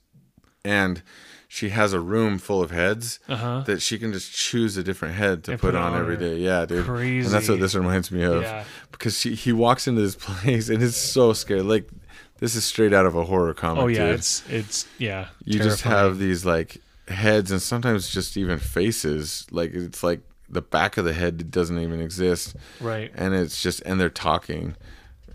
and 0.63 1.01
she 1.47 1.69
has 1.69 1.93
a 1.93 1.99
room 1.99 2.37
full 2.37 2.61
of 2.61 2.69
heads 2.71 3.19
Uh-huh. 3.27 3.63
that 3.65 3.81
she 3.81 3.97
can 3.97 4.13
just 4.13 4.31
choose 4.31 4.77
a 4.77 4.83
different 4.83 5.15
head 5.15 5.43
to 5.45 5.51
put, 5.53 5.61
put 5.61 5.75
on 5.75 5.93
on 5.93 5.99
every 5.99 6.43
Yeah, 6.43 6.65
dude. 6.65 6.85
Crazy. 6.85 7.25
And 7.25 7.33
that's 7.33 7.49
what 7.49 7.59
this 7.59 7.73
reminds 7.75 8.11
me 8.11 8.21
of. 8.23 8.43
Yeah. 8.43 8.63
Because 8.91 9.17
she 9.19 9.33
he 9.35 9.51
walks 9.51 9.87
into 9.87 10.01
this 10.01 10.15
place 10.19 10.69
and 10.69 10.81
it's 10.83 10.95
so 10.97 11.33
scary. 11.33 11.61
Like 11.61 11.89
this 12.37 12.55
is 12.55 12.63
straight 12.63 12.93
out 12.93 13.05
of 13.05 13.15
a 13.15 13.25
horror 13.25 13.53
comic. 13.53 13.83
oh 13.83 13.87
yeah, 13.87 14.05
dude. 14.07 14.15
it's 14.15 14.49
it's 14.49 14.87
yeah. 14.99 15.27
you 15.43 15.59
just 15.59 15.81
have 15.81 16.19
these 16.19 16.45
like 16.45 16.81
heads 17.09 17.51
and 17.51 17.61
sometimes 17.61 18.09
just 18.09 18.37
even 18.37 18.59
faces. 18.59 19.45
Like 19.51 19.73
it's 19.73 20.03
like 20.03 20.21
the 20.47 20.61
back 20.61 20.97
of 20.97 21.05
the 21.05 21.13
head 21.13 21.51
doesn't 21.51 21.77
even 21.77 22.01
exist 22.01 22.55
right. 22.81 23.11
and 23.13 23.35
it's 23.35 23.61
just 23.61 23.81
and 23.85 23.99
they're 23.99 24.09
talking. 24.09 24.75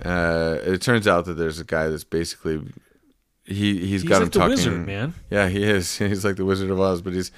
Uh, 0.05 0.59
it 0.65 0.83
turns 0.83 1.07
out 1.07 1.25
that 1.27 1.35
there's 1.35 1.61
a 1.61 1.65
guy 1.65 1.87
that's 1.89 2.03
basically 2.05 2.61
he 3.45 3.79
he's 3.79 4.03
He's 4.03 4.05
got 4.05 4.17
like 4.17 4.23
him 4.23 4.29
the 4.31 4.39
talking. 4.39 4.51
wizard, 4.51 4.87
man. 4.87 5.15
Yeah, 5.31 5.49
he 5.49 5.63
is. 5.63 5.99
He's 5.99 6.25
like 6.25 6.37
the 6.37 6.45
Wizard 6.45 6.71
of 6.71 6.81
Oz, 6.81 7.03
but 7.03 7.13
he's 7.13 7.31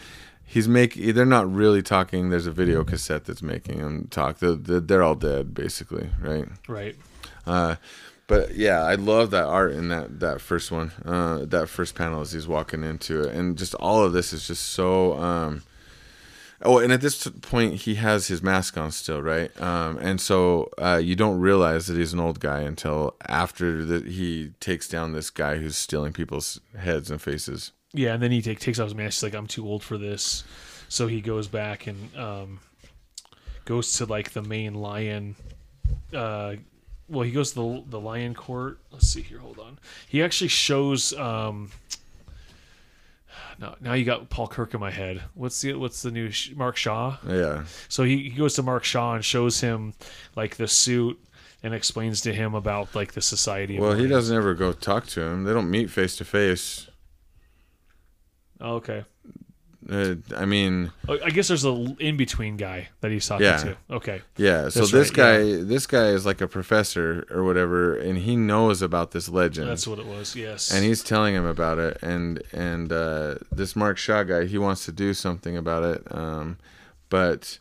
he's 0.44 0.68
making. 0.68 1.12
They're 1.14 1.26
not 1.26 1.52
really 1.52 1.82
talking. 1.82 2.30
There's 2.30 2.46
a 2.46 2.52
video 2.52 2.84
cassette 2.84 3.24
that's 3.24 3.42
making 3.42 3.78
him 3.80 4.06
talk. 4.08 4.38
They're, 4.38 4.54
they're 4.54 5.02
all 5.02 5.16
dead, 5.16 5.52
basically, 5.52 6.10
right? 6.20 6.46
Right. 6.68 6.96
Uh, 7.44 7.76
but 8.26 8.54
yeah, 8.56 8.82
I 8.82 8.94
love 8.94 9.30
that 9.30 9.44
art 9.44 9.72
in 9.72 9.88
that 9.88 10.20
that 10.20 10.40
first 10.40 10.70
one. 10.70 10.92
Uh, 11.04 11.44
that 11.44 11.68
first 11.68 11.94
panel 11.94 12.20
as 12.20 12.32
he's 12.32 12.48
walking 12.48 12.82
into 12.82 13.22
it, 13.22 13.34
and 13.34 13.56
just 13.56 13.74
all 13.76 14.02
of 14.02 14.12
this 14.12 14.32
is 14.32 14.46
just 14.46 14.64
so. 14.64 15.14
Um, 15.14 15.62
oh, 16.62 16.78
and 16.78 16.92
at 16.92 17.00
this 17.00 17.28
point, 17.42 17.74
he 17.82 17.96
has 17.96 18.26
his 18.26 18.42
mask 18.42 18.76
on 18.76 18.90
still, 18.90 19.22
right? 19.22 19.58
Um, 19.60 19.98
and 19.98 20.20
so 20.20 20.70
uh, 20.78 21.00
you 21.02 21.14
don't 21.14 21.38
realize 21.38 21.86
that 21.86 21.96
he's 21.96 22.12
an 22.12 22.20
old 22.20 22.40
guy 22.40 22.60
until 22.62 23.14
after 23.28 23.84
that 23.84 24.06
he 24.06 24.52
takes 24.58 24.88
down 24.88 25.12
this 25.12 25.30
guy 25.30 25.56
who's 25.56 25.76
stealing 25.76 26.12
people's 26.12 26.60
heads 26.76 27.10
and 27.10 27.22
faces. 27.22 27.72
Yeah, 27.92 28.14
and 28.14 28.22
then 28.22 28.32
he 28.32 28.42
take, 28.42 28.58
takes 28.58 28.78
off 28.78 28.86
his 28.86 28.94
mask. 28.94 29.16
He's 29.16 29.22
like, 29.22 29.34
I'm 29.34 29.46
too 29.46 29.66
old 29.66 29.82
for 29.82 29.96
this. 29.96 30.44
So 30.88 31.06
he 31.06 31.20
goes 31.20 31.48
back 31.48 31.86
and 31.86 32.16
um, 32.16 32.60
goes 33.64 33.94
to 33.94 34.04
like 34.06 34.32
the 34.32 34.42
main 34.42 34.74
lion. 34.74 35.36
Uh, 36.12 36.56
well, 37.08 37.24
he 37.24 37.30
goes 37.32 37.52
to 37.52 37.54
the 37.56 37.84
the 37.90 38.00
lion 38.00 38.34
court. 38.34 38.78
Let's 38.90 39.08
see 39.08 39.22
here. 39.22 39.38
Hold 39.38 39.58
on. 39.58 39.78
He 40.08 40.22
actually 40.22 40.48
shows. 40.48 41.12
Um, 41.14 41.70
now, 43.58 43.76
now 43.80 43.92
you 43.94 44.04
got 44.04 44.28
Paul 44.28 44.48
Kirk 44.48 44.74
in 44.74 44.80
my 44.80 44.90
head. 44.90 45.22
What's 45.34 45.60
the 45.60 45.74
what's 45.74 46.02
the 46.02 46.10
new 46.10 46.30
sh- 46.30 46.52
Mark 46.54 46.76
Shaw? 46.76 47.16
Yeah, 47.26 47.64
So 47.88 48.04
he, 48.04 48.24
he 48.28 48.30
goes 48.30 48.54
to 48.54 48.62
Mark 48.62 48.84
Shaw 48.84 49.14
and 49.14 49.24
shows 49.24 49.60
him 49.60 49.94
like 50.34 50.56
the 50.56 50.68
suit 50.68 51.18
and 51.62 51.72
explains 51.74 52.20
to 52.22 52.32
him 52.32 52.54
about 52.54 52.94
like 52.94 53.12
the 53.12 53.22
society. 53.22 53.76
Of 53.76 53.82
well, 53.82 53.94
he 53.94 54.06
doesn't 54.06 54.36
ever 54.36 54.54
go 54.54 54.72
talk 54.72 55.06
to 55.08 55.22
him. 55.22 55.44
They 55.44 55.52
don't 55.52 55.70
meet 55.70 55.90
face 55.90 56.16
to 56.16 56.24
face. 56.24 56.88
Oh, 58.60 58.76
okay. 58.76 59.04
Uh, 59.90 60.16
I 60.36 60.44
mean, 60.46 60.90
I 61.08 61.30
guess 61.30 61.48
there's 61.48 61.64
a 61.64 61.94
in 62.00 62.16
between 62.16 62.56
guy 62.56 62.88
that 63.00 63.10
he's 63.12 63.26
talking 63.26 63.46
Yeah. 63.46 63.56
to. 63.58 63.76
Okay. 63.90 64.22
Yeah, 64.36 64.68
so 64.68 64.80
That's 64.80 64.90
this 64.92 65.08
right, 65.10 65.16
guy, 65.16 65.62
this 65.62 65.86
guy 65.86 66.06
is 66.08 66.26
like 66.26 66.40
a 66.40 66.48
professor 66.48 67.24
or 67.30 67.44
whatever, 67.44 67.94
and 67.96 68.18
he 68.18 68.34
knows 68.36 68.82
about 68.82 69.12
this 69.12 69.28
legend, 69.28 69.68
That's 69.68 69.86
what 69.86 69.98
it 69.98 70.06
was. 70.06 70.34
Yes. 70.34 70.72
and 70.72 70.84
he's 70.84 71.02
telling 71.04 71.34
him 71.34 71.44
about 71.46 71.78
it. 71.78 71.98
And 72.02 72.42
and 72.52 72.92
uh, 72.92 73.36
this 73.52 73.76
Mark 73.76 73.96
Shaw 73.98 74.24
guy, 74.24 74.46
he 74.46 74.58
wants 74.58 74.84
to 74.86 74.92
do 74.92 75.14
something 75.14 75.56
about 75.56 75.84
it, 75.84 76.02
um, 76.10 76.58
but 77.08 77.58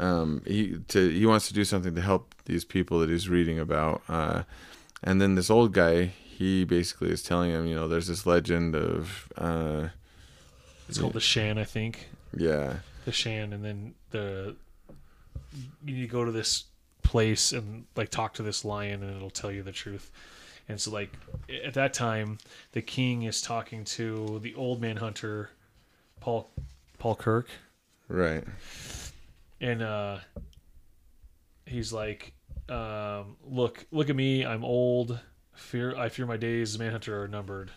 um, 0.00 0.42
he 0.46 0.78
to 0.88 1.08
he 1.10 1.26
wants 1.26 1.46
to 1.48 1.54
do 1.54 1.64
something 1.64 1.94
to 1.94 2.00
help 2.00 2.34
these 2.46 2.64
people 2.64 2.98
that 3.00 3.10
he's 3.10 3.28
reading 3.28 3.58
about. 3.60 4.02
Uh, 4.08 4.42
and 5.04 5.20
then 5.20 5.34
this 5.36 5.50
old 5.50 5.72
guy, 5.72 6.06
he 6.06 6.64
basically 6.64 7.10
is 7.10 7.22
telling 7.22 7.50
him, 7.50 7.66
you 7.66 7.74
know, 7.74 7.86
there's 7.88 8.06
this 8.08 8.24
legend 8.26 8.74
of, 8.74 9.28
uh, 9.36 9.88
it's 10.88 10.98
called 10.98 11.12
the 11.12 11.20
Shan, 11.20 11.58
I 11.58 11.64
think. 11.64 12.08
yeah, 12.36 12.76
The 13.04 13.12
Shan, 13.12 13.52
and 13.52 13.64
then 13.64 13.94
the 14.10 14.56
you 15.84 15.94
need 15.94 16.02
to 16.02 16.08
go 16.08 16.24
to 16.24 16.32
this 16.32 16.64
place 17.02 17.52
and 17.52 17.84
like 17.96 18.08
talk 18.08 18.34
to 18.34 18.42
this 18.42 18.64
lion, 18.64 19.02
and 19.02 19.14
it'll 19.14 19.30
tell 19.30 19.52
you 19.52 19.62
the 19.62 19.72
truth. 19.72 20.10
And 20.68 20.80
so, 20.80 20.90
like 20.90 21.12
at 21.64 21.74
that 21.74 21.92
time, 21.92 22.38
the 22.72 22.82
king 22.82 23.22
is 23.24 23.42
talking 23.42 23.84
to 23.84 24.38
the 24.42 24.54
old 24.54 24.80
man 24.80 24.96
hunter, 24.96 25.50
Paul 26.20 26.48
Paul 26.98 27.16
Kirk, 27.16 27.48
right, 28.08 28.44
and 29.60 29.82
uh, 29.82 30.18
he's 31.66 31.92
like, 31.92 32.32
um, 32.68 33.36
"Look, 33.44 33.84
look 33.90 34.08
at 34.08 34.16
me. 34.16 34.46
I'm 34.46 34.64
old. 34.64 35.18
Fear 35.54 35.96
I 35.96 36.08
fear 36.08 36.26
my 36.26 36.36
days 36.36 36.78
manhunter 36.78 37.22
are 37.22 37.28
numbered." 37.28 37.70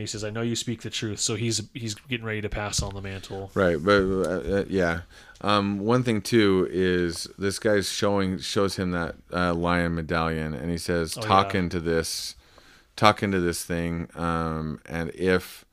He 0.00 0.06
says, 0.06 0.24
"I 0.24 0.30
know 0.30 0.42
you 0.42 0.56
speak 0.56 0.82
the 0.82 0.90
truth." 0.90 1.20
So 1.20 1.34
he's 1.34 1.62
he's 1.74 1.94
getting 1.94 2.26
ready 2.26 2.40
to 2.40 2.48
pass 2.48 2.82
on 2.82 2.94
the 2.94 3.02
mantle. 3.02 3.50
Right, 3.54 3.82
but 3.82 4.02
uh, 4.02 4.58
uh, 4.58 4.64
yeah. 4.68 5.00
Um, 5.40 5.78
one 5.78 6.02
thing 6.02 6.20
too 6.20 6.68
is 6.70 7.28
this 7.38 7.58
guy's 7.58 7.90
showing 7.90 8.38
shows 8.38 8.76
him 8.76 8.90
that 8.92 9.16
uh, 9.32 9.54
lion 9.54 9.94
medallion, 9.94 10.54
and 10.54 10.70
he 10.70 10.78
says, 10.78 11.16
Oh, 11.16 11.20
"Talk 11.20 11.54
yeah. 11.54 11.60
into 11.60 11.80
this, 11.80 12.34
talk 12.96 13.22
into 13.22 13.40
this 13.40 13.64
thing, 13.64 14.08
um, 14.14 14.80
and 14.86 15.10
if 15.14 15.64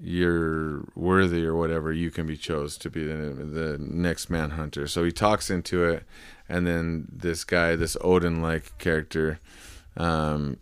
you're 0.00 0.84
worthy 0.94 1.44
or 1.44 1.54
whatever, 1.56 1.92
you 1.92 2.10
can 2.10 2.26
be 2.26 2.36
chose 2.36 2.76
to 2.78 2.88
be 2.88 3.04
the, 3.04 3.14
the 3.14 3.78
next 3.80 4.30
Manhunter. 4.30 4.86
So 4.86 5.02
he 5.02 5.10
talks 5.10 5.50
into 5.50 5.84
it, 5.84 6.04
and 6.48 6.66
then 6.66 7.08
this 7.10 7.44
guy, 7.44 7.74
this 7.74 7.96
Odin 8.00 8.40
like 8.40 8.78
character, 8.78 9.40
um, 9.96 10.58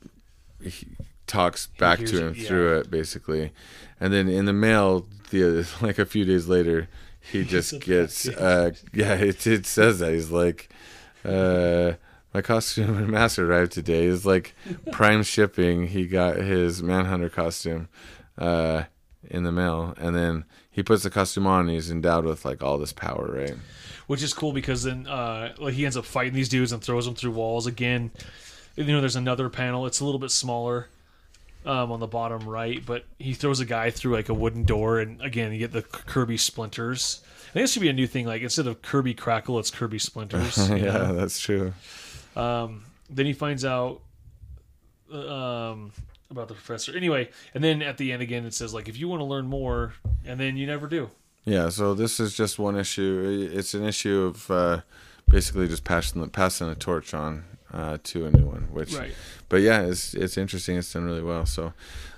he 0.63 0.87
talks 1.27 1.67
back 1.67 1.99
to 2.01 2.27
him 2.27 2.35
yeah. 2.37 2.49
through 2.49 2.79
it 2.79 2.91
basically, 2.91 3.53
and 4.01 4.13
then 4.13 4.29
in 4.29 4.45
the 4.45 4.53
mail, 4.53 5.07
the 5.31 5.69
like 5.81 5.99
a 5.99 6.07
few 6.07 6.25
days 6.25 6.49
later, 6.49 6.89
he 7.21 7.45
just 7.45 7.81
gets 7.81 8.29
uh, 8.29 8.73
yeah, 8.93 9.15
it, 9.15 9.47
it 9.47 9.67
says 9.67 9.99
that 10.01 10.13
he's 10.13 10.31
like. 10.31 10.69
Uh, 11.25 11.95
my 12.33 12.43
costume 12.43 12.99
and 12.99 13.09
mask 13.09 13.39
arrived 13.39 13.73
today. 13.73 14.05
It's 14.05 14.27
like 14.27 14.55
prime 14.93 15.23
shipping. 15.23 15.87
He 15.87 16.07
got 16.07 16.37
his 16.37 16.83
Manhunter 16.83 17.31
costume 17.31 17.89
uh, 18.37 18.85
in 19.25 19.43
the 19.43 19.51
mail, 19.51 19.95
and 19.97 20.15
then 20.15 20.45
he 20.71 20.83
puts 20.83 21.03
the 21.03 21.09
costume 21.09 21.47
on. 21.47 21.61
and 21.61 21.71
He's 21.71 21.91
endowed 21.91 22.27
with 22.27 22.45
like 22.45 22.63
all 22.63 22.77
this 22.77 22.93
power, 22.93 23.33
right? 23.33 23.57
which 24.07 24.23
is 24.23 24.33
cool 24.33 24.53
because 24.53 24.85
then 24.85 25.07
uh, 25.07 25.55
like 25.59 25.75
he 25.75 25.85
ends 25.85 25.97
up 25.97 26.05
fighting 26.05 26.35
these 26.35 26.49
dudes 26.49 26.73
and 26.73 26.83
throws 26.83 27.05
them 27.07 27.15
through 27.15 27.33
walls 27.33 27.67
again. 27.67 28.11
You 28.77 28.85
know, 28.85 29.01
there's 29.01 29.17
another 29.17 29.49
panel. 29.49 29.87
It's 29.87 30.01
a 30.01 30.05
little 30.05 30.21
bit 30.21 30.31
smaller 30.31 30.89
um, 31.67 31.91
on 31.91 32.01
the 32.01 32.07
bottom 32.07 32.49
right, 32.49 32.85
but 32.85 33.05
he 33.19 33.35
throws 33.35 33.61
a 33.61 33.65
guy 33.65 33.91
through 33.91 34.15
like 34.15 34.29
a 34.29 34.35
wooden 34.35 34.65
door, 34.65 35.01
and 35.01 35.21
again, 35.21 35.53
you 35.53 35.59
get 35.59 35.73
the 35.73 35.83
Kirby 35.83 36.37
splinters. 36.37 37.23
I 37.51 37.53
think 37.53 37.65
this 37.65 37.73
should 37.73 37.83
be 37.83 37.89
a 37.89 37.93
new 37.93 38.07
thing. 38.07 38.27
Like 38.27 38.43
instead 38.43 38.67
of 38.67 38.83
Kirby 38.83 39.15
Crackle, 39.15 39.59
it's 39.59 39.71
Kirby 39.71 39.99
Splinters. 39.99 40.57
yeah, 40.71 40.77
know? 40.77 41.15
that's 41.15 41.41
true. 41.41 41.73
Um, 42.37 42.85
then 43.11 43.27
he 43.27 43.33
finds 43.33 43.65
out 43.65 44.01
um, 45.13 45.93
about 46.31 46.49
the 46.49 46.55
professor. 46.55 46.95
Anyway, 46.97 47.31
and 47.55 47.63
then 47.65 47.83
at 47.83 47.99
the 47.99 48.13
end 48.13 48.23
again, 48.23 48.45
it 48.45 48.55
says 48.55 48.73
like 48.73 48.89
if 48.89 48.99
you 48.99 49.09
want 49.09 49.21
to 49.21 49.25
learn 49.25 49.47
more, 49.47 49.95
and 50.25 50.39
then 50.39 50.57
you 50.57 50.67
never 50.67 50.87
do. 50.87 51.11
Yeah, 51.45 51.69
so 51.69 51.95
this 51.95 52.19
is 52.21 52.37
just 52.37 52.59
one 52.59 52.77
issue. 52.77 53.51
It's 53.53 53.73
an 53.75 53.85
issue 53.85 54.23
of 54.23 54.51
uh, 54.51 54.81
basically 55.29 55.69
just 55.69 55.85
passing 55.85 56.21
the, 56.21 56.29
passing 56.29 56.69
the 56.69 56.75
torch 56.75 57.15
on 57.15 57.45
uh, 57.77 57.99
to 58.11 58.27
a 58.27 58.31
new 58.31 58.47
one. 58.47 58.65
Which, 58.73 58.95
Right. 58.95 59.13
but 59.49 59.61
yeah, 59.69 59.83
it's 59.91 60.15
it's 60.15 60.37
interesting. 60.39 60.77
It's 60.79 60.93
done 60.93 61.05
really 61.05 61.23
well. 61.33 61.45
So 61.47 61.73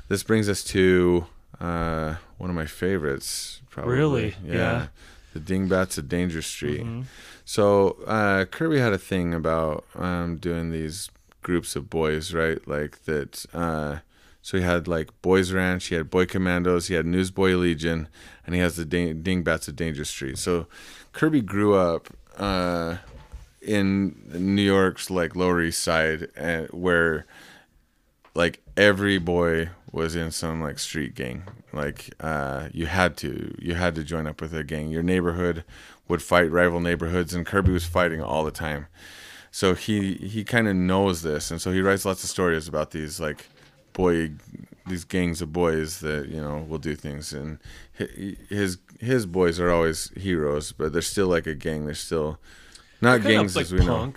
this 0.09 0.23
brings 0.23 0.49
us 0.49 0.63
to 0.75 1.27
uh, 1.61 2.15
one 2.39 2.51
of 2.51 2.57
my 2.57 2.67
favorites. 2.67 3.61
Probably. 3.71 3.95
Really? 3.97 4.37
Yeah. 4.45 4.87
The 5.35 5.41
Dingbats 5.41 5.99
of 5.99 6.09
Danger 6.09 6.43
Street. 6.43 6.85
Mhm. 6.85 7.05
So 7.45 7.99
uh, 8.07 8.45
Kirby 8.47 8.79
had 8.79 8.93
a 8.93 8.99
thing 8.99 9.35
about 9.35 9.85
um, 9.95 10.37
doing 10.37 10.71
these 10.71 11.11
groups 11.43 11.77
of 11.77 11.89
boys, 11.91 12.33
right? 12.35 12.61
Like 12.67 13.05
that. 13.05 13.45
Uh, 13.53 13.99
so 14.43 14.57
he 14.59 14.65
had 14.65 14.89
like 14.89 15.09
Boys 15.23 15.53
Ranch, 15.53 15.87
he 15.87 15.95
had 15.95 16.09
Boy 16.11 16.25
Commandos, 16.27 16.87
he 16.89 16.95
had 16.95 17.05
Newsboy 17.07 17.55
Legion, 17.57 18.09
and 18.47 18.55
he 18.55 18.61
has 18.63 18.77
the 18.77 18.85
Ding- 18.87 19.23
Dingbats 19.23 19.69
of 19.69 19.77
Danger 19.77 20.05
Street. 20.05 20.39
So 20.39 20.67
Kirby 21.13 21.43
grew 21.43 21.75
up 21.75 22.09
uh, 22.39 22.97
in 23.69 24.17
New 24.33 24.63
York's 24.63 25.11
like 25.11 25.37
Lower 25.37 25.61
East 25.61 25.83
Side, 25.83 26.29
and 26.35 26.69
where 26.69 27.27
like 28.35 28.63
every 28.77 29.19
boy 29.19 29.69
was 29.93 30.17
in 30.17 30.31
some 30.31 30.63
like 30.63 30.79
street 30.79 31.15
gang. 31.15 31.43
Like 31.73 32.15
uh, 32.19 32.71
you 32.73 32.87
had 32.87 33.17
to, 33.19 33.55
you 33.59 33.75
had 33.75 33.95
to 33.97 34.05
join 34.05 34.27
up 34.27 34.41
with 34.41 34.55
a 34.55 34.65
gang. 34.65 34.89
Your 34.91 35.03
neighborhood 35.03 35.65
would 36.09 36.23
fight 36.23 36.51
rival 36.51 36.81
neighborhoods, 36.81 37.35
and 37.35 37.45
Kirby 37.45 37.71
was 37.71 37.85
fighting 37.85 38.23
all 38.23 38.43
the 38.43 38.51
time. 38.51 38.87
So 39.51 39.75
he 39.75 40.15
he 40.15 40.45
kind 40.45 40.67
of 40.67 40.75
knows 40.75 41.21
this, 41.23 41.51
and 41.51 41.61
so 41.61 41.71
he 41.71 41.83
writes 41.83 42.07
lots 42.07 42.25
of 42.25 42.31
stories 42.31 42.69
about 42.69 42.93
these 42.93 43.21
like 43.21 43.47
boy, 43.93 44.31
these 44.87 45.05
gangs 45.05 45.43
of 45.43 45.53
boys 45.53 46.01
that 46.01 46.29
you 46.29 46.41
know 46.41 46.65
will 46.67 46.79
do 46.79 46.95
things, 46.95 47.35
and 47.35 47.59
his 48.49 48.79
his 48.99 49.27
boys 49.27 49.61
are 49.61 49.71
always 49.71 50.11
heroes, 50.17 50.73
but 50.73 50.95
they're 50.95 51.03
still 51.03 51.29
like 51.29 51.47
a 51.47 51.55
gang. 51.55 51.85
They're 51.85 51.95
still 51.95 52.39
not 53.01 53.21
Kind 53.21 53.25
gangs 53.25 53.53
of 53.53 53.57
like 53.57 53.65
as 53.67 53.73
we 53.73 53.85
know. 53.85 54.13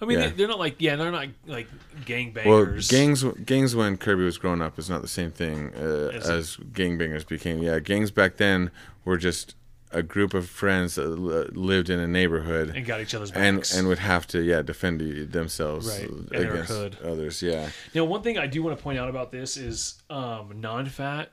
I 0.00 0.04
mean, 0.04 0.18
Yeah. 0.18 0.26
they, 0.28 0.32
they're 0.32 0.48
not 0.48 0.58
like 0.58 0.76
yeah, 0.78 0.96
they're 0.96 1.10
not 1.12 1.28
like 1.46 1.68
gang 2.04 2.34
Well, 2.44 2.64
gangs 2.88 3.24
gangs 3.44 3.76
when 3.76 3.96
Kirby 3.96 4.24
was 4.24 4.38
growing 4.38 4.62
up 4.62 4.78
is 4.78 4.88
not 4.90 5.02
the 5.02 5.08
same 5.08 5.30
thing 5.30 5.72
uh, 5.76 6.08
as 6.24 6.56
gangbangers 6.72 7.26
became. 7.26 7.62
Yeah, 7.62 7.78
gangs 7.78 8.10
back 8.10 8.36
then 8.36 8.70
were 9.04 9.16
just 9.18 9.54
a 9.94 10.02
group 10.02 10.32
of 10.32 10.48
friends 10.48 10.94
that 10.94 11.06
lived 11.54 11.90
in 11.90 12.00
a 12.00 12.06
neighborhood 12.08 12.74
and 12.74 12.86
got 12.86 13.02
each 13.02 13.14
other's 13.14 13.30
and 13.32 13.58
backs. 13.58 13.76
and 13.76 13.86
would 13.88 13.98
have 13.98 14.26
to 14.28 14.40
yeah 14.40 14.62
defend 14.62 15.00
themselves 15.32 15.86
Right, 15.86 16.08
against 16.40 16.70
hood. 16.72 16.96
others. 17.04 17.42
Yeah, 17.42 17.68
Now, 17.94 18.04
one 18.06 18.22
thing 18.22 18.38
I 18.38 18.46
do 18.46 18.62
want 18.62 18.76
to 18.78 18.82
point 18.82 18.98
out 18.98 19.10
about 19.10 19.30
this 19.30 19.58
is 19.58 20.02
um, 20.08 20.58
non-fat. 20.60 21.30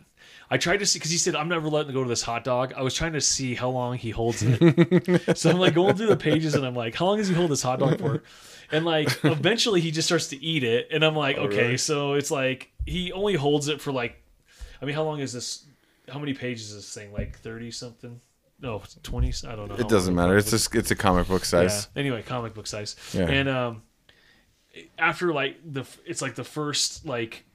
I 0.51 0.57
tried 0.57 0.77
to 0.77 0.85
see 0.85 0.97
because 0.99 1.11
he 1.11 1.17
said 1.17 1.35
I'm 1.35 1.47
never 1.47 1.69
letting 1.69 1.93
go 1.93 2.03
to 2.03 2.09
this 2.09 2.23
hot 2.23 2.43
dog. 2.43 2.73
I 2.75 2.81
was 2.81 2.93
trying 2.95 3.13
to 3.13 3.21
see 3.21 3.53
how 3.55 3.69
long 3.69 3.97
he 3.97 4.09
holds 4.09 4.41
it. 4.43 4.57
so 5.37 5.51
I'm 5.51 5.59
like 5.59 5.75
going 5.75 5.95
through 5.95 6.07
the 6.07 6.17
pages 6.17 6.55
and 6.55 6.65
I'm 6.65 6.75
like, 6.75 6.95
how 6.95 7.05
long 7.05 7.17
does 7.17 7.27
he 7.27 7.35
hold 7.35 7.51
this 7.51 7.61
hot 7.61 7.79
dog 7.79 7.99
for? 7.99 8.23
And 8.71 8.85
like 8.85 9.09
eventually 9.23 9.81
he 9.81 9.91
just 9.91 10.07
starts 10.07 10.27
to 10.27 10.43
eat 10.43 10.63
it, 10.63 10.89
and 10.91 11.03
I'm 11.03 11.15
like, 11.15 11.37
Oh, 11.39 11.43
okay, 11.43 11.75
so 11.77 12.13
it's 12.13 12.29
like 12.31 12.71
he 12.85 13.11
only 13.11 13.35
holds 13.35 13.67
it 13.67 13.81
for 13.81 13.91
like, 13.91 14.21
I 14.81 14.85
mean, 14.85 14.95
how 14.95 15.03
long 15.03 15.19
is 15.19 15.33
this? 15.33 15.65
How 16.07 16.19
many 16.19 16.33
pages 16.33 16.69
is 16.71 16.75
this 16.77 16.93
thing? 16.93 17.11
Like 17.11 17.37
thirty 17.39 17.71
something? 17.71 18.19
No, 18.61 18.81
twenty. 19.03 19.33
I 19.47 19.55
don't 19.55 19.69
know. 19.69 19.75
it 19.75 19.87
doesn't 19.87 20.13
matter. 20.13 20.37
It's 20.37 20.51
just 20.51 20.75
it's 20.75 20.91
a 20.91 20.95
comic 20.95 21.27
book 21.27 21.45
size. 21.45 21.87
yeah. 21.95 21.99
Anyway, 21.99 22.21
comic 22.23 22.53
book 22.53 22.67
size. 22.67 22.95
Yeah. 23.13 23.27
And 23.27 23.49
um, 23.49 23.81
after 24.97 25.33
like 25.33 25.57
the 25.65 25.85
it's 26.05 26.21
like 26.21 26.35
the 26.35 26.43
first 26.43 27.05
like 27.05 27.45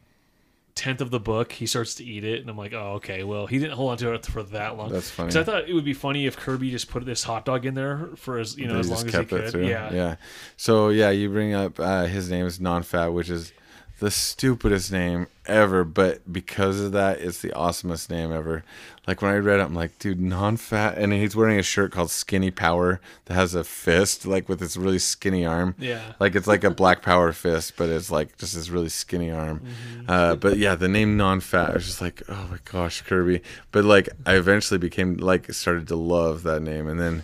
tenth 0.74 1.00
of 1.00 1.10
the 1.10 1.20
book, 1.20 1.52
he 1.52 1.66
starts 1.66 1.94
to 1.96 2.04
eat 2.04 2.24
it, 2.24 2.40
and 2.40 2.50
I'm 2.50 2.56
like, 2.56 2.72
oh 2.72 2.94
okay. 2.94 3.22
Well, 3.24 3.46
he 3.46 3.58
didn't 3.58 3.74
hold 3.74 3.92
on 3.92 3.96
to 3.98 4.12
it 4.14 4.26
for 4.26 4.42
that 4.44 4.76
long. 4.76 4.90
That's 4.90 5.10
funny. 5.10 5.28
Because 5.28 5.36
I 5.36 5.44
thought 5.44 5.68
it 5.68 5.72
would 5.74 5.84
be 5.84 5.94
funny 5.94 6.26
if 6.26 6.36
Kirby 6.36 6.70
just 6.70 6.88
put 6.90 7.04
this 7.04 7.24
hot 7.24 7.44
dog 7.44 7.64
in 7.66 7.74
there 7.74 8.10
for 8.16 8.38
as 8.38 8.56
you 8.56 8.66
know 8.66 8.74
They 8.74 8.80
as 8.80 8.90
long 8.90 9.06
as 9.06 9.14
he 9.14 9.24
could. 9.24 9.50
through. 9.50 9.66
Yeah. 9.68 9.92
yeah. 9.92 10.16
So 10.56 10.88
yeah, 10.88 11.10
you 11.10 11.28
bring 11.30 11.54
up 11.54 11.78
uh, 11.78 12.04
his 12.04 12.30
name 12.30 12.46
is 12.46 12.60
non-fat, 12.60 13.08
which 13.08 13.30
is 13.30 13.52
the 14.00 14.10
stupidest 14.10 14.90
name 14.90 15.28
ever, 15.46 15.84
but 15.84 16.32
because 16.32 16.80
of 16.80 16.92
that, 16.92 17.20
it's 17.20 17.40
the 17.40 17.50
awesomest 17.50 18.10
name 18.10 18.32
ever. 18.32 18.64
Like 19.06 19.22
when 19.22 19.32
I 19.32 19.36
read 19.36 19.60
it, 19.60 19.62
I'm 19.62 19.74
like, 19.74 19.98
dude, 19.98 20.20
non-fat, 20.20 20.98
and 20.98 21.12
he's 21.12 21.36
wearing 21.36 21.58
a 21.58 21.62
shirt 21.62 21.92
called 21.92 22.10
Skinny 22.10 22.50
Power 22.50 23.00
that 23.26 23.34
has 23.34 23.54
a 23.54 23.62
fist, 23.62 24.26
like 24.26 24.48
with 24.48 24.58
this 24.58 24.76
really 24.76 24.98
skinny 24.98 25.46
arm. 25.46 25.74
Yeah. 25.78 26.14
Like 26.18 26.34
it's 26.34 26.46
like 26.46 26.64
a 26.64 26.70
Black 26.70 27.02
Power 27.02 27.32
fist, 27.32 27.74
but 27.76 27.88
it's 27.88 28.10
like 28.10 28.36
just 28.36 28.54
this 28.54 28.68
really 28.68 28.88
skinny 28.88 29.30
arm. 29.30 29.60
Mm-hmm. 29.60 30.10
Uh, 30.10 30.34
but 30.36 30.58
yeah, 30.58 30.74
the 30.74 30.88
name 30.88 31.16
non-fat, 31.16 31.70
I 31.70 31.74
was 31.74 31.86
just 31.86 32.00
like, 32.00 32.22
oh 32.28 32.48
my 32.50 32.58
gosh, 32.64 33.02
Kirby. 33.02 33.42
But 33.70 33.84
like, 33.84 34.08
I 34.26 34.34
eventually 34.34 34.78
became 34.78 35.18
like 35.18 35.52
started 35.52 35.86
to 35.88 35.96
love 35.96 36.42
that 36.42 36.62
name, 36.62 36.88
and 36.88 36.98
then 36.98 37.22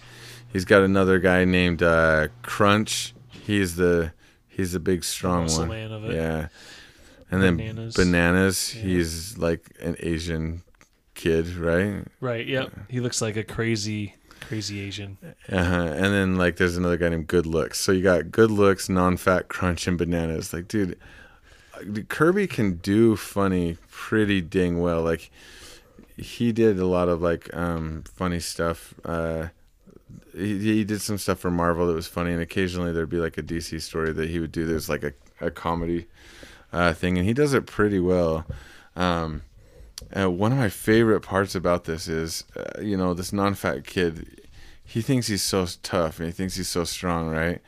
he's 0.52 0.64
got 0.64 0.82
another 0.82 1.18
guy 1.18 1.44
named 1.44 1.82
uh, 1.82 2.28
Crunch. 2.42 3.14
He's 3.30 3.76
the 3.76 4.12
he's 4.50 4.74
a 4.74 4.80
big 4.80 5.04
strong 5.04 5.46
one. 5.46 5.68
man 5.68 5.92
of 5.92 6.04
it. 6.04 6.14
Yeah. 6.14 6.48
And 7.30 7.42
then 7.42 7.56
Bananas. 7.56 7.94
bananas. 7.94 8.74
Yeah. 8.74 8.82
He's 8.82 9.38
like 9.38 9.70
an 9.80 9.96
Asian 10.00 10.62
kid, 11.14 11.54
right? 11.54 12.04
Right. 12.20 12.46
Yep. 12.46 12.72
He 12.88 13.00
looks 13.00 13.22
like 13.22 13.36
a 13.36 13.44
crazy, 13.44 14.14
crazy 14.40 14.80
Asian. 14.80 15.16
Uh-huh. 15.48 15.74
And 15.74 16.12
then 16.12 16.36
like 16.36 16.56
there's 16.56 16.76
another 16.76 16.96
guy 16.96 17.08
named 17.08 17.28
Good 17.28 17.46
Looks. 17.46 17.78
So 17.78 17.92
you 17.92 18.02
got 18.02 18.30
Good 18.30 18.50
Looks, 18.50 18.88
non-fat, 18.88 19.48
crunch, 19.48 19.86
and 19.86 19.96
bananas. 19.96 20.52
Like, 20.52 20.66
dude, 20.66 20.98
Kirby 22.08 22.46
can 22.46 22.76
do 22.76 23.16
funny 23.16 23.78
pretty 23.90 24.40
dang 24.40 24.80
well. 24.80 25.02
Like 25.02 25.30
he 26.16 26.52
did 26.52 26.78
a 26.78 26.86
lot 26.86 27.08
of 27.08 27.22
like 27.22 27.48
um 27.54 28.02
funny 28.14 28.40
stuff. 28.40 28.94
Uh 29.04 29.48
he, 30.34 30.58
he 30.58 30.84
did 30.84 31.00
some 31.00 31.18
stuff 31.18 31.38
for 31.38 31.50
Marvel 31.50 31.86
that 31.86 31.94
was 31.94 32.06
funny, 32.06 32.32
and 32.32 32.42
occasionally 32.42 32.92
there'd 32.92 33.08
be 33.08 33.18
like 33.18 33.38
a 33.38 33.42
DC 33.42 33.80
story 33.82 34.12
that 34.12 34.28
he 34.28 34.38
would 34.38 34.52
do. 34.52 34.66
There's 34.66 34.88
like 34.88 35.04
a, 35.04 35.12
a 35.40 35.50
comedy 35.50 36.06
uh, 36.72 36.92
thing, 36.92 37.18
and 37.18 37.26
he 37.26 37.34
does 37.34 37.54
it 37.54 37.66
pretty 37.66 38.00
well. 38.00 38.46
Um, 38.96 39.42
uh, 40.16 40.30
one 40.30 40.52
of 40.52 40.58
my 40.58 40.68
favorite 40.68 41.20
parts 41.20 41.54
about 41.54 41.84
this 41.84 42.08
is, 42.08 42.44
uh, 42.56 42.80
you 42.80 42.96
know, 42.96 43.14
this 43.14 43.32
non-fat 43.32 43.84
kid. 43.84 44.40
He 44.82 45.02
thinks 45.02 45.28
he's 45.28 45.42
so 45.42 45.66
tough, 45.82 46.18
and 46.18 46.26
he 46.26 46.32
thinks 46.32 46.56
he's 46.56 46.68
so 46.68 46.84
strong, 46.84 47.28
right? 47.28 47.60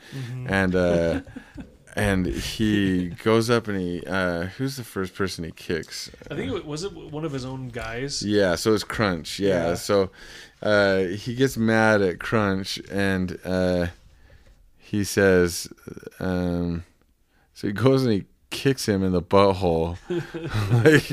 And 0.47 0.75
uh, 0.75 1.21
and 1.95 2.25
he 2.25 3.09
goes 3.09 3.49
up 3.49 3.67
and 3.67 3.79
he 3.79 4.03
uh, 4.05 4.43
who's 4.57 4.77
the 4.77 4.83
first 4.83 5.15
person 5.15 5.43
he 5.43 5.51
kicks? 5.51 6.09
I 6.31 6.35
think 6.35 6.51
it 6.53 6.65
was 6.65 6.83
it 6.83 6.93
one 6.93 7.23
of 7.25 7.31
his 7.31 7.45
own 7.45 7.69
guys. 7.69 8.23
Yeah, 8.23 8.55
so 8.55 8.73
it's 8.73 8.83
Crunch. 8.83 9.39
Yeah, 9.39 9.69
Yeah. 9.69 9.73
so 9.75 10.09
uh, 10.61 10.99
he 11.03 11.35
gets 11.35 11.57
mad 11.57 12.01
at 12.01 12.19
Crunch 12.19 12.79
and 12.91 13.37
uh, 13.45 13.87
he 14.77 15.03
says, 15.03 15.67
um, 16.19 16.83
so 17.53 17.67
he 17.67 17.73
goes 17.73 18.03
and 18.03 18.13
he 18.13 18.25
kicks 18.53 18.87
him 18.87 19.03
in 19.03 19.11
the 19.11 19.21
butthole, 19.21 19.97
like 20.85 21.11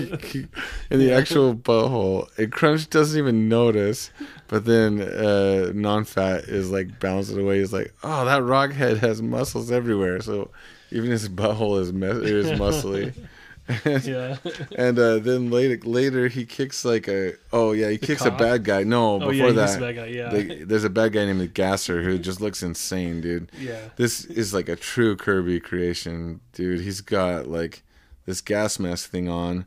in 0.90 0.98
the 1.00 1.12
actual 1.12 1.54
butthole. 1.54 2.28
And 2.38 2.52
Crunch 2.52 2.88
doesn't 2.88 3.18
even 3.18 3.48
notice, 3.48 4.10
but 4.46 4.66
then 4.66 5.00
uh, 5.00 5.72
non-fat 5.74 6.44
is 6.44 6.70
like 6.70 7.00
bouncing 7.00 7.40
away. 7.40 7.58
He's 7.58 7.72
like, 7.72 7.92
oh, 8.04 8.24
that 8.26 8.44
rock 8.44 8.72
head 8.72 8.98
has 8.98 9.20
muscles 9.20 9.72
everywhere, 9.72 10.20
so 10.20 10.50
even 10.92 11.10
his 11.10 11.28
butthole 11.28 11.80
is, 11.80 11.88
is 11.88 12.58
muscly. 12.60 13.14
yeah. 14.04 14.36
and 14.76 14.98
uh, 14.98 15.18
then 15.18 15.50
later, 15.50 15.78
later 15.88 16.28
he 16.28 16.44
kicks 16.46 16.84
like 16.84 17.08
a 17.08 17.34
oh 17.52 17.72
yeah 17.72 17.88
he 17.90 17.98
kicks 17.98 18.24
a 18.24 18.30
bad 18.30 18.64
guy. 18.64 18.82
No, 18.84 19.16
Oh 19.16 19.30
before 19.30 19.48
yeah, 19.48 19.52
that, 19.52 19.94
guy. 19.94 20.06
Yeah. 20.06 20.28
they- 20.30 20.64
there's 20.64 20.84
a 20.84 20.90
bad 20.90 21.12
guy 21.12 21.24
named 21.24 21.40
the 21.40 21.46
Gasser 21.46 22.02
who 22.02 22.18
just 22.18 22.40
looks 22.40 22.62
insane, 22.62 23.20
dude. 23.20 23.50
yeah. 23.58 23.80
This 23.96 24.24
is 24.24 24.52
like 24.54 24.68
a 24.68 24.76
true 24.76 25.16
Kirby 25.16 25.60
creation, 25.60 26.40
dude. 26.52 26.80
He's 26.80 27.00
got 27.00 27.46
like 27.48 27.82
this 28.26 28.40
gas 28.40 28.78
mask 28.78 29.10
thing 29.10 29.28
on, 29.28 29.66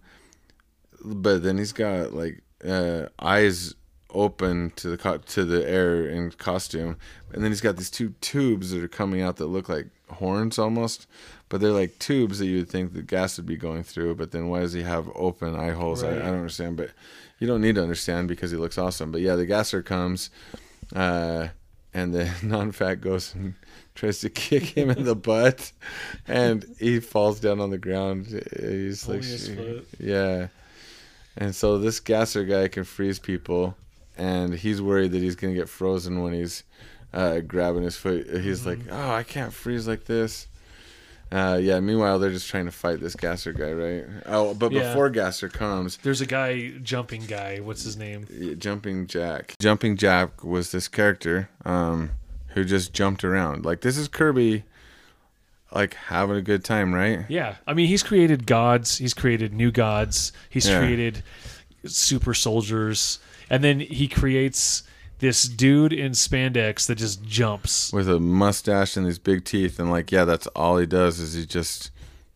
but 1.03 1.43
then 1.43 1.57
he's 1.57 1.73
got 1.73 2.13
like 2.13 2.41
uh, 2.65 3.07
eyes 3.19 3.73
open 4.11 4.71
to 4.75 4.89
the 4.89 4.97
co- 4.97 5.17
to 5.17 5.43
the 5.43 5.67
air 5.67 6.07
in 6.07 6.31
costume, 6.31 6.97
and 7.31 7.43
then 7.43 7.51
he's 7.51 7.61
got 7.61 7.77
these 7.77 7.89
two 7.89 8.13
tubes 8.21 8.71
that 8.71 8.83
are 8.83 8.87
coming 8.87 9.21
out 9.21 9.37
that 9.37 9.47
look 9.47 9.67
like 9.69 9.87
horns 10.11 10.59
almost, 10.59 11.07
but 11.53 11.61
they're 11.61 11.71
like 11.71 11.99
tubes 11.99 12.39
that 12.39 12.47
you 12.47 12.57
would 12.57 12.69
think 12.69 12.93
the 12.93 13.03
gas 13.03 13.37
would 13.37 13.45
be 13.45 13.55
going 13.57 13.83
through. 13.83 14.15
But 14.15 14.31
then 14.31 14.49
why 14.49 14.61
does 14.61 14.73
he 14.73 14.81
have 14.81 15.07
open 15.13 15.55
eye 15.55 15.69
holes? 15.69 16.01
I, 16.01 16.07
Right. 16.13 16.17
I 16.23 16.25
don't 16.25 16.37
understand, 16.37 16.77
but 16.77 16.89
you 17.37 17.45
don't 17.45 17.61
need 17.61 17.75
to 17.75 17.83
understand 17.83 18.27
because 18.27 18.49
he 18.49 18.57
looks 18.57 18.79
awesome. 18.79 19.11
But 19.11 19.21
yeah, 19.21 19.35
the 19.35 19.45
gasser 19.45 19.83
comes. 19.83 20.31
Uh, 20.95 21.49
and 21.93 22.11
the 22.11 22.27
non-fat 22.43 23.01
goes 23.01 23.35
and 23.35 23.53
tries 23.93 24.19
to 24.21 24.31
kick 24.31 24.63
him 24.63 24.89
in 24.89 25.03
the 25.03 25.15
butt, 25.15 25.71
and 26.27 26.65
he 26.79 26.99
falls 26.99 27.39
down 27.39 27.59
on 27.59 27.69
the 27.69 27.77
ground. 27.77 28.25
He's 28.59 29.07
like, 29.07 29.21
his 29.23 29.49
foot. 29.49 29.87
yeah. 29.99 30.47
And 31.37 31.53
so 31.53 31.77
this 31.77 31.99
gasser 31.99 32.45
guy 32.45 32.67
can 32.67 32.83
freeze 32.83 33.19
people, 33.19 33.75
and 34.17 34.55
he's 34.55 34.81
worried 34.81 35.11
that 35.11 35.21
he's 35.21 35.35
gonna 35.35 35.53
get 35.53 35.69
frozen 35.69 36.23
when 36.23 36.33
he's 36.33 36.63
uh, 37.13 37.41
grabbing 37.41 37.83
his 37.83 37.95
foot. 37.95 38.25
He's 38.41 38.65
like, 38.65 38.79
Mm-hmm. 38.79 38.91
"Oh, 38.93 39.11
I 39.11 39.21
can't 39.21 39.53
freeze 39.53 39.87
like 39.87 40.05
this." 40.05 40.47
Uh, 41.33 41.57
yeah. 41.57 41.79
Meanwhile, 41.79 42.19
they're 42.19 42.29
just 42.31 42.47
trying 42.49 42.65
to 42.65 42.71
fight 42.71 42.99
this 42.99 43.15
gasser 43.15 43.53
guy, 43.53 43.71
right? 43.71 44.05
Oh, 44.27 44.53
but 44.53 44.71
Yeah. 44.71 44.89
before 44.89 45.09
gasser 45.09 45.49
comes, 45.49 45.97
There's 46.03 46.21
a 46.21 46.25
guy, 46.27 46.69
jumping 46.83 47.25
guy. 47.25 47.57
What's 47.59 47.83
his 47.83 47.97
name? 47.97 48.27
Yeah, 48.31 48.53
Jumping 48.53 49.07
Jack. 49.07 49.55
Jumping 49.59 49.97
Jack 49.97 50.43
was 50.43 50.71
this 50.71 50.87
character 50.87 51.49
um, 51.65 52.11
who 52.49 52.63
just 52.63 52.93
jumped 52.93 53.23
around. 53.23 53.65
Like 53.65 53.81
this 53.81 53.97
is 53.97 54.07
Kirby, 54.07 54.63
like 55.73 55.95
having 55.95 56.35
a 56.35 56.41
good 56.41 56.63
time, 56.63 56.93
right? 56.93 57.25
Yeah. 57.29 57.55
I 57.65 57.73
mean, 57.73 57.87
he's 57.87 58.03
created 58.03 58.45
gods. 58.45 58.99
He's 58.99 59.15
created 59.15 59.53
new 59.53 59.71
gods. 59.71 60.33
He's 60.49 60.67
Yeah. 60.67 60.77
created 60.79 61.23
super 61.85 62.33
soldiers, 62.35 63.17
and 63.49 63.63
then 63.63 63.79
he 63.79 64.07
creates 64.07 64.83
this 65.23 65.45
dude 65.47 65.93
in 65.93 66.11
spandex 66.11 66.85
that 66.87 66.95
just 66.95 67.23
jumps. 67.23 67.93
With 67.93 68.09
a 68.09 68.19
mustache 68.19 68.97
and 68.97 69.05
these 69.07 69.17
big 69.19 69.45
teeth, 69.45 69.79
and 69.79 69.89
like 69.89 70.11
yeah, 70.11 70.25
that's 70.25 70.47
all 70.47 70.77
he 70.77 70.85
does 70.85 71.19
is 71.21 71.33
he 71.33 71.45
just 71.45 71.89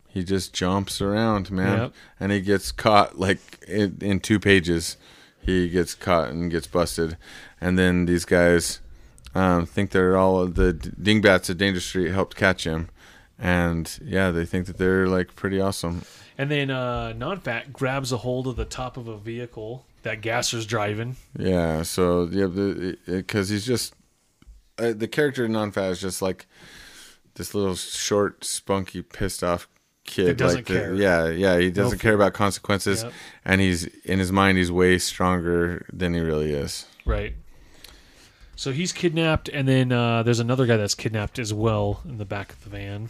he 0.08 0.24
just 0.24 0.54
jumps 0.54 1.02
around, 1.02 1.50
man, 1.50 1.78
Yep. 1.78 1.92
and 2.18 2.32
he 2.32 2.40
gets 2.40 2.72
caught 2.72 3.18
like 3.18 3.62
in, 3.68 3.98
in 4.00 4.20
two 4.20 4.40
pages. 4.40 4.96
He 5.40 5.68
gets 5.68 5.94
caught 5.94 6.30
and 6.30 6.50
gets 6.50 6.66
busted, 6.66 7.16
and 7.60 7.78
then 7.78 8.06
these 8.06 8.24
guys 8.24 8.80
um, 9.34 9.66
think 9.66 9.90
they're 9.90 10.16
all 10.16 10.46
the 10.46 10.72
dingbats 10.72 11.50
at 11.50 11.58
Danger 11.58 11.80
Street 11.80 12.10
helped 12.12 12.36
catch 12.36 12.64
him, 12.66 12.88
and 13.38 13.98
yeah, 14.02 14.30
they 14.30 14.46
think 14.46 14.66
that 14.66 14.78
they're 14.78 15.06
like 15.06 15.36
pretty 15.36 15.60
awesome. 15.60 16.02
And 16.38 16.50
then 16.50 16.70
uh, 16.70 17.12
non-fat 17.14 17.72
grabs 17.72 18.12
a 18.12 18.18
hold 18.18 18.46
of 18.46 18.56
the 18.56 18.64
top 18.64 18.96
of 18.96 19.08
a 19.08 19.16
vehicle 19.18 19.84
that 20.08 20.20
Gasser's 20.22 20.66
driving. 20.66 21.16
Yeah, 21.38 21.82
so 21.82 22.28
yeah, 22.30 22.46
because 23.06 23.48
he's 23.50 23.66
just 23.66 23.94
uh, 24.78 24.92
the 24.96 25.08
character 25.08 25.44
in 25.44 25.52
non-fat 25.52 25.90
is 25.92 26.00
just 26.00 26.22
like 26.22 26.46
this 27.34 27.54
little 27.54 27.74
short, 27.76 28.44
spunky, 28.44 29.02
pissed 29.02 29.44
off 29.44 29.68
kid. 30.04 30.26
That 30.28 30.36
doesn't 30.38 30.58
like 30.58 30.66
the- 30.66 30.74
care. 30.74 30.94
yeah, 30.94 31.28
yeah, 31.28 31.58
he 31.58 31.70
doesn't 31.70 31.98
care 31.98 32.14
about 32.14 32.32
consequences, 32.32 33.02
Yep. 33.02 33.12
and 33.44 33.60
he's 33.60 33.84
in 34.04 34.18
his 34.18 34.32
mind 34.32 34.58
he's 34.58 34.72
way 34.72 34.98
stronger 34.98 35.86
than 35.92 36.14
he 36.14 36.20
really 36.20 36.52
is. 36.52 36.86
Right. 37.04 37.34
So 38.56 38.72
he's 38.72 38.92
kidnapped, 38.92 39.48
and 39.48 39.68
then 39.68 39.92
uh, 39.92 40.24
there's 40.24 40.40
another 40.40 40.66
guy 40.66 40.76
that's 40.76 40.94
kidnapped 40.96 41.38
as 41.38 41.54
well 41.54 42.00
in 42.04 42.18
the 42.18 42.24
back 42.24 42.50
of 42.52 42.64
the 42.64 42.70
van. 42.70 43.08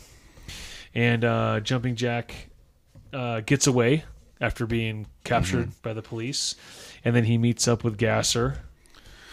And 0.94 1.24
uh, 1.24 1.60
Jumping 1.60 1.96
Jack 1.96 2.34
uh, 3.14 3.40
gets 3.40 3.66
away 3.66 4.04
after 4.40 4.66
being 4.66 5.06
captured 5.24 5.70
by 5.82 5.92
the 5.92 6.02
police, 6.02 6.54
and 7.04 7.14
then 7.14 7.24
he 7.24 7.38
meets 7.38 7.66
up 7.66 7.84
with 7.84 7.98
Gasser, 7.98 8.58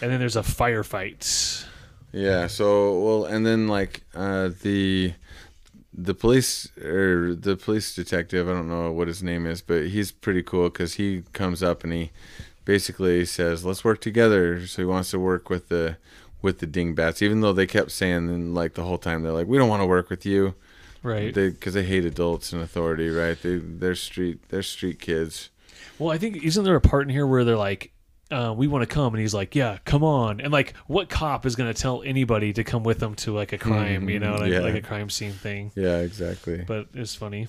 and 0.01 0.11
then 0.11 0.19
there's 0.19 0.35
a 0.35 0.41
firefight. 0.41 1.65
Yeah. 2.11 2.47
So 2.47 2.99
well, 2.99 3.25
and 3.25 3.45
then 3.45 3.67
like 3.67 4.03
uh, 4.15 4.49
the 4.61 5.13
the 5.93 6.13
police 6.13 6.69
or 6.77 7.35
the 7.35 7.55
police 7.55 7.95
detective, 7.95 8.49
I 8.49 8.53
don't 8.53 8.69
know 8.69 8.91
what 8.91 9.07
his 9.07 9.23
name 9.23 9.45
is, 9.45 9.61
but 9.61 9.87
he's 9.87 10.11
pretty 10.11 10.43
cool 10.43 10.69
because 10.69 10.95
he 10.95 11.23
comes 11.33 11.63
up 11.63 11.83
and 11.83 11.93
he 11.93 12.11
basically 12.65 13.25
says, 13.25 13.63
"Let's 13.63 13.83
work 13.83 14.01
together." 14.01 14.65
So 14.67 14.81
he 14.81 14.85
wants 14.85 15.11
to 15.11 15.19
work 15.19 15.49
with 15.49 15.69
the 15.69 15.97
with 16.41 16.59
the 16.59 16.67
dingbats, 16.67 17.21
even 17.21 17.41
though 17.41 17.53
they 17.53 17.67
kept 17.67 17.91
saying 17.91 18.53
like 18.53 18.73
the 18.73 18.83
whole 18.83 18.97
time 18.97 19.23
they're 19.23 19.31
like, 19.31 19.47
"We 19.47 19.57
don't 19.57 19.69
want 19.69 19.81
to 19.81 19.87
work 19.87 20.09
with 20.09 20.25
you," 20.25 20.55
Right. 21.05 21.33
because 21.33 21.73
they 21.73 21.83
hate 21.83 22.03
adults 22.05 22.51
and 22.51 22.61
authority, 22.61 23.09
right? 23.09 23.37
They 23.41 23.57
they're 23.57 23.95
street 23.95 24.49
they're 24.49 24.63
street 24.63 24.99
kids. 24.99 25.49
well, 25.99 26.11
I 26.11 26.17
think 26.17 26.43
isn't 26.43 26.63
there 26.63 26.75
a 26.75 26.81
part 26.81 27.03
in 27.03 27.09
here 27.09 27.25
where 27.27 27.43
they're 27.45 27.55
like, 27.57 27.91
uh, 28.31 28.53
"We 28.57 28.67
want 28.67 28.81
to 28.81 28.93
come," 28.93 29.13
and 29.13 29.21
he's 29.21 29.33
like, 29.33 29.55
"Yeah, 29.55 29.77
come 29.85 30.03
on." 30.03 30.41
And 30.41 30.51
like, 30.51 30.73
what 30.87 31.09
cop 31.09 31.45
is 31.45 31.55
going 31.55 31.71
to 31.73 31.79
tell 31.79 32.01
anybody 32.03 32.51
to 32.53 32.63
come 32.63 32.83
with 32.83 32.99
them 32.99 33.13
to 33.17 33.33
like 33.33 33.53
a 33.53 33.57
crime? 33.57 34.09
You 34.09 34.19
know, 34.19 34.35
like, 34.35 34.51
Yeah. 34.51 34.59
like 34.61 34.75
a 34.75 34.81
crime 34.81 35.09
scene 35.09 35.31
thing. 35.33 35.71
Yeah, 35.75 35.99
exactly. 35.99 36.63
But 36.67 36.87
it's 36.93 37.13
funny. 37.15 37.47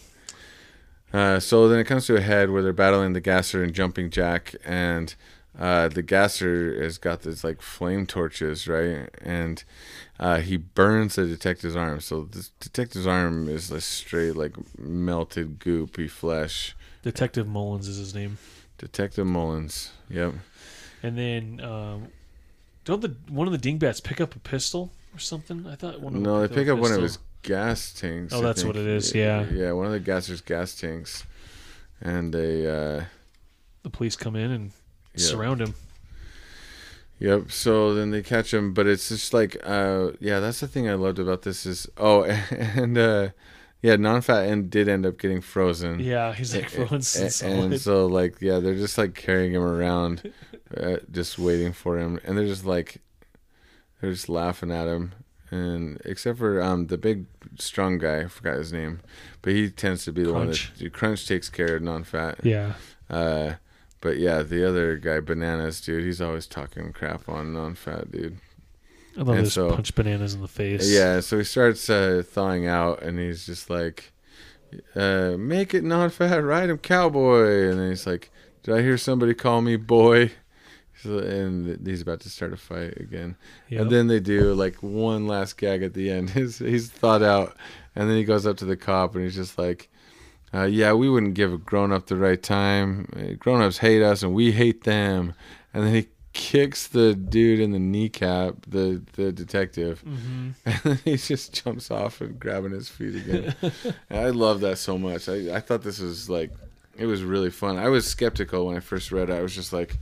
Uh, 1.12 1.40
so 1.40 1.68
then 1.68 1.78
it 1.78 1.84
comes 1.84 2.04
to 2.06 2.16
a 2.16 2.20
head 2.20 2.50
where 2.50 2.62
they're 2.62 2.72
battling 2.72 3.12
the 3.14 3.20
gasser 3.20 3.62
and 3.62 3.72
jumping 3.72 4.10
jack, 4.10 4.54
and 4.64 5.14
uh, 5.58 5.88
the 5.88 6.02
gasser 6.02 6.82
has 6.82 6.98
got 6.98 7.22
this 7.22 7.42
like 7.44 7.62
flame 7.62 8.06
torches, 8.06 8.68
right? 8.68 9.08
And 9.22 9.62
uh, 10.20 10.40
he 10.40 10.56
burns 10.56 11.16
the 11.16 11.26
detective's 11.26 11.76
arm. 11.76 12.00
So 12.00 12.22
the 12.24 12.48
detective's 12.60 13.06
arm 13.06 13.48
is 13.48 13.70
like 13.70 13.82
straight 13.82 14.36
like 14.36 14.54
melted 14.78 15.58
goopy 15.58 16.10
flesh. 16.10 16.76
Detective 17.02 17.46
Mullins 17.46 17.88
is 17.88 17.96
his 17.98 18.14
name. 18.14 18.38
Detective 18.78 19.26
Mullins. 19.26 19.92
Yep. 20.10 20.34
And 21.02 21.16
then 21.16 21.60
um, 21.60 22.08
don't 22.84 23.00
the 23.00 23.14
one 23.28 23.46
of 23.46 23.52
the 23.52 23.58
dingbats 23.58 24.00
pick 24.00 24.20
up 24.20 24.34
a 24.34 24.38
pistol 24.38 24.90
or 25.14 25.18
something? 25.18 25.66
I 25.66 25.74
thought 25.76 26.00
one 26.00 26.16
of 26.16 26.20
No, 26.20 26.46
they 26.46 26.54
pick 26.54 26.68
up 26.68 26.78
one 26.78 26.92
of 26.92 27.00
his 27.02 27.18
gas 27.42 27.92
tanks. 27.92 28.32
Oh, 28.32 28.40
I 28.40 28.42
that's 28.42 28.62
think. 28.62 28.74
what 28.74 28.82
it 28.82 28.88
is, 28.88 29.14
yeah. 29.14 29.46
Yeah, 29.50 29.72
one 29.72 29.86
of 29.86 29.92
the 29.92 30.00
gasser's 30.00 30.40
gas 30.40 30.74
tanks, 30.74 31.24
and 32.00 32.34
they. 32.34 32.66
Uh, 32.66 33.04
The 33.84 33.90
police 33.90 34.16
come 34.16 34.34
in 34.34 34.50
and 34.50 34.72
Yeah. 35.16 35.26
surround 35.26 35.60
him. 35.60 35.74
Yep. 37.18 37.50
So 37.50 37.94
then 37.94 38.10
they 38.10 38.22
catch 38.22 38.52
him, 38.52 38.74
but 38.74 38.86
it's 38.86 39.08
just 39.08 39.32
like, 39.32 39.56
uh, 39.64 40.10
yeah, 40.20 40.38
that's 40.40 40.60
the 40.60 40.68
thing 40.68 40.88
I 40.88 40.94
loved 40.94 41.18
about 41.18 41.42
this 41.42 41.64
is, 41.64 41.88
oh, 41.96 42.24
and 42.50 42.98
uh, 42.98 43.28
yeah, 43.82 43.96
non-fat 43.96 44.44
end 44.46 44.70
did 44.70 44.88
end 44.88 45.06
up 45.06 45.18
getting 45.18 45.40
frozen. 45.40 45.98
Yeah, 46.00 46.34
he's 46.34 46.54
like 46.54 46.68
frozen 46.68 47.26
a- 47.26 47.30
solid. 47.30 47.72
and 47.72 47.80
so 47.80 48.06
like, 48.06 48.36
yeah, 48.40 48.58
they're 48.58 48.74
just 48.74 48.98
like 48.98 49.14
carrying 49.14 49.54
him 49.54 49.62
around, 49.62 50.30
uh, 50.76 50.96
just 51.10 51.38
waiting 51.38 51.72
for 51.72 51.98
him, 51.98 52.20
and 52.24 52.36
they're 52.36 52.46
just 52.46 52.66
like, 52.66 52.98
they're 54.00 54.12
just 54.12 54.28
laughing 54.28 54.70
at 54.70 54.86
him, 54.86 55.12
and 55.50 55.98
except 56.04 56.36
for 56.38 56.60
um 56.60 56.88
the 56.88 56.98
big 56.98 57.24
strong 57.58 57.96
guy, 57.96 58.20
I 58.22 58.26
forgot 58.28 58.58
his 58.58 58.74
name, 58.74 59.00
but 59.40 59.54
he 59.54 59.70
tends 59.70 60.04
to 60.04 60.12
be 60.12 60.22
the 60.22 60.32
Crunch. 60.32 60.68
one 60.68 60.78
that 60.84 60.92
Crunch 60.92 61.26
takes 61.26 61.48
care 61.48 61.76
of 61.76 61.82
non-fat. 61.82 62.40
yeah, 62.42 62.74
Uh, 63.08 63.54
but 64.00 64.18
yeah, 64.18 64.42
the 64.42 64.66
other 64.68 64.96
guy, 64.96 65.20
bananas, 65.20 65.80
dude, 65.80 66.04
he's 66.04 66.20
always 66.20 66.46
talking 66.46 66.92
crap 66.92 67.28
on 67.28 67.52
non-fat, 67.52 68.10
dude. 68.10 68.38
I 69.18 69.22
love 69.22 69.36
this 69.36 69.54
so- 69.54 69.70
punch 69.70 69.94
bananas 69.94 70.34
in 70.34 70.42
the 70.42 70.48
face. 70.48 70.90
Yeah, 70.90 71.20
so 71.20 71.38
he 71.38 71.44
starts 71.44 71.88
uh, 71.88 72.22
thawing 72.24 72.66
out, 72.66 73.02
and 73.02 73.18
he's 73.18 73.46
just 73.46 73.70
like, 73.70 74.12
uh, 74.94 75.36
"Make 75.38 75.72
it 75.72 75.84
non-fat, 75.84 76.36
ride 76.44 76.68
him, 76.68 76.78
cowboy." 76.78 77.70
And 77.70 77.80
then 77.80 77.88
he's 77.88 78.06
like, 78.06 78.30
"Did 78.62 78.74
I 78.74 78.82
hear 78.82 78.98
somebody 78.98 79.32
call 79.32 79.62
me 79.62 79.76
boy?" 79.76 80.32
So, 81.02 81.18
and 81.18 81.86
he's 81.86 82.02
about 82.02 82.20
to 82.20 82.30
start 82.30 82.52
a 82.52 82.56
fight 82.56 82.98
again. 82.98 83.36
Yep. 83.68 83.80
And 83.82 83.90
then 83.90 84.06
they 84.06 84.20
do 84.20 84.54
like 84.54 84.82
one 84.82 85.26
last 85.26 85.56
gag 85.56 85.82
at 85.82 85.94
the 85.94 86.10
end. 86.10 86.30
He's, 86.36 86.58
he's 86.58 86.90
thought 86.90 87.22
out, 87.22 87.54
and 87.94 88.08
then 88.08 88.16
he 88.16 88.24
goes 88.24 88.46
up 88.46 88.56
to 88.58 88.64
the 88.64 88.76
cop, 88.76 89.14
and 89.14 89.24
he's 89.24 89.34
just 89.34 89.58
like. 89.58 89.88
Uh, 90.54 90.64
yeah, 90.64 90.92
we 90.92 91.08
wouldn't 91.08 91.34
give 91.34 91.52
a 91.52 91.58
grown 91.58 91.92
up 91.92 92.06
the 92.06 92.16
right 92.16 92.42
time. 92.42 93.08
Uh, 93.16 93.34
Grown 93.38 93.60
ups 93.60 93.78
hate 93.78 94.02
us, 94.02 94.22
and 94.22 94.32
we 94.34 94.52
hate 94.52 94.84
them. 94.84 95.34
And 95.74 95.84
then 95.84 95.94
he 95.94 96.06
kicks 96.32 96.86
the 96.86 97.14
dude 97.14 97.60
in 97.60 97.72
the 97.72 97.78
kneecap, 97.78 98.54
the 98.68 99.02
the 99.14 99.32
detective, 99.32 100.02
Mhm. 100.06 100.54
and 100.66 100.80
then 100.84 100.98
he 101.04 101.16
just 101.16 101.52
jumps 101.64 101.90
off 101.90 102.20
and 102.20 102.38
grabbing 102.38 102.72
his 102.72 102.88
feet 102.88 103.16
again. 103.16 103.54
and 104.10 104.18
I 104.26 104.30
love 104.30 104.60
that 104.60 104.78
so 104.78 104.96
much. 104.98 105.28
I, 105.28 105.54
I 105.56 105.60
thought 105.60 105.82
this 105.82 105.98
was 105.98 106.28
like, 106.30 106.52
it 106.96 107.06
was 107.06 107.22
really 107.22 107.50
fun. 107.50 107.76
I 107.76 107.88
was 107.88 108.06
skeptical 108.06 108.66
when 108.66 108.76
I 108.76 108.80
first 108.80 109.10
read 109.12 109.28
it. 109.30 109.34
I 109.34 109.42
was 109.42 109.54
just 109.54 109.72
like, 109.72 109.98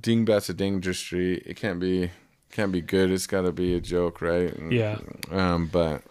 Dingbats 0.00 0.48
a 0.48 0.54
Danger 0.54 0.94
Street. 0.94 1.42
It 1.46 1.56
can't 1.56 1.78
be 1.80 2.10
can't 2.50 2.72
be 2.72 2.80
good. 2.80 3.10
It's 3.10 3.26
got 3.26 3.42
to 3.42 3.52
be 3.52 3.74
a 3.74 3.80
joke, 3.80 4.20
right? 4.22 4.52
And, 4.54 4.72
Yeah. 4.72 4.98
Um, 5.30 5.68
but 5.70 6.02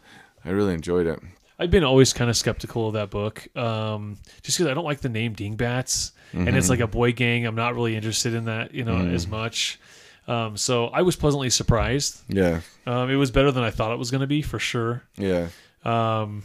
I 0.46 0.50
really 0.52 0.74
enjoyed 0.74 1.08
it. 1.08 1.20
I've 1.60 1.72
been 1.72 1.84
always 1.84 2.14
kind 2.14 2.30
of 2.30 2.38
skeptical 2.38 2.88
of 2.88 2.94
that 2.94 3.10
book, 3.10 3.48
um, 3.58 4.18
just 4.44 4.58
because 4.58 4.70
I 4.70 4.74
don't 4.76 4.86
like 4.86 5.02
the 5.02 5.10
name 5.10 5.34
Dingbats, 5.34 6.12
and 6.34 6.56
it's 6.56 6.70
like 6.70 6.80
a 6.82 6.88
boy 6.88 7.14
gang. 7.14 7.46
I'm 7.46 7.56
not 7.56 7.74
really 7.74 7.96
interested 7.96 8.34
in 8.34 8.46
that, 8.46 8.74
you 8.74 8.84
know, 8.84 8.98
as 8.98 9.28
much. 9.28 9.80
Um, 10.28 10.58
so 10.58 10.88
I 10.88 11.02
was 11.04 11.16
pleasantly 11.16 11.50
surprised. 11.50 12.22
Yeah, 12.28 12.60
Um, 12.86 13.10
it 13.10 13.16
was 13.16 13.32
better 13.32 13.52
than 13.52 13.64
I 13.64 13.72
thought 13.72 13.92
it 13.94 13.98
was 13.98 14.12
going 14.12 14.22
to 14.22 14.28
be 14.28 14.42
for 14.42 14.60
sure. 14.60 15.04
yeah. 15.18 15.48
Um, 15.86 16.44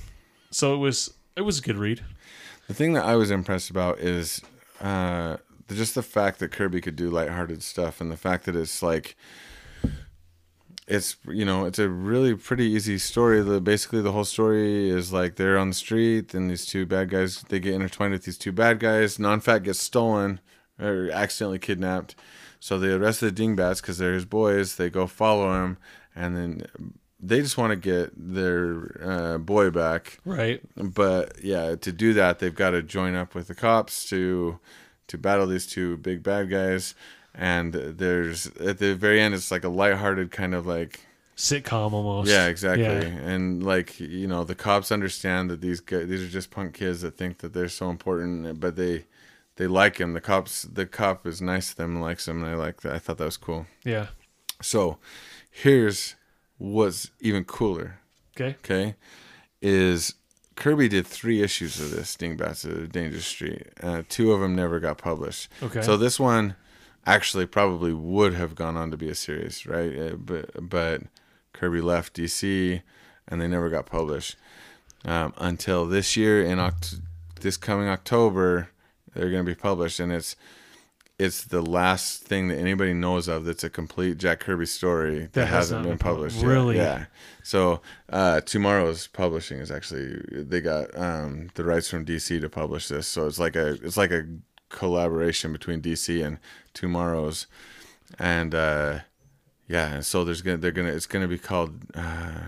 so 0.50 0.74
it 0.74 0.78
was 0.78 1.12
it 1.36 1.40
was 1.42 1.58
a 1.58 1.62
good 1.62 1.76
read. 1.76 2.00
The 2.68 2.74
thing 2.74 2.92
that 2.92 3.04
I 3.04 3.16
was 3.16 3.30
impressed 3.30 3.70
about 3.70 3.98
is 3.98 4.40
uh, 4.80 5.38
just 5.68 5.94
the 5.96 6.02
fact 6.02 6.38
that 6.38 6.52
Kirby 6.52 6.80
could 6.80 6.94
do 6.96 7.10
lighthearted 7.10 7.62
stuff, 7.62 8.00
and 8.00 8.10
the 8.10 8.16
fact 8.16 8.44
that 8.44 8.54
it's 8.54 8.82
like, 8.82 9.16
it's 10.86 11.16
you 11.28 11.44
know, 11.44 11.64
it's 11.64 11.78
a 11.78 11.88
really 11.88 12.34
pretty 12.34 12.64
easy 12.64 12.98
story. 12.98 13.42
The 13.42 13.60
basically 13.60 14.02
the 14.02 14.12
whole 14.12 14.24
story 14.24 14.90
is 14.90 15.12
like 15.12 15.36
they're 15.36 15.58
on 15.58 15.68
the 15.68 15.74
street, 15.74 16.34
and 16.34 16.50
these 16.50 16.66
two 16.66 16.86
bad 16.86 17.10
guys 17.10 17.42
they 17.48 17.60
get 17.60 17.74
intertwined 17.74 18.12
with 18.12 18.24
these 18.24 18.38
two 18.38 18.52
bad 18.52 18.80
guys. 18.80 19.18
Non-fat 19.18 19.62
gets 19.62 19.78
stolen 19.80 20.40
or 20.80 21.10
accidentally 21.12 21.58
kidnapped, 21.58 22.14
so 22.58 22.78
they 22.78 22.88
arrest 22.92 23.22
of 23.22 23.26
the 23.26 23.32
dingbats 23.32 23.80
because 23.80 23.98
they're 23.98 24.14
his 24.14 24.24
boys. 24.24 24.76
They 24.76 24.90
go 24.90 25.06
follow 25.06 25.64
him, 25.64 25.78
and 26.16 26.36
then 26.36 26.62
they 27.20 27.40
just 27.40 27.56
want 27.56 27.70
to 27.70 27.76
get 27.76 28.10
their 28.16 29.00
uh, 29.00 29.38
boy 29.38 29.70
back 29.70 30.18
Right. 30.24 30.60
but 30.74 31.36
yeah, 31.44 31.76
to 31.76 31.92
do 31.92 32.12
that, 32.14 32.40
they've 32.40 32.52
got 32.54 32.70
to 32.70 32.82
join 32.82 33.14
up 33.14 33.34
with 33.36 33.46
the 33.46 33.54
cops 33.54 34.04
to 34.08 34.58
to 35.08 35.18
battle 35.18 35.46
these 35.46 35.66
two 35.66 35.96
big 35.98 36.22
bad 36.24 36.50
guys. 36.50 36.94
And 37.34 37.72
there's 37.72 38.46
at 38.58 38.78
the 38.78 38.94
very 38.94 39.20
end, 39.20 39.34
it's 39.34 39.50
like 39.50 39.64
a 39.64 39.68
lighthearted 39.68 40.30
kind 40.30 40.54
of 40.54 40.66
like 40.66 41.00
Sitcom 41.36 41.92
almost. 41.92 42.30
yeah, 42.30 42.46
exactly. 42.46 42.84
Yeah. 42.84 43.00
And 43.00 43.64
like 43.64 43.98
you 43.98 44.26
know, 44.26 44.44
the 44.44 44.54
cops 44.54 44.92
understand 44.92 45.48
that 45.50 45.60
these 45.62 45.80
guys, 45.80 46.08
these 46.08 46.22
are 46.22 46.28
just 46.28 46.50
punk 46.50 46.74
kids 46.74 47.00
that 47.00 47.16
think 47.16 47.38
that 47.38 47.54
they're 47.54 47.68
so 47.68 47.88
important, 47.88 48.60
but 48.60 48.76
they 48.76 49.06
they 49.56 49.66
like 49.66 49.98
him. 49.98 50.12
The 50.12 50.20
cops, 50.20 50.62
the 50.62 50.84
cop 50.86 51.26
is 51.26 51.40
nice 51.40 51.70
to 51.70 51.76
them, 51.76 51.92
and 51.96 52.02
likes 52.02 52.28
him, 52.28 52.42
and 52.42 52.52
I 52.52 52.54
like 52.54 52.82
that. 52.82 52.92
I 52.94 52.98
thought 52.98 53.16
that 53.18 53.24
was 53.24 53.38
cool. 53.38 53.66
Yeah. 53.84 54.08
So 54.60 54.98
here's 55.50 56.14
what's 56.58 57.10
even 57.20 57.44
cooler 57.44 57.98
Okay. 58.36 58.56
okay, 58.64 58.94
is 59.60 60.14
Kirby 60.54 60.88
did 60.88 61.06
three 61.06 61.42
issues 61.42 61.80
of 61.80 61.90
this 61.90 62.14
Dingbats 62.14 62.64
of 62.64 62.92
Dangerous 62.92 63.26
Street. 63.26 63.66
Uh, 63.82 64.02
two 64.08 64.32
of 64.32 64.40
them 64.40 64.54
never 64.54 64.78
got 64.80 64.98
published. 64.98 65.48
Okay. 65.62 65.82
So 65.82 65.96
this 65.96 66.20
one 66.20 66.56
actually 67.06 67.46
probably 67.46 67.92
would 67.92 68.34
have 68.34 68.54
gone 68.54 68.76
on 68.76 68.90
to 68.90 68.96
be 68.96 69.08
a 69.08 69.14
series, 69.14 69.66
right? 69.66 69.96
Uh, 69.98 70.14
but 70.16 70.50
but 70.68 71.02
Kirby 71.52 71.80
left 71.80 72.14
DC, 72.16 72.82
and 73.28 73.40
they 73.40 73.48
never 73.48 73.68
got 73.70 73.86
published 73.86 74.36
um, 75.04 75.32
until 75.38 75.86
this 75.86 76.16
year 76.16 76.44
in 76.44 76.58
Oct- 76.58 77.00
this 77.40 77.56
coming 77.56 77.88
October. 77.88 78.68
They're 79.14 79.30
going 79.30 79.44
to 79.44 79.50
be 79.50 79.54
published, 79.54 80.00
and 80.00 80.10
it's 80.12 80.36
it's 81.18 81.44
the 81.44 81.60
last 81.60 82.22
thing 82.24 82.48
that 82.48 82.56
anybody 82.56 82.94
knows 82.94 83.28
of 83.28 83.44
that's 83.44 83.62
a 83.62 83.68
complete 83.70 84.16
Jack 84.18 84.40
Kirby 84.40 84.64
story 84.66 85.18
that, 85.20 85.32
That 85.34 85.46
has 85.46 85.54
hasn't 85.68 85.82
been 85.82 85.92
been 85.92 85.98
pub- 85.98 86.14
published. 86.14 86.36
yet. 86.38 86.46
Really? 86.46 86.76
Yeah. 86.76 87.04
So 87.42 87.82
uh, 88.08 88.40
TwoMorrows 88.42 89.12
publishing 89.12 89.58
is 89.58 89.70
actually 89.70 90.22
they 90.30 90.60
got 90.62 90.96
um, 90.98 91.50
the 91.54 91.64
rights 91.64 91.88
from 91.90 92.06
DC 92.06 92.40
to 92.40 92.48
publish 92.48 92.88
this. 92.88 93.06
So 93.06 93.26
it's 93.26 93.38
like 93.38 93.54
a 93.54 93.72
it's 93.84 93.98
like 93.98 94.10
a 94.12 94.24
collaboration 94.72 95.52
between 95.52 95.80
DC 95.80 96.24
and 96.24 96.38
TwoMorrows, 96.74 97.46
and 98.18 98.54
uh, 98.54 99.00
yeah. 99.68 99.94
And 99.94 100.04
so 100.04 100.24
there's 100.24 100.42
gonna 100.42 100.56
they're 100.56 100.72
gonna 100.72 100.92
it's 100.92 101.06
gonna 101.06 101.28
be 101.28 101.38
called 101.38 101.82
uh, 101.94 102.46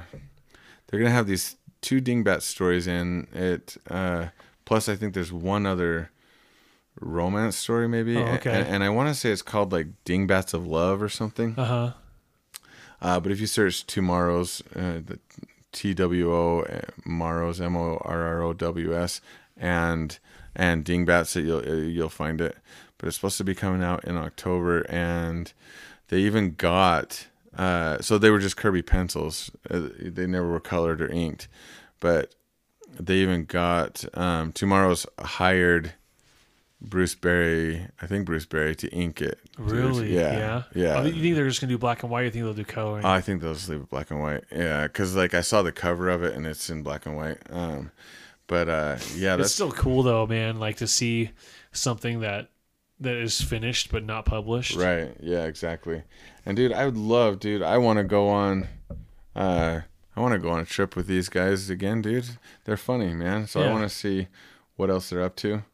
they're 0.87 0.99
gonna 0.99 1.11
have 1.11 1.29
these 1.29 1.57
two 1.81 2.01
dingbat 2.01 2.43
stories 2.43 2.87
in 2.87 3.29
it. 3.33 3.77
Uh, 3.89 4.29
plus, 4.65 4.89
I 4.89 4.97
think 4.97 5.15
there's 5.15 5.33
one 5.33 5.67
other 5.67 6.11
romance 7.01 7.57
story 7.57 7.89
maybe. 7.89 8.17
Oh, 8.17 8.23
okay. 8.23 8.51
And, 8.51 8.69
and 8.69 8.85
I 8.85 8.89
want 8.89 9.09
to 9.09 9.15
say 9.15 9.31
it's 9.31 9.43
called 9.43 9.71
like 9.73 9.89
Dingbats 10.05 10.55
of 10.55 10.67
Love 10.67 11.03
or 11.03 11.09
something. 11.09 11.55
Uh 11.57 11.65
huh. 11.65 11.93
Uh, 13.01 13.21
but 13.21 13.31
if 13.31 13.41
you 13.41 13.47
search 13.47 13.87
TwoMorrows 13.87 14.63
uh, 14.75 15.03
the 15.05 15.19
T 15.73 15.93
W 15.93 16.33
O 16.33 16.61
uh, 16.63 16.81
Morrows 17.05 17.61
M 17.61 17.77
O 17.77 17.99
R 18.03 18.23
R 18.23 18.43
O 18.43 18.53
W 18.55 18.97
S 18.97 19.21
and 19.57 20.19
and 20.55 20.85
Dingbats, 20.85 21.35
that 21.35 21.43
you'll 21.43 21.69
uh, 21.69 21.75
you'll 21.75 22.09
find 22.09 22.41
it. 22.41 22.57
But 22.99 23.09
it's 23.09 23.17
supposed 23.17 23.39
to 23.39 23.45
be 23.45 23.55
coming 23.55 23.83
out 23.83 24.05
in 24.05 24.17
October, 24.17 24.83
and 24.89 25.53
they 26.09 26.19
even 26.21 26.55
got 26.55 27.27
uh, 27.57 28.01
so 28.01 28.19
they 28.19 28.31
were 28.31 28.39
just 28.39 28.57
Kirby 28.57 28.83
pencils. 28.83 29.51
Uh, 29.71 29.89
they 30.01 30.27
never 30.27 30.49
were 30.49 30.61
colored 30.61 31.01
or 31.01 31.09
inked, 31.09 31.49
but 32.01 32.35
they 32.99 33.17
even 33.17 33.45
got 33.45 34.05
um, 34.15 34.53
TwoMorrows 34.53 35.07
hired. 35.19 35.95
Bruce 36.81 37.15
Berry, 37.15 37.87
I 38.03 38.07
think 38.07 38.27
Bruce 38.27 38.45
Berry 38.45 38.75
to 38.75 38.91
ink 38.91 39.23
it. 39.23 39.39
Really? 39.57 40.15
Yeah. 40.15 40.33
Yeah. 40.33 40.63
Yeah. 40.75 41.01
Oh, 41.01 41.05
you 41.07 41.23
think 41.23 41.35
they're 41.35 41.49
just 41.49 41.63
gonna 41.63 41.73
do 41.73 41.79
black 41.79 42.03
and 42.03 42.13
white? 42.13 42.23
Or 42.23 42.25
you 42.25 42.31
think 42.31 42.45
they'll 42.45 42.53
do 42.53 42.65
coloring? 42.65 43.07
I 43.07 43.23
think 43.23 43.41
they'll 43.41 43.55
just 43.55 43.71
leave 43.71 43.81
it 43.81 43.89
black 43.89 44.11
and 44.11 44.21
white. 44.21 44.45
Yeah, 44.53 44.83
because 44.83 45.17
like 45.17 45.33
I 45.33 45.41
saw 45.41 45.63
the 45.63 45.73
cover 45.73 46.11
of 46.11 46.23
it 46.23 46.35
and 46.35 46.47
it's 46.47 46.69
in 46.69 46.83
black 46.83 47.07
and 47.07 47.17
white. 47.17 47.39
Um, 47.49 47.91
but 48.47 48.69
uh, 48.69 48.97
yeah, 49.17 49.35
it's 49.35 49.43
that's 49.43 49.53
still 49.53 49.73
cool 49.73 50.03
though, 50.03 50.27
man. 50.27 50.59
Like 50.59 50.77
to 50.79 50.87
see 50.87 51.31
something 51.73 52.21
that 52.21 52.51
that 53.01 53.17
is 53.17 53.41
finished 53.41 53.91
but 53.91 54.05
not 54.05 54.25
published. 54.25 54.77
right. 54.77 55.15
Yeah, 55.21 55.45
exactly. 55.45 56.03
And 56.47 56.57
dude, 56.57 56.73
I 56.73 56.85
would 56.85 56.97
love, 56.97 57.41
dude. 57.41 57.63
I 57.63 57.79
want 57.79 57.99
to 57.99 58.05
go 58.05 58.29
on. 58.29 58.69
Uh, 59.35 59.81
I 60.17 60.21
want 60.21 60.33
to 60.33 60.39
go 60.39 60.51
on 60.51 60.61
a 60.61 60.65
trip 60.65 60.95
with 60.95 61.07
these 61.07 61.29
guys 61.29 61.69
again, 61.69 62.01
dude. 62.03 62.39
They're 62.65 62.77
funny, 62.77 63.13
man. 63.15 63.47
So 63.49 63.63
I 63.63 63.71
want 63.71 63.83
to 63.83 63.95
see 63.95 64.29
what 64.77 64.91
else 64.91 65.11
they're 65.11 65.23
up 65.23 65.35
to. 65.37 65.65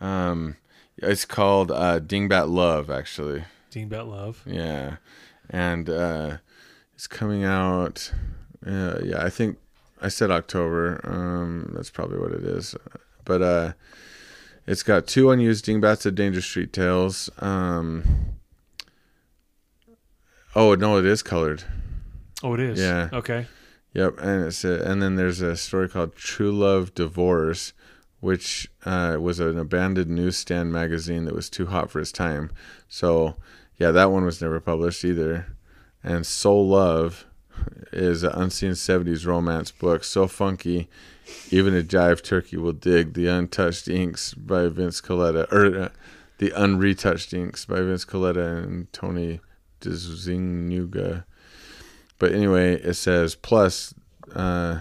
Um, 0.00 0.56
it's 0.98 1.24
called 1.24 1.70
uh, 1.70 1.98
Dingbat 2.00 2.50
Love, 2.50 2.90
actually. 2.90 3.44
Dingbat 3.70 4.06
Love. 4.06 4.42
Yeah, 4.46 4.96
and 5.48 5.88
uh, 5.88 6.38
it's 6.94 7.06
coming 7.06 7.44
out. 7.44 8.12
Uh, 8.66 8.98
yeah, 9.02 9.24
I 9.24 9.30
think 9.30 9.56
I 10.00 10.08
said 10.08 10.30
October. 10.30 11.00
Um, 11.04 11.72
that's 11.74 11.90
probably 11.90 12.18
what 12.18 12.32
it 12.32 12.44
is. 12.44 12.74
But 13.24 13.42
uh, 13.42 13.72
it's 14.66 14.82
got 14.82 15.06
two 15.06 15.30
unused 15.30 15.64
Dingbats 15.64 16.06
of 16.06 16.14
Danger 16.14 16.40
Street 16.40 16.72
Tales. 16.72 17.30
Um, 17.38 18.04
oh 20.54 20.74
no, 20.74 20.98
it 20.98 21.04
is 21.04 21.22
colored. 21.22 21.64
Oh, 22.42 22.54
it 22.54 22.60
is. 22.60 22.78
Yeah. 22.78 23.10
Okay. 23.12 23.46
Yep, 23.92 24.20
and 24.20 24.44
it's 24.44 24.64
a, 24.64 24.88
and 24.88 25.02
then 25.02 25.16
there's 25.16 25.40
a 25.40 25.56
story 25.56 25.88
called 25.88 26.14
True 26.14 26.52
Love 26.52 26.94
Divorce, 26.94 27.72
which 28.20 28.70
uh, 28.86 29.16
was 29.20 29.40
an 29.40 29.58
abandoned 29.58 30.10
newsstand 30.10 30.72
magazine 30.72 31.24
that 31.24 31.34
was 31.34 31.50
too 31.50 31.66
hot 31.66 31.90
for 31.90 32.00
its 32.00 32.12
time. 32.12 32.52
So 32.88 33.36
yeah, 33.78 33.90
that 33.90 34.12
one 34.12 34.24
was 34.24 34.40
never 34.40 34.60
published 34.60 35.04
either. 35.04 35.56
And 36.04 36.24
Soul 36.24 36.68
Love 36.68 37.26
is 37.92 38.22
an 38.22 38.32
unseen 38.32 38.72
'70s 38.72 39.26
romance 39.26 39.70
book, 39.70 40.04
so 40.04 40.26
funky, 40.26 40.88
even 41.50 41.76
a 41.76 41.82
jive 41.82 42.22
turkey 42.22 42.56
will 42.56 42.72
dig. 42.72 43.14
The 43.14 43.26
Untouched 43.26 43.88
Inks 43.88 44.34
by 44.34 44.68
Vince 44.68 45.00
Colletta, 45.00 45.50
or 45.52 45.84
uh, 45.84 45.88
the 46.38 46.50
Unretouched 46.50 47.32
Inks 47.34 47.64
by 47.64 47.80
Vince 47.80 48.04
Colletta 48.04 48.64
and 48.64 48.92
Tony 48.92 49.40
DeZuniga. 49.80 51.24
But 52.18 52.32
anyway, 52.32 52.74
it 52.74 52.94
says 52.94 53.34
plus. 53.34 53.94
Uh, 54.34 54.80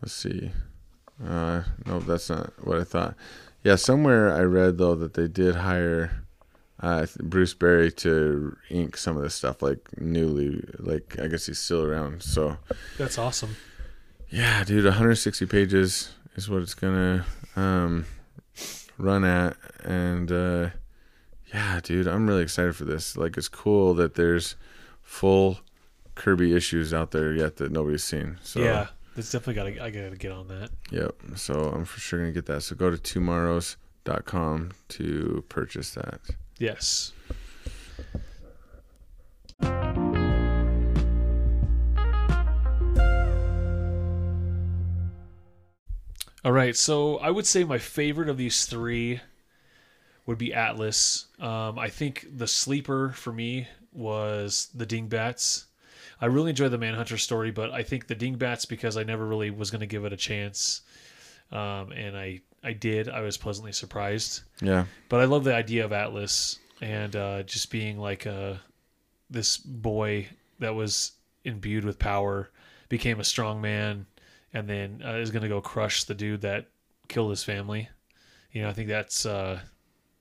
let's 0.00 0.14
see. 0.14 0.52
Uh, 1.24 1.62
no, 1.86 2.00
that's 2.00 2.28
not 2.28 2.52
what 2.64 2.78
I 2.78 2.84
thought. 2.84 3.14
Yeah, 3.62 3.76
somewhere 3.76 4.32
I 4.32 4.42
read 4.42 4.78
though 4.78 4.94
that 4.94 5.14
they 5.14 5.28
did 5.28 5.56
hire 5.56 6.23
uh, 6.80 7.06
Bruce 7.22 7.54
Berry 7.54 7.90
to 7.92 8.56
ink 8.70 8.96
some 8.96 9.16
of 9.16 9.22
this 9.22 9.34
stuff, 9.34 9.62
like 9.62 9.88
newly. 9.98 10.64
Like 10.78 11.18
I 11.20 11.28
guess 11.28 11.46
he's 11.46 11.58
still 11.58 11.82
around. 11.84 12.22
So 12.22 12.56
That's 12.98 13.18
awesome. 13.18 13.56
yeah, 14.30 14.64
dude, 14.64 14.84
160 14.84 15.46
pages 15.46 16.10
is 16.36 16.48
what 16.50 16.62
it's 16.62 16.74
gonna 16.74 17.24
um, 17.56 18.06
run 18.98 19.24
at, 19.24 19.56
and 19.84 20.30
uh, 20.32 20.70
yeah, 21.52 21.80
dude, 21.82 22.08
I'm 22.08 22.26
really 22.26 22.42
excited 22.42 22.74
for 22.74 22.84
this. 22.84 23.16
Like, 23.16 23.36
it's 23.36 23.48
cool 23.48 23.94
that 23.94 24.14
there's 24.14 24.56
full 25.02 25.58
Kirby 26.16 26.54
issues 26.54 26.92
out 26.92 27.12
there 27.12 27.32
yet 27.32 27.56
that 27.56 27.70
nobody's 27.70 28.04
seen. 28.04 28.38
So 28.42 28.60
yeah. 28.60 28.88
It's 29.16 29.30
definitely 29.30 29.54
gotta 29.54 29.84
I 29.84 29.90
gotta 29.90 30.16
get 30.16 30.32
on 30.32 30.48
that. 30.48 30.70
yep. 30.90 31.14
So 31.36 31.70
I'm 31.72 31.84
for 31.84 32.00
sure 32.00 32.18
gonna 32.18 32.32
get 32.32 32.46
that. 32.46 32.62
So 32.62 32.74
go 32.74 32.90
to 32.90 32.96
twomorrows.com 32.96 34.72
to 34.88 35.44
purchase 35.48 35.94
that. 35.94 36.20
Yes. 36.58 37.12
All 46.44 46.52
right, 46.52 46.76
so 46.76 47.16
I 47.18 47.30
would 47.30 47.46
say 47.46 47.64
my 47.64 47.78
favorite 47.78 48.28
of 48.28 48.36
these 48.36 48.66
three 48.66 49.20
would 50.26 50.36
be 50.36 50.52
Atlas. 50.52 51.26
Um, 51.40 51.78
I 51.78 51.88
think 51.88 52.26
the 52.36 52.46
sleeper 52.46 53.12
for 53.12 53.32
me 53.32 53.66
was 53.92 54.68
the 54.74 54.84
Dingbats. 54.84 55.64
I 56.20 56.26
really 56.26 56.50
enjoyed 56.50 56.70
the 56.70 56.78
Manhunter 56.78 57.16
story, 57.16 57.50
but 57.50 57.70
I 57.70 57.82
think 57.82 58.06
the 58.06 58.14
Dingbats 58.14 58.66
because 58.66 58.96
I 58.98 59.04
never 59.04 59.26
really 59.26 59.50
was 59.50 59.70
going 59.70 59.80
to 59.80 59.86
give 59.86 60.04
it 60.04 60.12
a 60.12 60.18
chance, 60.18 60.82
um, 61.50 61.92
and 61.92 62.16
I 62.16 62.42
I 62.64 62.72
did. 62.72 63.08
I 63.08 63.20
was 63.20 63.36
pleasantly 63.36 63.72
surprised. 63.72 64.42
Yeah. 64.60 64.86
But 65.08 65.20
I 65.20 65.24
love 65.26 65.44
the 65.44 65.54
idea 65.54 65.84
of 65.84 65.92
Atlas 65.92 66.58
and 66.80 67.14
uh, 67.14 67.42
just 67.42 67.70
being 67.70 67.98
like 67.98 68.26
a 68.26 68.60
this 69.30 69.56
boy 69.56 70.28
that 70.58 70.74
was 70.74 71.12
imbued 71.44 71.84
with 71.84 71.98
power 71.98 72.50
became 72.88 73.20
a 73.20 73.24
strong 73.24 73.60
man, 73.60 74.06
and 74.52 74.68
then 74.68 75.02
uh, 75.04 75.14
is 75.14 75.30
going 75.30 75.42
to 75.42 75.48
go 75.48 75.60
crush 75.60 76.04
the 76.04 76.14
dude 76.14 76.42
that 76.42 76.68
killed 77.08 77.30
his 77.30 77.44
family. 77.44 77.88
You 78.52 78.62
know, 78.62 78.68
I 78.68 78.72
think 78.72 78.88
that's 78.88 79.26
uh, 79.26 79.60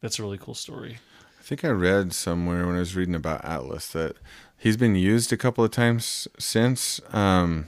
that's 0.02 0.20
a 0.20 0.22
really 0.22 0.38
cool 0.38 0.56
story. 0.56 0.98
I 1.40 1.44
think 1.44 1.66
I 1.66 1.70
read 1.70 2.14
somewhere 2.14 2.66
when 2.66 2.76
I 2.76 2.80
was 2.80 2.96
reading 2.96 3.16
about 3.16 3.44
Atlas 3.44 3.88
that 3.90 4.16
he's 4.58 4.78
been 4.78 4.96
used 4.96 5.34
a 5.34 5.38
couple 5.38 5.64
of 5.64 5.72
times 5.72 6.28
since, 6.40 7.02
um, 7.12 7.68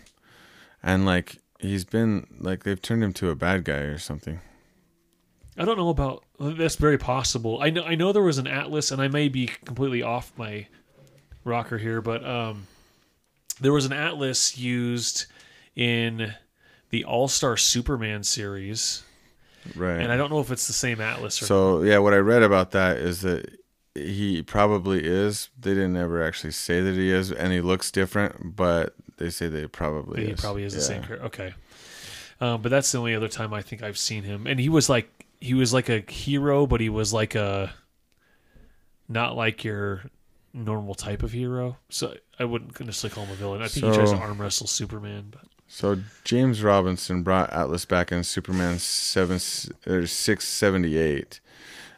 and 0.81 1.05
like 1.05 1.37
he's 1.59 1.85
been 1.85 2.27
like 2.39 2.63
they've 2.63 2.81
turned 2.81 3.03
him 3.03 3.13
to 3.13 3.29
a 3.29 3.35
bad 3.35 3.63
guy 3.63 3.79
or 3.79 3.97
something. 3.97 4.39
I 5.57 5.63
don't 5.65 5.77
know 5.77 5.89
about 5.89 6.23
that's 6.39 6.75
very 6.75 6.97
possible. 6.97 7.59
I 7.61 7.69
know 7.69 7.83
I 7.83 7.95
know 7.95 8.11
there 8.11 8.21
was 8.23 8.37
an 8.37 8.47
Atlas, 8.47 8.91
and 8.91 9.01
I 9.01 9.07
may 9.07 9.29
be 9.29 9.47
completely 9.47 10.01
off 10.01 10.31
my 10.37 10.67
rocker 11.43 11.77
here, 11.77 12.01
but 12.01 12.25
um, 12.25 12.67
there 13.61 13.71
was 13.73 13.85
an 13.85 13.93
Atlas 13.93 14.57
used 14.57 15.25
in 15.75 16.33
the 16.89 17.05
All 17.05 17.27
Star 17.27 17.55
Superman 17.57 18.23
series, 18.23 19.03
Right. 19.75 19.99
and 19.99 20.11
I 20.11 20.17
don't 20.17 20.29
know 20.29 20.39
if 20.41 20.51
it's 20.51 20.67
the 20.67 20.73
same 20.73 20.99
Atlas 21.01 21.41
or 21.41 21.45
So 21.45 21.81
yeah, 21.83 21.97
what 21.99 22.13
I 22.13 22.17
read 22.17 22.43
about 22.43 22.71
that 22.71 22.97
is 22.97 23.21
that 23.21 23.49
he 23.93 24.43
probably 24.43 25.05
is. 25.05 25.49
They 25.59 25.71
didn't 25.73 25.95
ever 25.95 26.21
actually 26.21 26.51
say 26.51 26.81
that 26.81 26.95
he 26.95 27.11
is, 27.11 27.31
and 27.31 27.53
he 27.53 27.61
looks 27.61 27.91
different, 27.91 28.55
but 28.57 28.93
they 29.17 29.29
say 29.29 29.47
that 29.47 29.59
he 29.59 29.67
probably 29.67 30.25
he 30.25 30.31
is. 30.33 30.41
probably 30.41 30.63
is 30.63 30.73
the 30.73 30.81
same 30.81 31.01
character. 31.01 31.25
Okay, 31.27 31.53
um, 32.41 32.61
but 32.61 32.69
that's 32.69 32.91
the 32.91 32.97
only 32.97 33.15
other 33.15 33.29
time 33.29 33.53
I 33.53 33.61
think 33.61 33.81
I've 33.83 33.97
seen 33.97 34.23
him, 34.23 34.45
and 34.47 34.59
he 34.59 34.67
was 34.67 34.89
like 34.89 35.09
he 35.45 35.53
was 35.53 35.73
like 35.73 35.89
a 35.89 35.99
hero, 36.11 36.65
but 36.65 36.81
he 36.81 36.89
was 36.89 37.13
like 37.13 37.35
a 37.35 37.71
not 39.07 39.35
like 39.35 39.63
your 39.63 40.03
normal 40.53 40.95
type 40.95 41.21
of 41.21 41.31
hero. 41.31 41.77
So 41.89 42.15
I 42.39 42.45
wouldn't 42.45 42.79
necessarily 42.79 43.13
call 43.13 43.25
him 43.25 43.33
a 43.33 43.35
villain. 43.35 43.61
I 43.61 43.67
think 43.67 43.85
he 43.85 43.93
tries 43.93 44.11
to 44.11 44.17
arm 44.17 44.41
wrestle 44.41 44.65
Superman, 44.65 45.27
but 45.29 45.43
So 45.67 45.99
James 46.23 46.63
Robinson 46.63 47.21
brought 47.21 47.53
Atlas 47.53 47.85
back 47.85 48.11
in 48.11 48.23
Superman 48.23 48.79
seven 48.79 49.39
or 49.85 50.07
six 50.07 50.47
seventy 50.47 50.97
eight, 50.97 51.39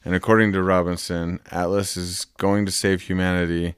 and 0.03 0.13
according 0.13 0.51
to 0.51 0.61
Robinson, 0.61 1.39
Atlas 1.49 1.95
is 1.95 2.25
going 2.37 2.65
to 2.65 2.71
save 2.71 3.03
humanity. 3.03 3.75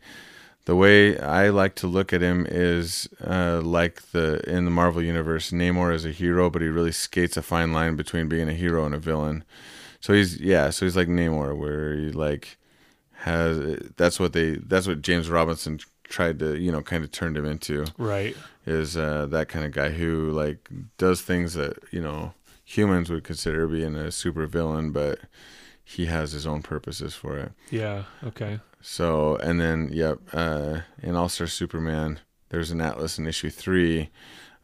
The 0.65 0.75
way 0.75 1.17
I 1.17 1.49
like 1.49 1.75
to 1.75 1.87
look 1.87 2.13
at 2.13 2.21
him 2.21 2.45
is 2.49 3.07
uh, 3.25 3.61
like 3.63 4.11
the 4.11 4.47
in 4.47 4.65
the 4.65 4.71
Marvel 4.71 5.01
universe, 5.01 5.51
Namor 5.51 5.93
is 5.93 6.05
a 6.05 6.11
hero, 6.11 6.49
but 6.49 6.61
he 6.61 6.67
really 6.67 6.91
skates 6.91 7.37
a 7.37 7.41
fine 7.41 7.73
line 7.73 7.95
between 7.95 8.27
being 8.27 8.47
a 8.47 8.53
hero 8.53 8.85
and 8.85 8.93
a 8.93 8.99
villain. 8.99 9.43
So 9.99 10.13
he's 10.13 10.39
yeah, 10.39 10.69
so 10.69 10.85
he's 10.85 10.95
like 10.95 11.07
Namor, 11.07 11.57
where 11.57 11.95
he 11.95 12.11
like 12.11 12.57
has 13.13 13.79
that's 13.97 14.19
what 14.19 14.33
they 14.33 14.51
that's 14.51 14.87
what 14.87 15.01
James 15.01 15.29
Robinson 15.29 15.79
tried 16.03 16.39
to 16.39 16.57
you 16.57 16.71
know 16.71 16.81
kind 16.81 17.03
of 17.03 17.11
turned 17.11 17.37
him 17.37 17.45
into 17.45 17.85
right. 17.97 18.35
is 18.65 18.97
uh, 18.97 19.27
that 19.27 19.47
kind 19.47 19.65
of 19.65 19.71
guy 19.71 19.89
who 19.89 20.31
like 20.31 20.69
does 20.97 21.21
things 21.21 21.53
that 21.53 21.77
you 21.91 22.01
know 22.01 22.33
humans 22.63 23.09
would 23.09 23.23
consider 23.23 23.67
being 23.67 23.95
a 23.95 24.11
super 24.11 24.45
villain, 24.45 24.91
but 24.91 25.19
he 25.89 26.05
has 26.05 26.33
his 26.33 26.45
own 26.45 26.61
purposes 26.61 27.15
for 27.15 27.39
it. 27.39 27.51
Yeah. 27.71 28.03
Okay. 28.23 28.59
So 28.79 29.37
and 29.37 29.59
then 29.59 29.89
yep, 29.91 30.19
uh, 30.33 30.81
in 31.01 31.15
All 31.15 31.29
Star 31.29 31.47
Superman, 31.47 32.19
there's 32.49 32.69
an 32.69 32.79
Atlas 32.79 33.17
in 33.17 33.25
issue 33.25 33.49
three, 33.49 34.09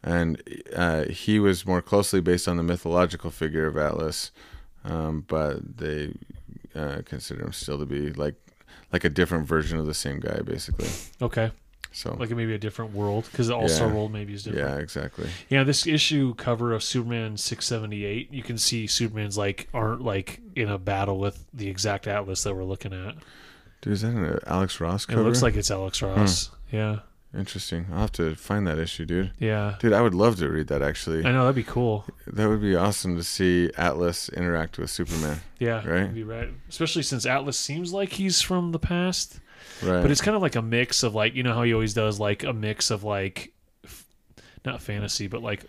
and 0.04 0.40
uh, 0.74 1.04
he 1.06 1.40
was 1.40 1.66
more 1.66 1.82
closely 1.82 2.20
based 2.20 2.46
on 2.46 2.56
the 2.56 2.62
mythological 2.62 3.32
figure 3.32 3.66
of 3.66 3.76
Atlas, 3.76 4.30
um, 4.84 5.24
but 5.26 5.78
they 5.78 6.14
uh, 6.76 7.02
consider 7.04 7.44
him 7.44 7.52
still 7.52 7.78
to 7.78 7.86
be 7.86 8.12
like 8.12 8.36
like 8.92 9.02
a 9.02 9.10
different 9.10 9.48
version 9.48 9.80
of 9.80 9.86
the 9.86 9.94
same 9.94 10.20
guy, 10.20 10.38
basically. 10.42 10.88
Okay. 11.20 11.50
So 11.96 12.14
Like 12.18 12.28
maybe 12.28 12.54
a 12.54 12.58
different 12.58 12.92
world 12.92 13.26
because 13.32 13.46
the 13.46 13.56
All 13.56 13.68
Star 13.68 13.88
Yeah. 13.88 13.94
world 13.94 14.12
maybe 14.12 14.34
is 14.34 14.42
different. 14.42 14.68
yeah, 14.68 14.76
exactly. 14.76 15.30
Yeah, 15.48 15.64
this 15.64 15.86
issue 15.86 16.34
cover 16.34 16.74
of 16.74 16.82
Superman 16.82 17.38
678, 17.38 18.30
you 18.30 18.42
can 18.42 18.58
see 18.58 18.86
Superman's 18.86 19.38
like 19.38 19.68
aren't 19.72 20.02
like 20.02 20.40
in 20.54 20.68
a 20.68 20.76
battle 20.76 21.18
with 21.18 21.46
the 21.54 21.68
exact 21.70 22.06
Atlas 22.06 22.42
that 22.42 22.54
we're 22.54 22.64
looking 22.64 22.92
at. 22.92 23.14
Dude, 23.80 23.94
is 23.94 24.02
that 24.02 24.08
an 24.12 24.38
Alex 24.46 24.78
Ross 24.78 25.06
cover? 25.06 25.22
It 25.22 25.24
looks 25.24 25.40
like 25.40 25.56
it's 25.56 25.70
Alex 25.70 26.02
Ross. 26.02 26.50
Yeah. 26.70 26.98
Interesting. 27.36 27.86
I'll 27.92 28.00
have 28.00 28.12
to 28.12 28.34
find 28.34 28.66
that 28.66 28.78
issue, 28.78 29.04
dude. 29.06 29.32
Yeah. 29.38 29.76
Dude, 29.80 29.92
I 29.94 30.00
would 30.02 30.14
love 30.14 30.36
to 30.36 30.48
read 30.50 30.68
that 30.68 30.82
actually. 30.82 31.24
I 31.24 31.32
know 31.32 31.42
that'd 31.42 31.54
be 31.56 31.62
cool. 31.62 32.04
That 32.26 32.48
would 32.48 32.60
be 32.60 32.76
awesome 32.76 33.16
to 33.16 33.24
see 33.24 33.70
Atlas 33.78 34.28
interact 34.30 34.78
with 34.78 34.90
Superman. 34.90 35.40
Yeah. 35.58 35.86
Right? 35.86 36.12
Be 36.12 36.24
right. 36.24 36.50
Especially 36.68 37.02
since 37.02 37.24
Atlas 37.24 37.58
seems 37.58 37.92
like 37.92 38.12
he's 38.12 38.42
from 38.42 38.72
the 38.72 38.78
past. 38.78 39.40
Right. 39.82 40.02
But 40.02 40.10
it's 40.10 40.20
kind 40.20 40.36
of 40.36 40.42
like 40.42 40.56
a 40.56 40.62
mix 40.62 41.02
of 41.02 41.14
like 41.14 41.34
you 41.34 41.42
know 41.42 41.54
how 41.54 41.62
he 41.62 41.72
always 41.74 41.94
does 41.94 42.18
like 42.20 42.44
a 42.44 42.52
mix 42.52 42.90
of 42.90 43.04
like 43.04 43.52
f- 43.84 44.04
not 44.64 44.80
fantasy 44.82 45.26
but 45.26 45.42
like 45.42 45.64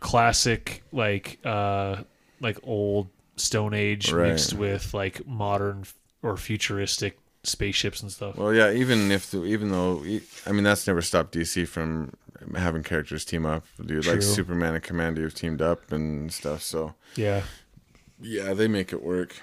classic 0.00 0.82
like 0.92 1.38
uh 1.44 1.96
like 2.40 2.58
old 2.62 3.08
stone 3.36 3.74
age 3.74 4.12
Right. 4.12 4.28
mixed 4.30 4.54
with 4.54 4.92
like 4.94 5.26
modern 5.26 5.84
or 6.22 6.36
futuristic 6.36 7.18
spaceships 7.44 8.02
and 8.02 8.12
stuff. 8.12 8.36
well, 8.36 8.54
yeah. 8.54 8.70
Even 8.70 9.10
if 9.10 9.30
the, 9.32 9.44
even 9.44 9.70
though 9.70 10.04
I 10.46 10.52
mean 10.52 10.62
that's 10.64 10.86
never 10.86 11.02
stopped 11.02 11.34
DC 11.34 11.66
from 11.66 12.12
having 12.56 12.82
characters 12.82 13.24
team 13.24 13.46
up, 13.46 13.64
dude. 13.84 14.06
Like 14.06 14.22
Superman 14.22 14.74
and 14.74 14.82
Kamandi 14.84 15.22
have 15.22 15.34
teamed 15.34 15.60
up 15.62 15.90
and 15.92 16.32
stuff. 16.32 16.62
So 16.62 16.94
Yeah. 17.16 17.42
yeah, 18.20 18.54
they 18.54 18.68
make 18.68 18.92
it 18.92 19.02
work. 19.02 19.36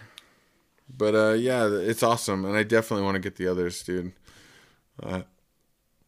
But 0.95 1.15
uh, 1.15 1.33
yeah, 1.33 1.67
it's 1.67 2.03
awesome, 2.03 2.45
and 2.45 2.57
I 2.57 2.63
definitely 2.63 3.05
want 3.05 3.15
to 3.15 3.19
get 3.19 3.35
the 3.35 3.47
others, 3.47 3.83
dude. 3.83 4.13
Uh, 5.01 5.21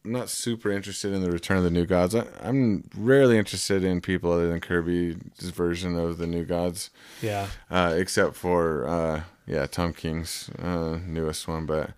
I'm 0.04 0.12
not 0.12 0.28
super 0.28 0.70
interested 0.70 1.12
in 1.12 1.22
the 1.22 1.30
Return 1.30 1.58
of 1.58 1.64
the 1.64 1.70
New 1.70 1.86
Gods. 1.86 2.14
I, 2.14 2.26
I'm 2.42 2.88
rarely 2.96 3.38
interested 3.38 3.84
in 3.84 4.00
people 4.00 4.32
other 4.32 4.48
than 4.48 4.60
Kirby's 4.60 5.16
version 5.38 5.96
of 5.96 6.18
the 6.18 6.26
New 6.26 6.44
Gods. 6.44 6.90
Yeah. 7.20 7.46
uh, 7.70 7.94
except 7.96 8.34
for 8.34 8.86
uh, 8.86 9.22
yeah, 9.46 9.66
Tom 9.66 9.92
King's 9.92 10.50
uh, 10.60 10.98
newest 11.06 11.46
one. 11.46 11.66
But 11.66 11.90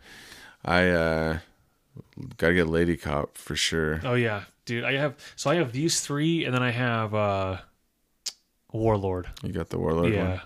I 0.64 0.89
uh, 0.91 1.39
gotta 2.37 2.55
get 2.55 2.68
Lady 2.68 2.97
Cop 2.97 3.37
for 3.37 3.57
sure. 3.57 4.01
Oh 4.05 4.14
yeah, 4.14 4.45
dude. 4.66 4.85
I 4.85 4.93
have 4.93 5.16
so 5.37 5.51
I 5.51 5.57
have 5.57 5.72
these 5.72 6.01
three, 6.01 6.45
and 6.45 6.55
then 6.55 6.62
I 6.62 6.70
have 6.70 7.14
uh 7.14 7.59
Warlord. 8.72 9.28
You 9.43 9.53
got 9.53 9.70
the 9.70 9.78
Warlord 9.78 10.12
yeah. 10.12 10.28
one, 10.28 10.41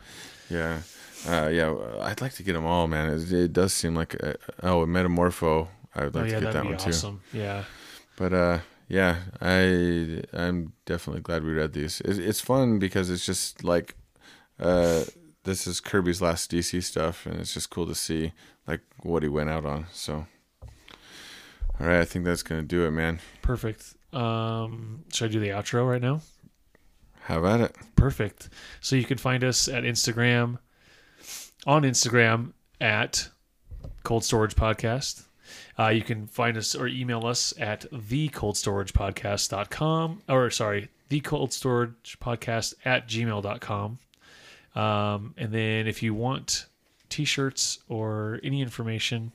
yeah, 0.51 0.81
uh, 1.27 1.49
yeah. 1.49 1.75
I'd 2.01 2.21
like 2.21 2.35
to 2.35 2.43
get 2.43 2.53
them 2.53 2.67
all, 2.67 2.87
man. 2.87 3.11
It, 3.11 3.33
it 3.33 3.53
does 3.53 3.73
seem 3.73 3.95
like 3.95 4.15
a, 4.15 4.37
oh, 4.63 4.87
Metamorpho. 4.87 5.69
I 5.95 6.05
would 6.05 6.17
Oh 6.17 6.21
like 6.21 6.31
yeah, 6.31 6.41
to 6.41 6.45
get 6.45 6.53
that 6.53 6.63
be 6.63 6.69
one 6.69 6.79
too. 6.79 7.21
Yeah. 7.33 7.65
But 8.17 8.33
uh, 8.33 8.59
yeah, 8.89 9.17
I 9.41 10.23
I'm 10.33 10.73
definitely 10.87 11.23
glad 11.23 11.45
we 11.45 11.53
read 11.53 11.73
these. 11.73 12.01
It, 12.03 12.19
it's 12.19 12.41
fun 12.41 12.79
because 12.79 13.11
it's 13.11 13.25
just 13.25 13.65
like 13.65 13.97
uh, 14.59 15.05
this 15.45 15.67
is 15.67 15.81
Kirby's 15.81 16.21
last 16.23 16.51
DC 16.51 16.83
stuff, 16.83 17.27
and 17.27 17.41
it's 17.41 17.55
just 17.55 17.71
cool 17.71 17.87
to 17.87 17.95
see 17.95 18.33
like 18.67 18.81
what 19.03 19.23
he 19.23 19.29
went 19.29 19.51
out 19.51 19.65
on. 19.65 19.87
So, 19.93 20.27
all 20.61 21.87
right, 21.87 22.01
I 22.01 22.05
think 22.05 22.25
that's 22.25 22.43
gonna 22.43 22.63
do 22.63 22.87
it, 22.87 22.91
man. 22.91 23.21
Perfect. 23.43 23.95
Um, 24.13 25.05
should 25.13 25.31
I 25.31 25.33
do 25.33 25.41
the 25.41 25.49
outro 25.49 25.89
right 25.89 26.03
now? 26.03 26.23
Have 27.23 27.45
at 27.45 27.61
it. 27.61 27.77
Perfect. 27.95 28.49
So 28.81 28.97
you 28.97 29.05
can 29.05 29.19
find 29.19 29.45
us 29.45 29.69
at 29.69 29.85
Instagram, 29.85 30.59
on 31.69 31.83
Instagram 31.83 32.53
at 32.81 33.29
Cold 34.03 34.25
Storage 34.25 34.57
Podcast. 34.57 35.25
Uh, 35.79 35.89
you 35.89 36.01
can 36.01 36.27
find 36.27 36.57
us 36.57 36.75
or 36.75 36.89
email 36.89 37.27
us 37.27 37.53
at 37.59 37.83
thecoldstoragepodcast.com 37.93 40.23
or 40.31 40.49
sorry, 40.49 40.89
the 41.11 41.21
cold 41.21 41.53
storage 41.53 42.17
podcast 42.21 42.73
at 42.87 43.07
gmail.com. 43.07 43.99
Um, 44.75 45.35
and 45.37 45.53
then 45.53 45.87
if 45.87 46.03
you 46.03 46.15
want 46.15 46.65
t-shirts 47.11 47.81
or 47.87 48.41
any 48.43 48.63
information 48.63 49.33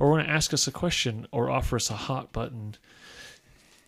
or 0.00 0.10
want 0.10 0.26
to 0.26 0.32
ask 0.32 0.52
us 0.52 0.66
a 0.66 0.72
question 0.72 1.28
or 1.30 1.48
offer 1.50 1.76
us 1.76 1.88
a 1.90 1.94
hot 1.94 2.32
button 2.32 2.74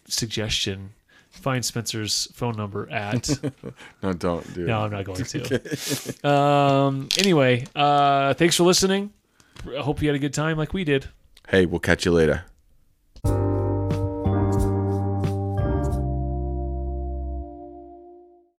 suggestion, 0.07 0.91
find 1.31 1.65
Spencer's 1.65 2.29
phone 2.33 2.57
number 2.57 2.91
at 2.91 3.29
No, 4.03 4.13
don't 4.13 4.55
do 4.55 4.67
no, 4.67 4.81
it. 4.81 4.85
I'm 4.85 4.91
not 4.91 5.05
going 5.05 5.25
to. 5.25 6.29
um, 6.29 7.09
anyway, 7.19 7.67
uh, 7.75 8.35
thanks 8.35 8.57
for 8.57 8.65
listening. 8.65 9.13
I 9.77 9.81
hope 9.81 10.03
you 10.03 10.09
had 10.09 10.17
a 10.17 10.21
good 10.21 10.35
time 10.35 10.57
like 10.57 10.73
we 10.73 10.85
did. 10.85 11.09
Hey, 11.49 11.67
we'll 11.67 11.81
catch 11.81 12.05
you 12.05 12.13
later. 12.13 12.45